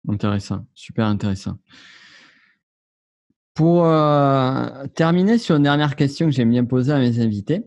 Intéressant, 0.07 0.65
super 0.73 1.05
intéressant. 1.07 1.57
Pour 3.53 3.85
euh, 3.85 4.85
terminer 4.95 5.37
sur 5.37 5.55
une 5.55 5.63
dernière 5.63 5.95
question 5.95 6.25
que 6.25 6.33
j'aime 6.33 6.49
bien 6.49 6.65
poser 6.65 6.91
à 6.91 6.99
mes 6.99 7.21
invités, 7.21 7.63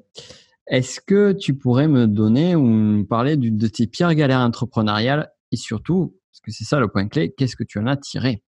est-ce 0.68 1.00
que 1.00 1.32
tu 1.32 1.54
pourrais 1.54 1.88
me 1.88 2.06
donner 2.06 2.54
ou 2.54 2.62
me 2.62 3.02
parler 3.04 3.36
de 3.36 3.66
tes 3.66 3.86
pires 3.86 4.14
galères 4.14 4.40
entrepreneuriales 4.40 5.32
et 5.50 5.56
surtout, 5.56 6.14
parce 6.30 6.40
que 6.40 6.50
c'est 6.50 6.64
ça 6.64 6.78
le 6.78 6.88
point 6.88 7.08
clé, 7.08 7.32
qu'est-ce 7.32 7.56
que 7.56 7.64
tu 7.64 7.78
en 7.78 7.86
as 7.86 7.96
tiré? 7.96 8.42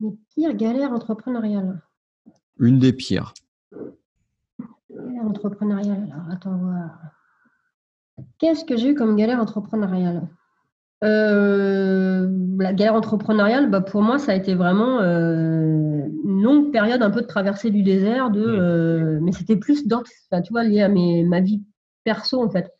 Mes 0.00 0.12
pires 0.34 0.54
galères 0.54 0.92
entrepreneuriales 0.92 1.82
Une 2.58 2.78
des 2.78 2.92
pires. 2.92 3.32
Galère 4.90 5.24
entrepreneuriale, 5.24 6.08
alors 6.12 6.30
attends 6.30 6.56
voir. 6.56 6.98
Qu'est-ce 8.38 8.64
que 8.64 8.76
j'ai 8.76 8.90
eu 8.90 8.94
comme 8.94 9.16
galère 9.16 9.40
entrepreneuriale? 9.40 10.28
Euh, 11.04 12.28
la 12.58 12.72
galère 12.72 12.94
entrepreneuriale, 12.94 13.70
bah 13.70 13.80
pour 13.80 14.02
moi, 14.02 14.18
ça 14.18 14.32
a 14.32 14.34
été 14.34 14.54
vraiment 14.54 15.00
euh, 15.00 15.87
une 16.24 16.42
longue 16.42 16.72
période 16.72 17.02
un 17.02 17.10
peu 17.10 17.22
de 17.22 17.26
traversée 17.26 17.70
du 17.70 17.82
désert, 17.82 18.30
de, 18.30 18.42
euh, 18.42 19.18
mais 19.22 19.32
c'était 19.32 19.56
plus 19.56 19.86
d'ordre, 19.86 20.08
tu 20.44 20.52
vois, 20.52 20.64
lié 20.64 20.82
à 20.82 20.88
mes, 20.88 21.24
ma 21.24 21.40
vie 21.40 21.62
perso 22.04 22.42
en 22.42 22.50
fait. 22.50 22.70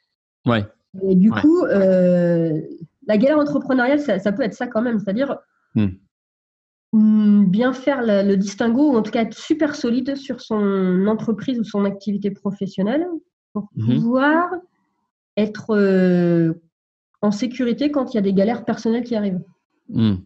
Ouais. 0.46 0.64
Et 1.02 1.14
du 1.14 1.30
coup, 1.30 1.64
la 1.64 3.16
galère 3.16 3.38
entrepreneuriale, 3.38 4.00
ça, 4.00 4.32
peut 4.32 4.42
être 4.42 4.54
ça 4.54 4.66
quand 4.66 4.82
même, 4.82 4.98
c'est-à-dire 4.98 5.36
hmm. 5.74 5.88
Hmm, 6.92 7.44
bien 7.44 7.74
faire 7.74 8.00
le, 8.02 8.34
distinguo, 8.36 8.92
ou 8.92 8.96
en 8.96 9.02
tout 9.02 9.10
cas 9.10 9.22
être 9.22 9.36
super 9.36 9.74
solide 9.74 10.16
sur 10.16 10.40
son 10.40 11.06
entreprise 11.06 11.60
ou 11.60 11.64
son 11.64 11.84
activité 11.84 12.30
professionnelle 12.30 13.06
pour 13.52 13.68
mhm. 13.76 13.94
pouvoir 13.94 14.48
être 15.36 15.74
en 17.22 17.30
sécurité 17.30 17.90
quand 17.90 18.12
il 18.12 18.16
y 18.16 18.18
a 18.18 18.22
des 18.22 18.32
galères 18.32 18.64
personnelles 18.64 19.04
qui 19.04 19.16
arrivent. 19.16 19.42
Mmh. 19.88 20.16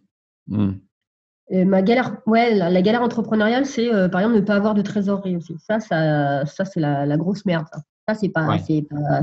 Mmh. 1.51 1.63
ma 1.65 1.81
galère, 1.81 2.17
ouais, 2.25 2.53
la, 2.55 2.81
galère 2.81 3.01
entrepreneuriale, 3.01 3.65
c'est 3.65 3.93
euh, 3.93 4.07
par 4.07 4.21
exemple 4.21 4.37
ne 4.37 4.41
pas 4.41 4.55
avoir 4.55 4.73
de 4.73 4.81
trésorerie 4.81 5.35
aussi. 5.35 5.55
Ça, 5.59 5.79
ça, 5.79 6.45
ça 6.45 6.65
c'est 6.65 6.79
la, 6.79 7.17
grosse 7.17 7.45
merde. 7.45 7.67
Ça, 8.07 8.15
c'est 8.15 8.29
pas, 8.29 8.57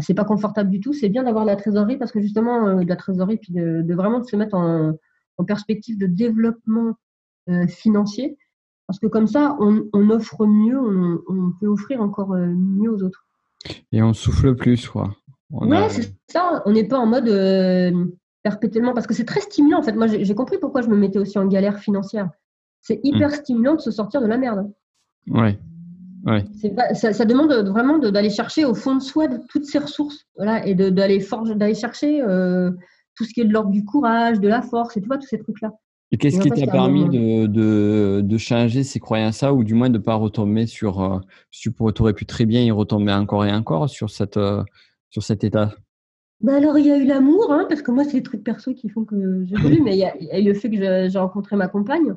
c'est 0.00 0.14
pas, 0.14 0.24
confortable 0.24 0.70
du 0.70 0.80
tout. 0.80 0.92
C'est 0.92 1.10
bien 1.10 1.24
d'avoir 1.24 1.44
de 1.44 1.50
la 1.50 1.56
trésorerie 1.56 1.98
parce 1.98 2.12
que 2.12 2.20
justement, 2.20 2.66
euh, 2.66 2.82
de 2.82 2.88
la 2.88 2.96
trésorerie, 2.96 3.36
puis 3.36 3.52
de, 3.52 3.94
vraiment 3.94 4.22
se 4.22 4.36
mettre 4.36 4.54
en, 4.54 4.94
perspective 5.46 5.96
de 5.98 6.06
développement 6.06 6.94
euh, 7.48 7.66
financier. 7.66 8.36
Parce 8.86 8.98
que 8.98 9.06
comme 9.06 9.26
ça, 9.26 9.56
on, 9.60 10.10
offre 10.10 10.46
mieux, 10.46 10.78
on, 10.78 11.18
on, 11.28 11.52
peut 11.58 11.66
offrir 11.66 12.02
encore 12.02 12.34
mieux 12.34 12.90
aux 12.90 13.02
autres. 13.02 13.24
Et 13.92 14.02
on 14.02 14.12
souffle 14.12 14.54
plus, 14.54 14.88
quoi. 14.88 15.14
Ouais, 15.50 15.88
c'est 15.88 16.14
ça. 16.28 16.62
On 16.66 16.72
n'est 16.72 16.86
pas 16.86 16.98
en 16.98 17.06
mode 17.06 17.28
euh, 17.28 18.06
perpétuellement 18.42 18.94
parce 18.94 19.06
que 19.06 19.14
c'est 19.14 19.24
très 19.24 19.40
stimulant. 19.40 19.78
En 19.78 19.82
fait, 19.82 19.92
moi, 19.92 20.06
j'ai 20.06 20.34
compris 20.34 20.58
pourquoi 20.58 20.82
je 20.82 20.88
me 20.88 20.96
mettais 20.96 21.18
aussi 21.18 21.38
en 21.38 21.46
galère 21.46 21.78
financière. 21.78 22.28
C'est 22.80 23.00
hyper 23.02 23.28
mm. 23.28 23.32
stimulant 23.32 23.74
de 23.74 23.80
se 23.80 23.90
sortir 23.90 24.20
de 24.20 24.26
la 24.26 24.38
merde. 24.38 24.70
Ouais. 25.28 25.58
Ouais. 26.24 26.44
Ça, 26.94 27.12
ça, 27.14 27.24
demande 27.24 27.50
vraiment 27.68 27.98
d'aller 27.98 28.28
chercher 28.28 28.66
au 28.66 28.74
fond 28.74 28.94
de 28.94 29.02
soi 29.02 29.26
de 29.26 29.38
toutes 29.48 29.64
ces 29.64 29.78
ressources, 29.78 30.26
voilà, 30.36 30.66
et 30.66 30.74
d'aller 30.74 31.24
d'aller 31.54 31.74
chercher 31.74 32.20
euh, 32.20 32.70
tout 33.14 33.24
ce 33.24 33.32
qui 33.32 33.40
est 33.40 33.46
de 33.46 33.52
l'ordre 33.52 33.70
du 33.70 33.86
courage, 33.86 34.38
de 34.38 34.48
la 34.48 34.60
force, 34.60 34.98
et 34.98 35.00
tu 35.00 35.06
vois 35.06 35.16
tous 35.16 35.28
ces 35.28 35.38
trucs-là. 35.38 35.70
Et 36.12 36.18
qu'est-ce 36.18 36.40
qui 36.40 36.50
t'a 36.50 36.66
permis 36.66 37.08
de, 37.08 37.46
de, 37.46 38.20
de, 38.22 38.38
changer 38.38 38.82
ces 38.82 39.00
croyances-là, 39.00 39.54
ou 39.54 39.64
du 39.64 39.72
moins 39.72 39.88
de 39.88 39.96
ne 39.96 40.02
pas 40.02 40.14
retomber 40.14 40.66
sur, 40.66 41.00
euh, 41.00 41.20
tu 41.52 41.72
aurais 41.78 42.12
pu 42.12 42.26
très 42.26 42.44
bien 42.44 42.60
y 42.60 42.70
retomber 42.70 43.12
encore 43.12 43.46
et 43.46 43.52
encore 43.52 43.88
sur 43.88 44.10
cette, 44.10 44.38
sur 45.08 45.22
cet 45.22 45.42
état? 45.42 45.72
Bah 46.40 46.56
alors, 46.56 46.78
il 46.78 46.86
y 46.86 46.90
a 46.90 46.96
eu 46.96 47.04
l'amour, 47.04 47.52
hein, 47.52 47.66
parce 47.68 47.82
que 47.82 47.90
moi, 47.90 48.04
c'est 48.04 48.14
les 48.14 48.22
trucs 48.22 48.42
perso 48.42 48.72
qui 48.72 48.88
font 48.88 49.04
que 49.04 49.44
j'ai 49.44 49.56
voulu, 49.56 49.80
mais 49.84 49.96
il 49.96 49.98
y, 49.98 50.04
a, 50.04 50.38
eu 50.38 50.44
le 50.44 50.54
fait 50.54 50.70
que 50.70 51.08
j'ai 51.08 51.18
rencontré 51.18 51.56
ma 51.56 51.68
compagne. 51.68 52.14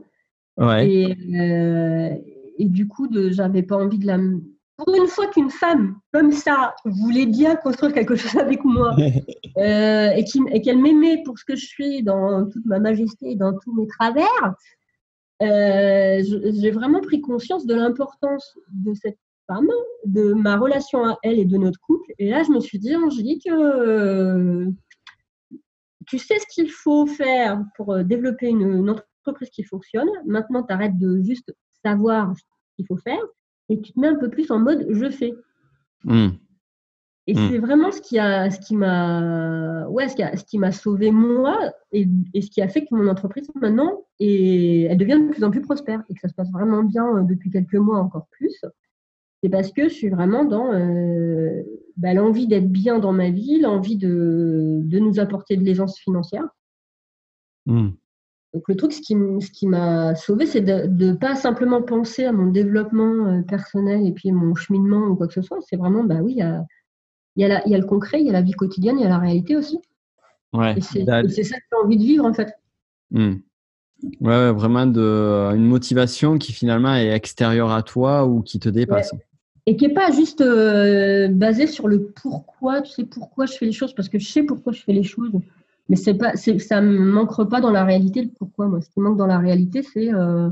Ouais. 0.58 0.90
Et, 0.90 1.18
euh, 1.40 2.16
et 2.58 2.66
du 2.66 2.88
coup, 2.88 3.10
j'avais 3.32 3.64
pas 3.64 3.76
envie 3.76 3.98
de 3.98 4.08
la. 4.08 4.18
pour 4.78 4.96
une 4.96 5.08
fois 5.08 5.28
qu'une 5.28 5.50
femme 5.50 5.98
comme 6.14 6.32
ça 6.32 6.76
voulait 6.86 7.26
bien 7.26 7.56
construire 7.56 7.94
quelque 7.94 8.16
chose 8.16 8.40
avec 8.40 8.64
moi 8.64 8.96
euh, 9.58 10.10
et 10.16 10.62
qu'elle 10.62 10.78
m'aimait 10.78 11.24
pour 11.26 11.38
ce 11.38 11.46
que 11.46 11.56
je 11.56 11.66
suis 11.66 12.04
dans 12.04 12.48
toute 12.50 12.66
ma 12.66 12.80
majesté 12.80 13.32
et 13.32 13.36
dans 13.36 13.58
tous 13.58 13.74
mes 13.74 13.88
travers, 13.88 14.56
euh, 15.42 16.24
j'ai 16.62 16.72
vraiment 16.72 17.02
pris 17.02 17.20
conscience 17.20 17.66
de 17.66 17.74
l'importance 17.74 18.58
de 18.72 18.94
cette 18.94 19.18
femme, 19.48 19.70
de 20.06 20.34
ma 20.34 20.58
relation 20.58 21.06
à 21.06 21.18
elle 21.24 21.40
et 21.40 21.46
de 21.46 21.58
notre 21.58 21.80
couple. 21.80 22.12
Et 22.20 22.30
là, 22.30 22.44
je 22.44 22.52
me 22.52 22.60
suis 22.60 22.80
dit, 22.80 22.96
Angélique, 22.96 23.48
euh, 23.48 24.70
tu 26.08 26.18
sais 26.18 26.40
ce 26.40 26.46
qu'il 26.54 26.70
faut 26.70 27.06
faire 27.06 27.64
pour 27.76 28.04
développer 28.04 28.48
une 28.48 28.90
entreprise 28.90 29.50
qui 29.50 29.64
fonctionne. 29.64 30.10
Maintenant, 30.26 30.64
tu 30.64 30.74
arrêtes 30.74 30.98
de 30.98 31.22
juste 31.22 31.54
savoir 31.84 32.36
ce 32.36 32.44
qu'il 32.76 32.88
faut 32.88 32.98
faire 32.98 33.22
et 33.70 33.82
tu 33.82 33.94
te 33.94 34.00
mets 34.00 34.08
un 34.08 34.16
peu 34.16 34.30
plus 34.30 34.52
en 34.52 34.60
mode 34.60 34.86
je 34.90 35.10
fais. 35.10 35.34
Hmm. 36.04 36.30
Et 37.26 37.34
hmm. 37.34 37.50
c'est 37.50 37.58
vraiment 37.58 37.92
ce 37.92 38.02
qui 38.02 38.20
a, 38.20 38.50
ce 38.50 38.60
qui 38.60 38.76
m'a, 38.76 39.88
ouais, 39.88 40.10
ce 40.10 40.16
qui, 40.16 40.24
a, 40.24 40.36
ce 40.36 40.44
qui 40.44 40.58
m'a 40.58 40.74
sauvé 40.74 41.10
moi 41.10 41.58
et, 41.94 42.06
et, 42.34 42.42
ce 42.42 42.50
qui 42.50 42.62
a 42.62 42.68
fait 42.68 42.82
que 42.82 42.94
mon 42.94 43.08
entreprise 43.08 43.50
maintenant 43.56 44.04
et 44.20 44.84
elle 44.84 44.98
devient 44.98 45.22
de 45.22 45.32
plus 45.32 45.44
en 45.44 45.50
plus 45.50 45.62
prospère 45.62 46.04
et 46.10 46.16
que 46.16 46.20
ça 46.20 46.28
se 46.28 46.34
passe 46.34 46.52
vraiment 46.52 46.84
bien 46.84 47.08
euh, 47.16 47.22
depuis 47.22 47.50
quelques 47.50 47.76
mois 47.76 48.00
encore 48.00 48.28
plus. 48.32 48.62
C'est 49.44 49.50
parce 49.50 49.74
que 49.74 49.90
je 49.90 49.94
suis 49.94 50.08
vraiment 50.08 50.46
dans 50.46 50.72
euh, 50.72 51.64
bah, 51.98 52.14
l'envie 52.14 52.48
d'être 52.48 52.72
bien 52.72 53.00
dans 53.00 53.12
ma 53.12 53.30
vie, 53.30 53.60
l'envie 53.60 53.98
de, 53.98 54.80
de 54.82 55.00
nous 55.00 55.20
apporter 55.20 55.58
de 55.58 55.66
l'aisance 55.66 56.00
financière. 56.00 56.48
Hmm. 57.66 57.90
Donc 58.54 58.64
le 58.70 58.76
truc, 58.78 58.94
ce 58.94 59.02
qui, 59.02 59.16
ce 59.16 59.52
qui 59.52 59.68
m'a 59.68 60.16
sauvé, 60.16 60.46
c'est 60.46 60.62
de 60.62 60.88
ne 60.88 61.12
pas 61.12 61.36
simplement 61.36 61.82
penser 61.82 62.24
à 62.24 62.32
mon 62.32 62.52
développement 62.52 63.26
euh, 63.26 63.42
personnel 63.42 64.08
et 64.08 64.14
puis 64.14 64.32
mon 64.32 64.56
cheminement 64.56 65.08
ou 65.08 65.16
quoi 65.18 65.28
que 65.28 65.34
ce 65.34 65.42
soit. 65.42 65.60
C'est 65.68 65.76
vraiment, 65.76 66.06
bah 66.06 66.22
oui, 66.22 66.36
il 66.36 66.38
y 66.38 66.42
a, 66.42 66.64
y, 67.36 67.44
a 67.44 67.68
y 67.68 67.76
a, 67.76 67.78
le 67.78 67.86
concret, 67.86 68.22
il 68.22 68.28
y 68.28 68.30
a 68.30 68.34
la 68.34 68.42
vie 68.42 68.54
quotidienne, 68.54 68.98
il 68.98 69.04
y 69.04 69.06
a 69.06 69.10
la 69.10 69.20
réalité 69.20 69.58
aussi. 69.58 69.78
Ouais, 70.54 70.78
et 70.78 70.82
c'est 70.82 71.04
ça 71.04 71.22
que 71.22 71.28
j'ai 71.70 71.84
envie 71.84 71.98
de 71.98 72.04
vivre 72.04 72.24
en 72.24 72.34
fait. 72.34 72.54
Hmm. 73.12 73.40
Ouais, 74.22 74.54
vraiment 74.54 74.86
de, 74.86 75.52
une 75.54 75.66
motivation 75.66 76.38
qui 76.38 76.54
finalement 76.54 76.96
est 76.96 77.10
extérieure 77.10 77.72
à 77.72 77.84
toi 77.84 78.26
ou 78.26 78.42
qui 78.42 78.60
te 78.60 78.70
dépasse. 78.70 79.12
Et 79.66 79.78
qui 79.78 79.88
n'est 79.88 79.94
pas 79.94 80.12
juste 80.12 80.42
euh, 80.42 81.30
basée 81.30 81.68
sur 81.68 81.88
le 81.88 82.08
pourquoi, 82.08 82.82
tu 82.82 82.92
sais 82.92 83.06
pourquoi 83.06 83.46
je 83.46 83.54
fais 83.54 83.66
les 83.66 83.72
choses, 83.72 83.94
parce 83.96 84.10
que 84.10 84.20
je 84.20 84.28
sais 84.28 84.44
pourquoi 84.44 84.74
je 84.74 84.82
fais 84.82 84.92
les 84.92 85.04
choses. 85.04 85.32
Mais 85.90 85.96
c'est 85.96 86.16
pas, 86.16 86.36
ça 86.36 86.82
ne 86.82 86.98
manque 86.98 87.50
pas 87.50 87.62
dans 87.62 87.72
la 87.72 87.86
réalité 87.86 88.22
le 88.24 88.30
pourquoi. 88.30 88.68
Moi, 88.68 88.82
ce 88.82 88.90
qui 88.90 89.00
manque 89.00 89.18
dans 89.18 89.28
la 89.28 89.40
réalité, 89.40 89.84
c'est 89.84 90.14
euh, 90.14 90.50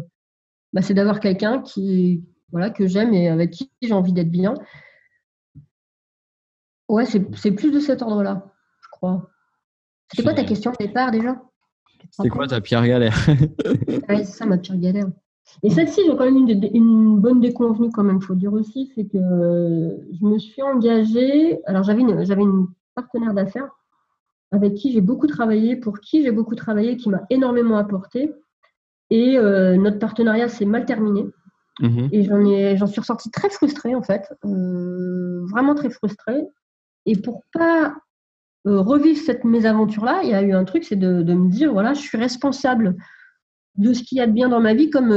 bah, 0.74 0.82
d'avoir 0.90 1.20
quelqu'un 1.20 1.62
qui, 1.62 2.24
voilà, 2.52 2.70
que 2.70 2.88
j'aime 2.88 3.14
et 3.14 3.30
avec 3.30 3.52
qui 3.52 3.70
j'ai 3.82 3.94
envie 3.94 4.14
d'être 4.14 4.32
bien. 4.32 4.54
Ouais, 6.88 7.06
c'est 7.06 7.52
plus 7.52 7.72
de 7.72 7.80
cet 7.80 8.02
ordre-là, 8.02 8.52
je 8.82 8.88
crois. 8.92 9.30
C'était 10.10 10.24
quoi 10.24 10.34
ta 10.34 10.44
question 10.44 10.72
au 10.72 10.84
départ 10.84 11.12
déjà? 11.12 11.42
C'est 12.12 12.30
quoi 12.30 12.48
ta 12.48 12.60
pire 12.60 12.86
galère? 12.86 13.16
C'est 14.10 14.26
ça 14.26 14.46
ma 14.46 14.58
pire 14.58 14.78
galère. 14.78 15.08
Et 15.64 15.70
celle-ci, 15.70 16.02
j'ai 16.06 16.16
quand 16.16 16.26
même 16.26 16.38
une, 16.38 16.70
une, 16.74 17.20
bonne 17.20 17.40
déconvenue 17.40 17.92
quand 17.92 18.04
même, 18.04 18.18
il 18.18 18.26
faut 18.26 18.36
dire 18.36 18.54
aussi, 18.54 18.92
c'est 18.96 19.06
que 19.06 19.18
je 19.18 20.26
me 20.26 20.40
suis 20.40 20.62
engagée. 20.62 21.60
Alors 21.66 21.84
j'avais 21.84 22.02
une, 22.02 22.26
j'avais 22.26 22.42
une 22.42 22.68
partenaire 22.96 23.34
d'affaires 23.34 23.70
avec 24.52 24.74
qui 24.76 24.92
j'ai 24.92 25.02
beaucoup 25.02 25.28
travaillé, 25.28 25.76
pour 25.76 26.00
qui 26.00 26.24
j'ai 26.24 26.32
beaucoup 26.32 26.56
travaillé, 26.56 26.98
qui 26.98 27.10
m'a 27.10 27.22
énormément 27.30 27.78
apporté. 27.78 28.34
Et 29.10 29.38
euh, 29.38 29.78
notre 29.78 30.00
partenariat 30.00 30.50
s'est 30.50 30.66
mal 30.66 30.86
terminé. 30.86 31.26
Mhm. 31.80 32.10
Et 32.12 32.24
j'en, 32.24 32.46
ai, 32.46 32.78
j'en 32.78 32.88
suis 32.88 33.00
ressortie 33.00 33.32
très 33.32 33.50
frustrée, 33.50 33.96
en 33.96 34.02
fait. 34.02 34.34
Euh, 34.46 35.46
vraiment 35.48 35.74
très 35.74 35.90
frustrée. 35.90 36.46
Et 37.06 37.16
pour 37.16 37.44
pas 37.54 37.96
euh, 38.68 38.80
revivre 38.82 39.20
cette 39.20 39.44
mésaventure-là, 39.44 40.22
il 40.24 40.30
y 40.30 40.34
a 40.34 40.42
eu 40.42 40.54
un 40.54 40.66
truc, 40.66 40.84
c'est 40.84 40.98
de, 40.98 41.24
de, 41.24 41.34
me 41.34 41.50
dire, 41.50 41.72
voilà, 41.72 41.94
je 41.94 42.02
suis 42.02 42.18
responsable 42.18 42.96
de 43.76 43.94
ce 43.94 44.04
qu'il 44.04 44.18
y 44.18 44.22
a 44.22 44.28
de 44.28 44.32
bien 44.32 44.50
dans 44.50 44.60
ma 44.60 44.74
vie 44.74 44.90
comme 44.90 45.10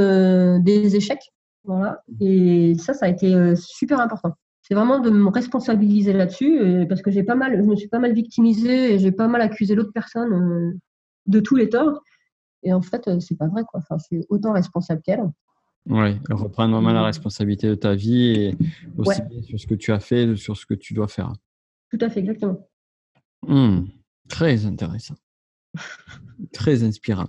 des 0.63 0.95
échecs. 0.95 1.31
Voilà. 1.63 2.01
Et 2.19 2.75
ça, 2.79 2.93
ça 2.93 3.07
a 3.07 3.09
été 3.09 3.55
super 3.55 3.99
important 3.99 4.35
c'est 4.67 4.73
vraiment 4.73 4.99
de 4.99 5.11
me 5.11 5.29
responsabiliser 5.29 6.11
là-dessus 6.11 6.59
euh, 6.59 6.85
parce 6.87 7.03
que 7.03 7.11
j'ai 7.11 7.21
pas 7.21 7.35
mal, 7.35 7.55
je 7.55 7.61
me 7.61 7.75
suis 7.75 7.87
pas 7.87 7.99
mal 7.99 8.13
victimisée 8.13 8.95
et 8.95 8.99
j'ai 8.99 9.11
pas 9.11 9.27
mal 9.27 9.41
accusé 9.41 9.75
l'autre 9.75 9.91
personne 9.93 10.33
euh, 10.33 10.73
de 11.27 11.39
tous 11.39 11.55
les 11.55 11.69
torts. 11.69 12.01
Et 12.63 12.73
en 12.73 12.81
fait, 12.81 13.07
euh, 13.07 13.19
c'est 13.19 13.37
pas 13.37 13.47
vrai 13.47 13.63
quoi. 13.63 13.79
Enfin, 13.79 13.97
je 13.99 14.05
suis 14.05 14.25
autant 14.29 14.53
responsable 14.53 15.03
qu'elle. 15.03 15.23
Oui, 15.87 16.19
reprendre 16.31 16.73
vraiment 16.73 16.93
la 16.93 17.03
responsabilité 17.03 17.67
de 17.67 17.75
ta 17.75 17.93
vie 17.93 18.31
et 18.31 18.57
aussi 18.97 19.21
sur 19.43 19.59
ce 19.59 19.67
que 19.67 19.75
tu 19.75 19.91
as 19.91 19.99
fait, 19.99 20.35
sur 20.35 20.57
ce 20.57 20.65
que 20.65 20.73
tu 20.73 20.95
dois 20.95 21.07
faire. 21.07 21.31
Tout 21.91 21.99
à 22.01 22.09
fait, 22.09 22.21
exactement. 22.21 22.67
Hmm, 23.43 23.81
très 24.27 24.65
intéressant. 24.65 25.15
Très 26.53 26.83
inspirant. 26.83 27.27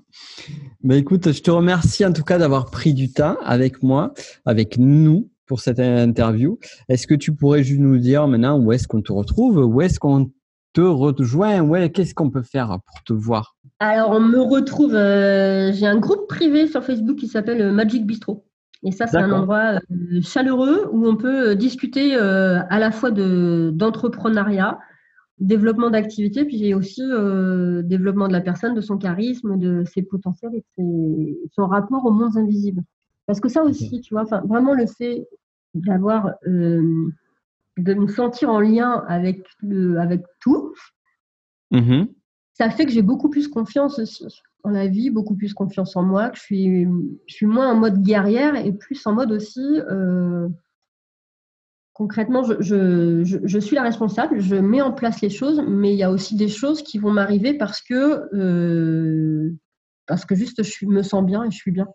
Ben 0.86 0.98
écoute, 0.98 1.32
je 1.32 1.42
te 1.42 1.50
remercie 1.50 2.06
en 2.06 2.12
tout 2.12 2.22
cas 2.22 2.38
d'avoir 2.38 2.66
pris 2.70 2.94
du 2.94 3.10
temps 3.10 3.36
avec 3.42 3.82
moi, 3.82 4.14
avec 4.44 4.78
nous, 4.78 5.28
pour 5.44 5.58
cette 5.58 5.80
interview. 5.80 6.60
Est-ce 6.88 7.08
que 7.08 7.16
tu 7.16 7.34
pourrais 7.34 7.64
juste 7.64 7.80
nous 7.80 7.98
dire 7.98 8.28
maintenant 8.28 8.56
où 8.60 8.70
est-ce 8.70 8.86
qu'on 8.86 9.02
te 9.02 9.10
retrouve, 9.10 9.56
où 9.56 9.80
est-ce 9.80 9.98
qu'on 9.98 10.30
te 10.74 10.80
rejoint, 10.80 11.60
ouais, 11.60 11.90
qu'est-ce 11.90 12.14
qu'on 12.14 12.30
peut 12.30 12.44
faire 12.44 12.78
pour 12.86 13.02
te 13.02 13.12
voir? 13.12 13.56
Alors, 13.80 14.10
on 14.10 14.20
me 14.20 14.40
retrouve, 14.40 14.94
euh, 14.94 15.72
j'ai 15.72 15.88
un 15.88 15.98
groupe 15.98 16.28
privé 16.28 16.68
sur 16.68 16.84
Facebook 16.84 17.16
qui 17.16 17.26
s'appelle 17.26 17.62
euh, 17.62 17.72
Magic 17.72 18.06
Bistro. 18.06 18.46
Et 18.84 18.92
ça, 18.92 19.08
c'est 19.08 19.16
un 19.16 19.32
endroit 19.32 19.80
euh, 19.90 20.20
chaleureux 20.22 20.88
où 20.92 21.04
on 21.08 21.16
peut 21.16 21.56
discuter 21.56 22.14
à 22.14 22.78
la 22.78 22.92
fois 22.92 23.10
d'entrepreneuriat, 23.10 24.78
développement 25.38 25.90
d'activité, 25.90 26.44
puis 26.44 26.74
aussi 26.74 27.02
développement 27.84 28.28
de 28.28 28.32
la 28.32 28.40
personne, 28.40 28.74
de 28.74 28.80
son 28.80 28.96
charisme, 28.96 29.58
de 29.58 29.84
ses 29.84 30.02
potentiels 30.02 30.54
et 30.54 30.64
de 30.78 31.36
son 31.52 31.66
rapport 31.66 32.04
aux 32.04 32.10
mondes 32.10 32.36
invisibles. 32.36 32.82
Parce 33.26 33.40
que 33.40 33.48
ça 33.48 33.62
aussi, 33.62 34.00
tu 34.00 34.14
vois, 34.14 34.24
vraiment 34.24 34.72
le 34.72 34.86
fait 34.86 35.26
d'avoir, 35.74 36.32
euh, 36.46 37.10
de 37.76 37.94
me 37.94 38.06
sentir 38.06 38.50
en 38.50 38.60
lien 38.60 39.04
avec, 39.08 39.44
le, 39.60 39.98
avec 39.98 40.22
tout, 40.40 40.72
mm-hmm. 41.72 42.08
ça 42.54 42.70
fait 42.70 42.86
que 42.86 42.92
j'ai 42.92 43.02
beaucoup 43.02 43.28
plus 43.28 43.48
confiance 43.48 43.98
aussi 43.98 44.26
en 44.64 44.70
la 44.70 44.88
vie, 44.88 45.10
beaucoup 45.10 45.36
plus 45.36 45.54
confiance 45.54 45.96
en 45.96 46.02
moi, 46.02 46.30
que 46.30 46.36
je 46.38 46.42
suis, 46.42 46.88
je 47.26 47.34
suis 47.34 47.46
moins 47.46 47.70
en 47.70 47.76
mode 47.76 48.02
guerrière 48.02 48.56
et 48.56 48.72
plus 48.72 49.06
en 49.06 49.12
mode 49.12 49.30
aussi, 49.30 49.80
euh, 49.90 50.48
concrètement, 51.96 52.44
je, 52.44 53.24
je, 53.24 53.38
je, 53.42 53.58
suis 53.58 53.74
la 53.74 53.82
responsable, 53.82 54.38
je 54.38 54.54
mets 54.54 54.82
en 54.82 54.92
place 54.92 55.22
les 55.22 55.30
choses, 55.30 55.62
mais 55.66 55.94
il 55.94 55.96
y 55.96 56.02
a 56.02 56.10
aussi 56.10 56.36
des 56.36 56.48
choses 56.48 56.82
qui 56.82 56.98
vont 56.98 57.10
m'arriver 57.10 57.54
parce 57.54 57.80
que, 57.80 58.28
euh, 58.34 59.54
parce 60.06 60.26
que 60.26 60.34
juste 60.34 60.62
je 60.62 60.86
me 60.86 61.02
sens 61.02 61.24
bien 61.24 61.44
et 61.44 61.50
je 61.50 61.56
suis 61.56 61.70
bien. 61.70 61.86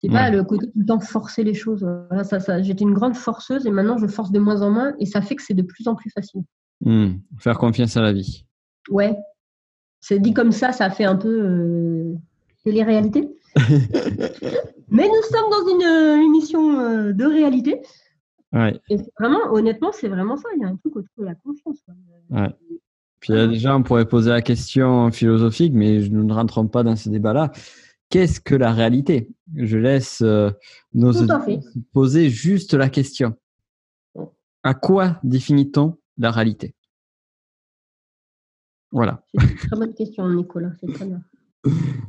C'est 0.00 0.10
pas 0.10 0.30
le 0.30 0.44
côté 0.44 0.66
tout 0.66 0.78
le 0.78 0.86
temps 0.86 1.00
forcer 1.00 1.42
les 1.42 1.54
choses. 1.54 1.84
Voilà, 2.10 2.22
ça, 2.22 2.38
ça, 2.38 2.62
J'étais 2.62 2.84
une 2.84 2.92
grande 2.92 3.16
forceuse 3.16 3.66
et 3.66 3.70
maintenant 3.70 3.98
je 3.98 4.06
force 4.06 4.30
de 4.30 4.38
moins 4.38 4.62
en 4.62 4.70
moins 4.70 4.92
et 5.00 5.06
ça 5.06 5.20
fait 5.20 5.34
que 5.34 5.42
c'est 5.42 5.54
de 5.54 5.62
plus 5.62 5.88
en 5.88 5.96
plus 5.96 6.10
facile. 6.10 6.42
Hmm. 6.82 7.14
Faire 7.40 7.58
confiance 7.58 7.96
à 7.96 8.02
la 8.02 8.12
vie. 8.12 8.44
Ouais. 8.88 9.16
C'est 10.00 10.20
dit 10.20 10.34
comme 10.34 10.52
ça, 10.52 10.70
ça 10.70 10.90
fait 10.90 11.04
un 11.04 11.16
peu 11.16 11.28
euh, 11.28 12.14
télé-réalité. 12.62 13.34
Mais 14.90 15.08
nous 15.08 15.22
sommes 15.28 15.50
dans 15.50 15.74
une 15.74 15.86
euh, 15.86 16.22
émission 16.22 16.78
euh, 16.78 17.12
de 17.12 17.24
réalité. 17.24 17.80
Ouais. 18.54 18.80
Et 18.88 18.96
vraiment, 19.18 19.52
honnêtement, 19.52 19.92
c'est 19.92 20.08
vraiment 20.08 20.36
ça. 20.36 20.48
Il 20.56 20.62
y 20.62 20.64
a 20.64 20.68
un 20.68 20.76
truc 20.76 20.96
autour 20.96 21.10
de 21.18 21.24
la 21.24 21.34
confiance. 21.34 21.78
Ouais. 22.30 22.48
Puis 23.20 23.32
déjà, 23.32 23.76
on 23.76 23.82
pourrait 23.82 24.06
poser 24.06 24.30
la 24.30 24.42
question 24.42 25.10
philosophique, 25.10 25.72
mais 25.74 25.98
nous 26.08 26.24
ne 26.24 26.32
rentrons 26.32 26.68
pas 26.68 26.82
dans 26.82 26.96
ce 26.96 27.08
débat-là 27.08 27.52
qu'est-ce 28.14 28.40
que 28.40 28.54
la 28.54 28.72
réalité? 28.72 29.28
Je 29.56 29.76
laisse 29.76 30.22
euh, 30.22 30.48
nos 30.92 31.12
poser 31.92 32.30
juste 32.30 32.74
la 32.74 32.88
question. 32.88 33.36
À 34.62 34.74
quoi 34.74 35.18
définit-on 35.24 35.98
la 36.18 36.30
réalité? 36.30 36.76
Voilà. 38.92 39.24
C'est 39.34 39.42
une 39.42 39.56
très 39.56 39.76
bonne 39.76 39.94
question, 39.94 40.28
Nicolas. 40.30 40.70
C'est 40.80 40.92
très 40.92 41.06
bien. 41.06 41.20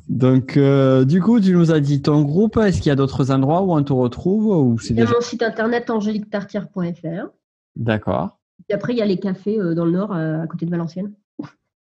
Donc, 0.10 0.58
euh, 0.58 1.06
du 1.06 1.22
coup, 1.22 1.40
tu 1.40 1.54
nous 1.54 1.72
as 1.72 1.80
dit 1.80 2.02
ton 2.02 2.22
groupe. 2.22 2.58
Est-ce 2.58 2.78
qu'il 2.78 2.88
y 2.88 2.92
a 2.92 2.96
d'autres 2.96 3.32
endroits 3.32 3.62
où 3.62 3.74
on 3.74 3.84
te 3.84 3.94
retrouve 3.94 4.48
ou 4.48 4.78
Il 4.90 4.98
y 4.98 5.02
a 5.02 5.06
mon 5.06 5.22
site 5.22 5.44
internet 5.44 5.90
angéliquetartière.fr. 5.90 7.30
D'accord. 7.76 8.40
Et 8.70 8.74
après, 8.74 8.94
il 8.94 9.00
y 9.00 9.02
a 9.02 9.06
les 9.06 9.20
cafés 9.20 9.60
euh, 9.60 9.76
dans 9.76 9.86
le 9.86 9.92
nord, 9.92 10.14
à 10.14 10.48
côté 10.48 10.66
de 10.66 10.72
Valenciennes. 10.72 11.14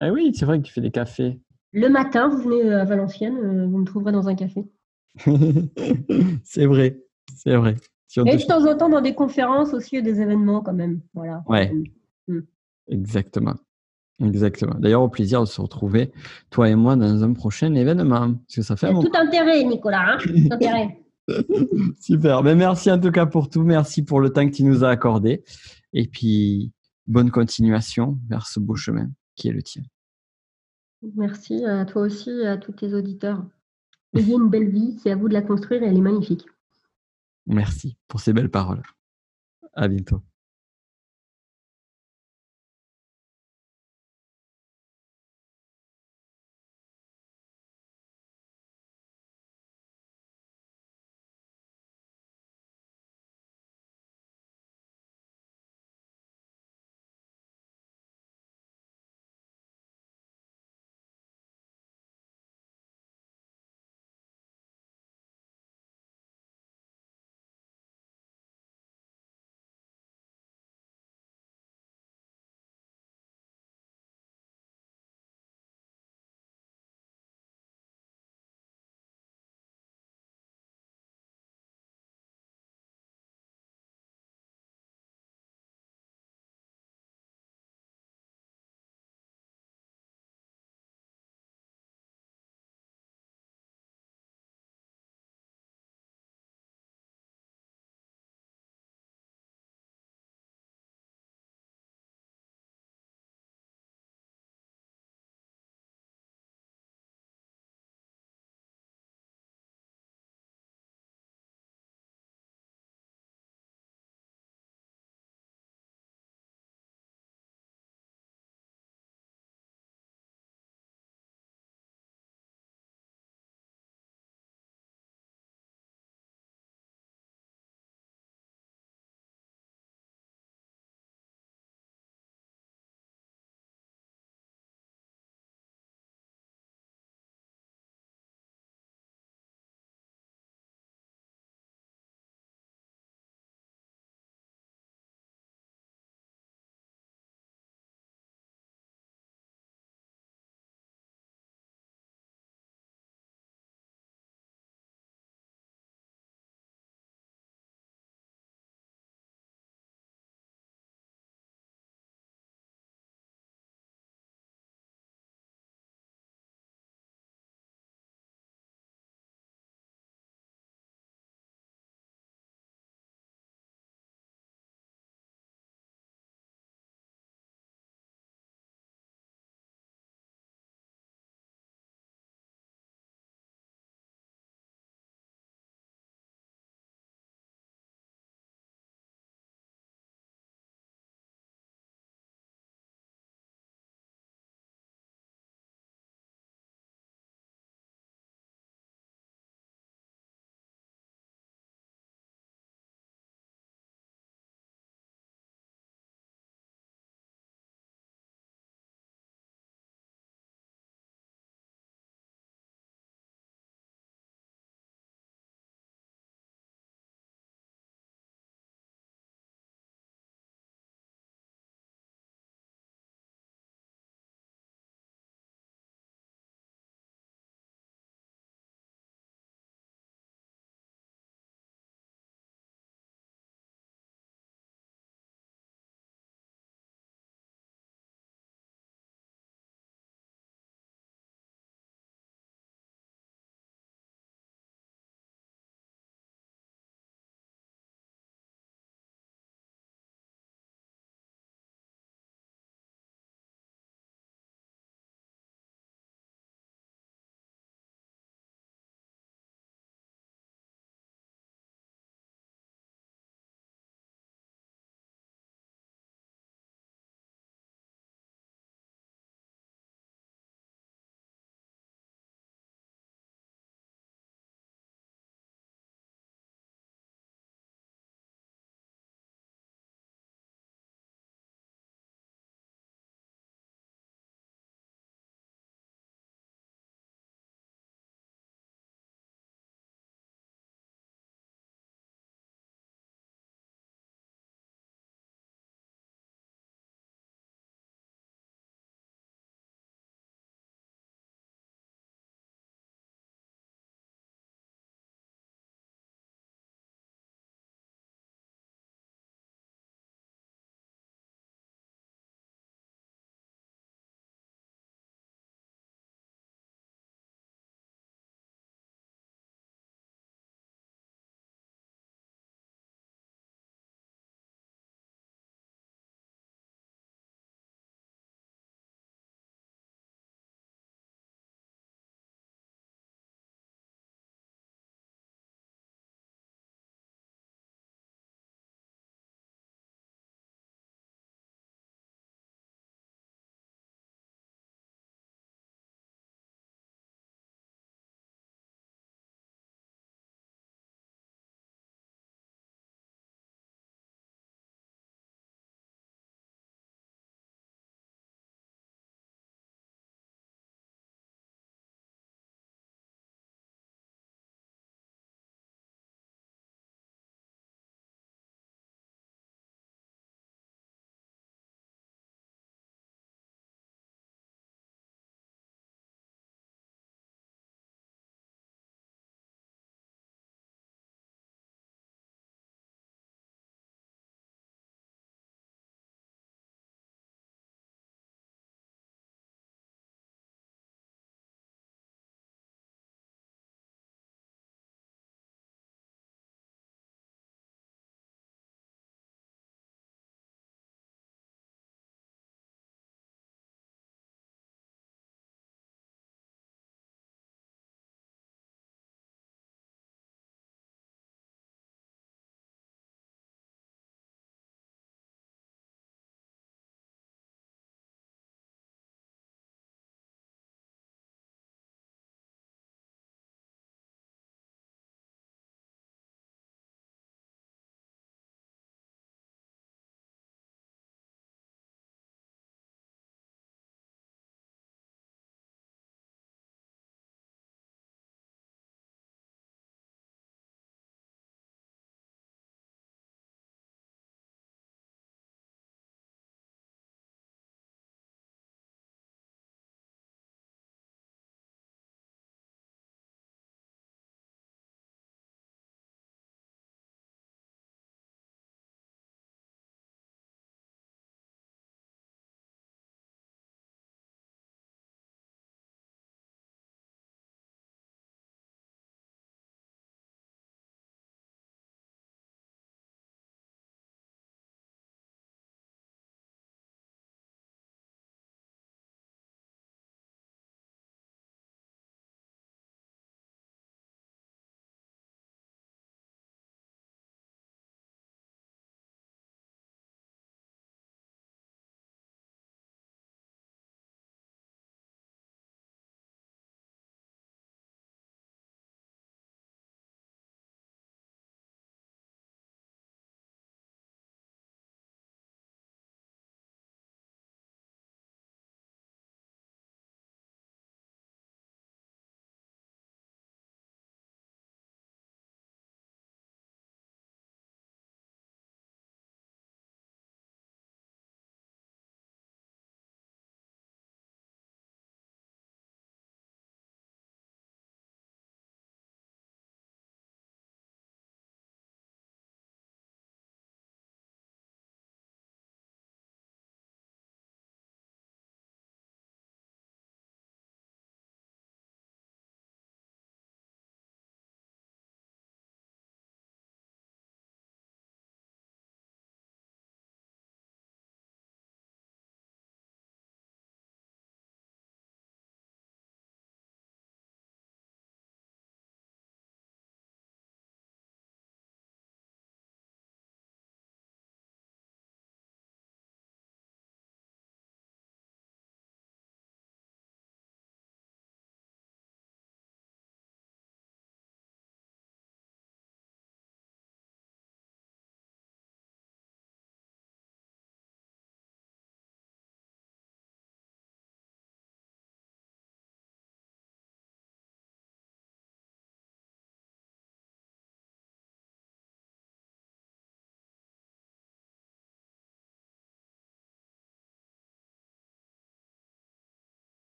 Ah 0.00 0.10
oui, 0.10 0.32
c'est 0.34 0.44
vrai 0.44 0.58
que 0.58 0.64
tu 0.64 0.72
fais 0.72 0.80
des 0.80 0.90
cafés. 0.90 1.38
Le 1.72 1.88
matin, 1.88 2.28
vous 2.28 2.38
venez 2.38 2.64
euh, 2.64 2.82
à 2.82 2.84
Valenciennes, 2.84 3.38
euh, 3.38 3.66
vous 3.66 3.78
me 3.78 3.84
trouverez 3.84 4.12
dans 4.12 4.28
un 4.28 4.34
café. 4.34 4.64
c'est 6.44 6.66
vrai, 6.66 7.00
c'est 7.34 7.56
vrai. 7.56 7.76
Et 8.16 8.36
de 8.36 8.46
temps 8.46 8.66
en 8.66 8.76
temps 8.76 8.90
dans 8.90 9.00
des 9.00 9.14
conférences 9.14 9.72
aussi 9.72 9.96
et 9.96 10.02
des 10.02 10.20
événements 10.20 10.60
quand 10.60 10.74
même. 10.74 11.00
Voilà. 11.14 11.42
Ouais. 11.46 11.72
Mm. 12.28 12.40
Exactement. 12.88 13.54
Exactement. 14.20 14.74
D'ailleurs, 14.78 15.02
au 15.02 15.08
plaisir 15.08 15.40
de 15.40 15.46
se 15.46 15.60
retrouver, 15.60 16.12
toi 16.50 16.68
et 16.68 16.74
moi, 16.74 16.96
dans 16.96 17.24
un 17.24 17.32
prochain 17.32 17.74
événement. 17.74 18.34
Parce 18.34 18.54
que 18.54 18.62
ça 18.62 18.76
fait 18.76 18.92
tout 18.92 19.10
intérêt, 19.14 19.64
Nicolas. 19.64 20.14
Hein 20.14 20.18
tout 20.20 20.30
intérêt. 20.50 20.98
Super. 22.00 22.42
Mais 22.42 22.54
merci 22.54 22.90
en 22.90 23.00
tout 23.00 23.10
cas 23.10 23.26
pour 23.26 23.48
tout. 23.48 23.62
Merci 23.62 24.04
pour 24.04 24.20
le 24.20 24.30
temps 24.30 24.46
que 24.48 24.54
tu 24.54 24.64
nous 24.64 24.84
as 24.84 24.90
accordé. 24.90 25.44
Et 25.92 26.06
puis, 26.06 26.72
bonne 27.06 27.30
continuation 27.30 28.18
vers 28.28 28.46
ce 28.46 28.60
beau 28.60 28.76
chemin 28.76 29.08
qui 29.34 29.48
est 29.48 29.52
le 29.52 29.62
tien. 29.62 29.82
Merci 31.16 31.64
à 31.64 31.84
toi 31.84 32.02
aussi 32.02 32.30
et 32.30 32.46
à 32.46 32.56
tous 32.56 32.72
tes 32.72 32.94
auditeurs. 32.94 33.44
Ayez 34.14 34.34
une 34.34 34.50
belle 34.50 34.68
vie, 34.68 34.98
c'est 35.02 35.10
à 35.10 35.16
vous 35.16 35.28
de 35.28 35.32
la 35.32 35.42
construire 35.42 35.82
et 35.82 35.86
elle 35.86 35.96
est 35.96 36.02
magnifique. 36.02 36.46
Merci 37.46 37.96
pour 38.08 38.20
ces 38.20 38.32
belles 38.32 38.50
paroles. 38.50 38.82
À 39.74 39.88
bientôt. 39.88 40.22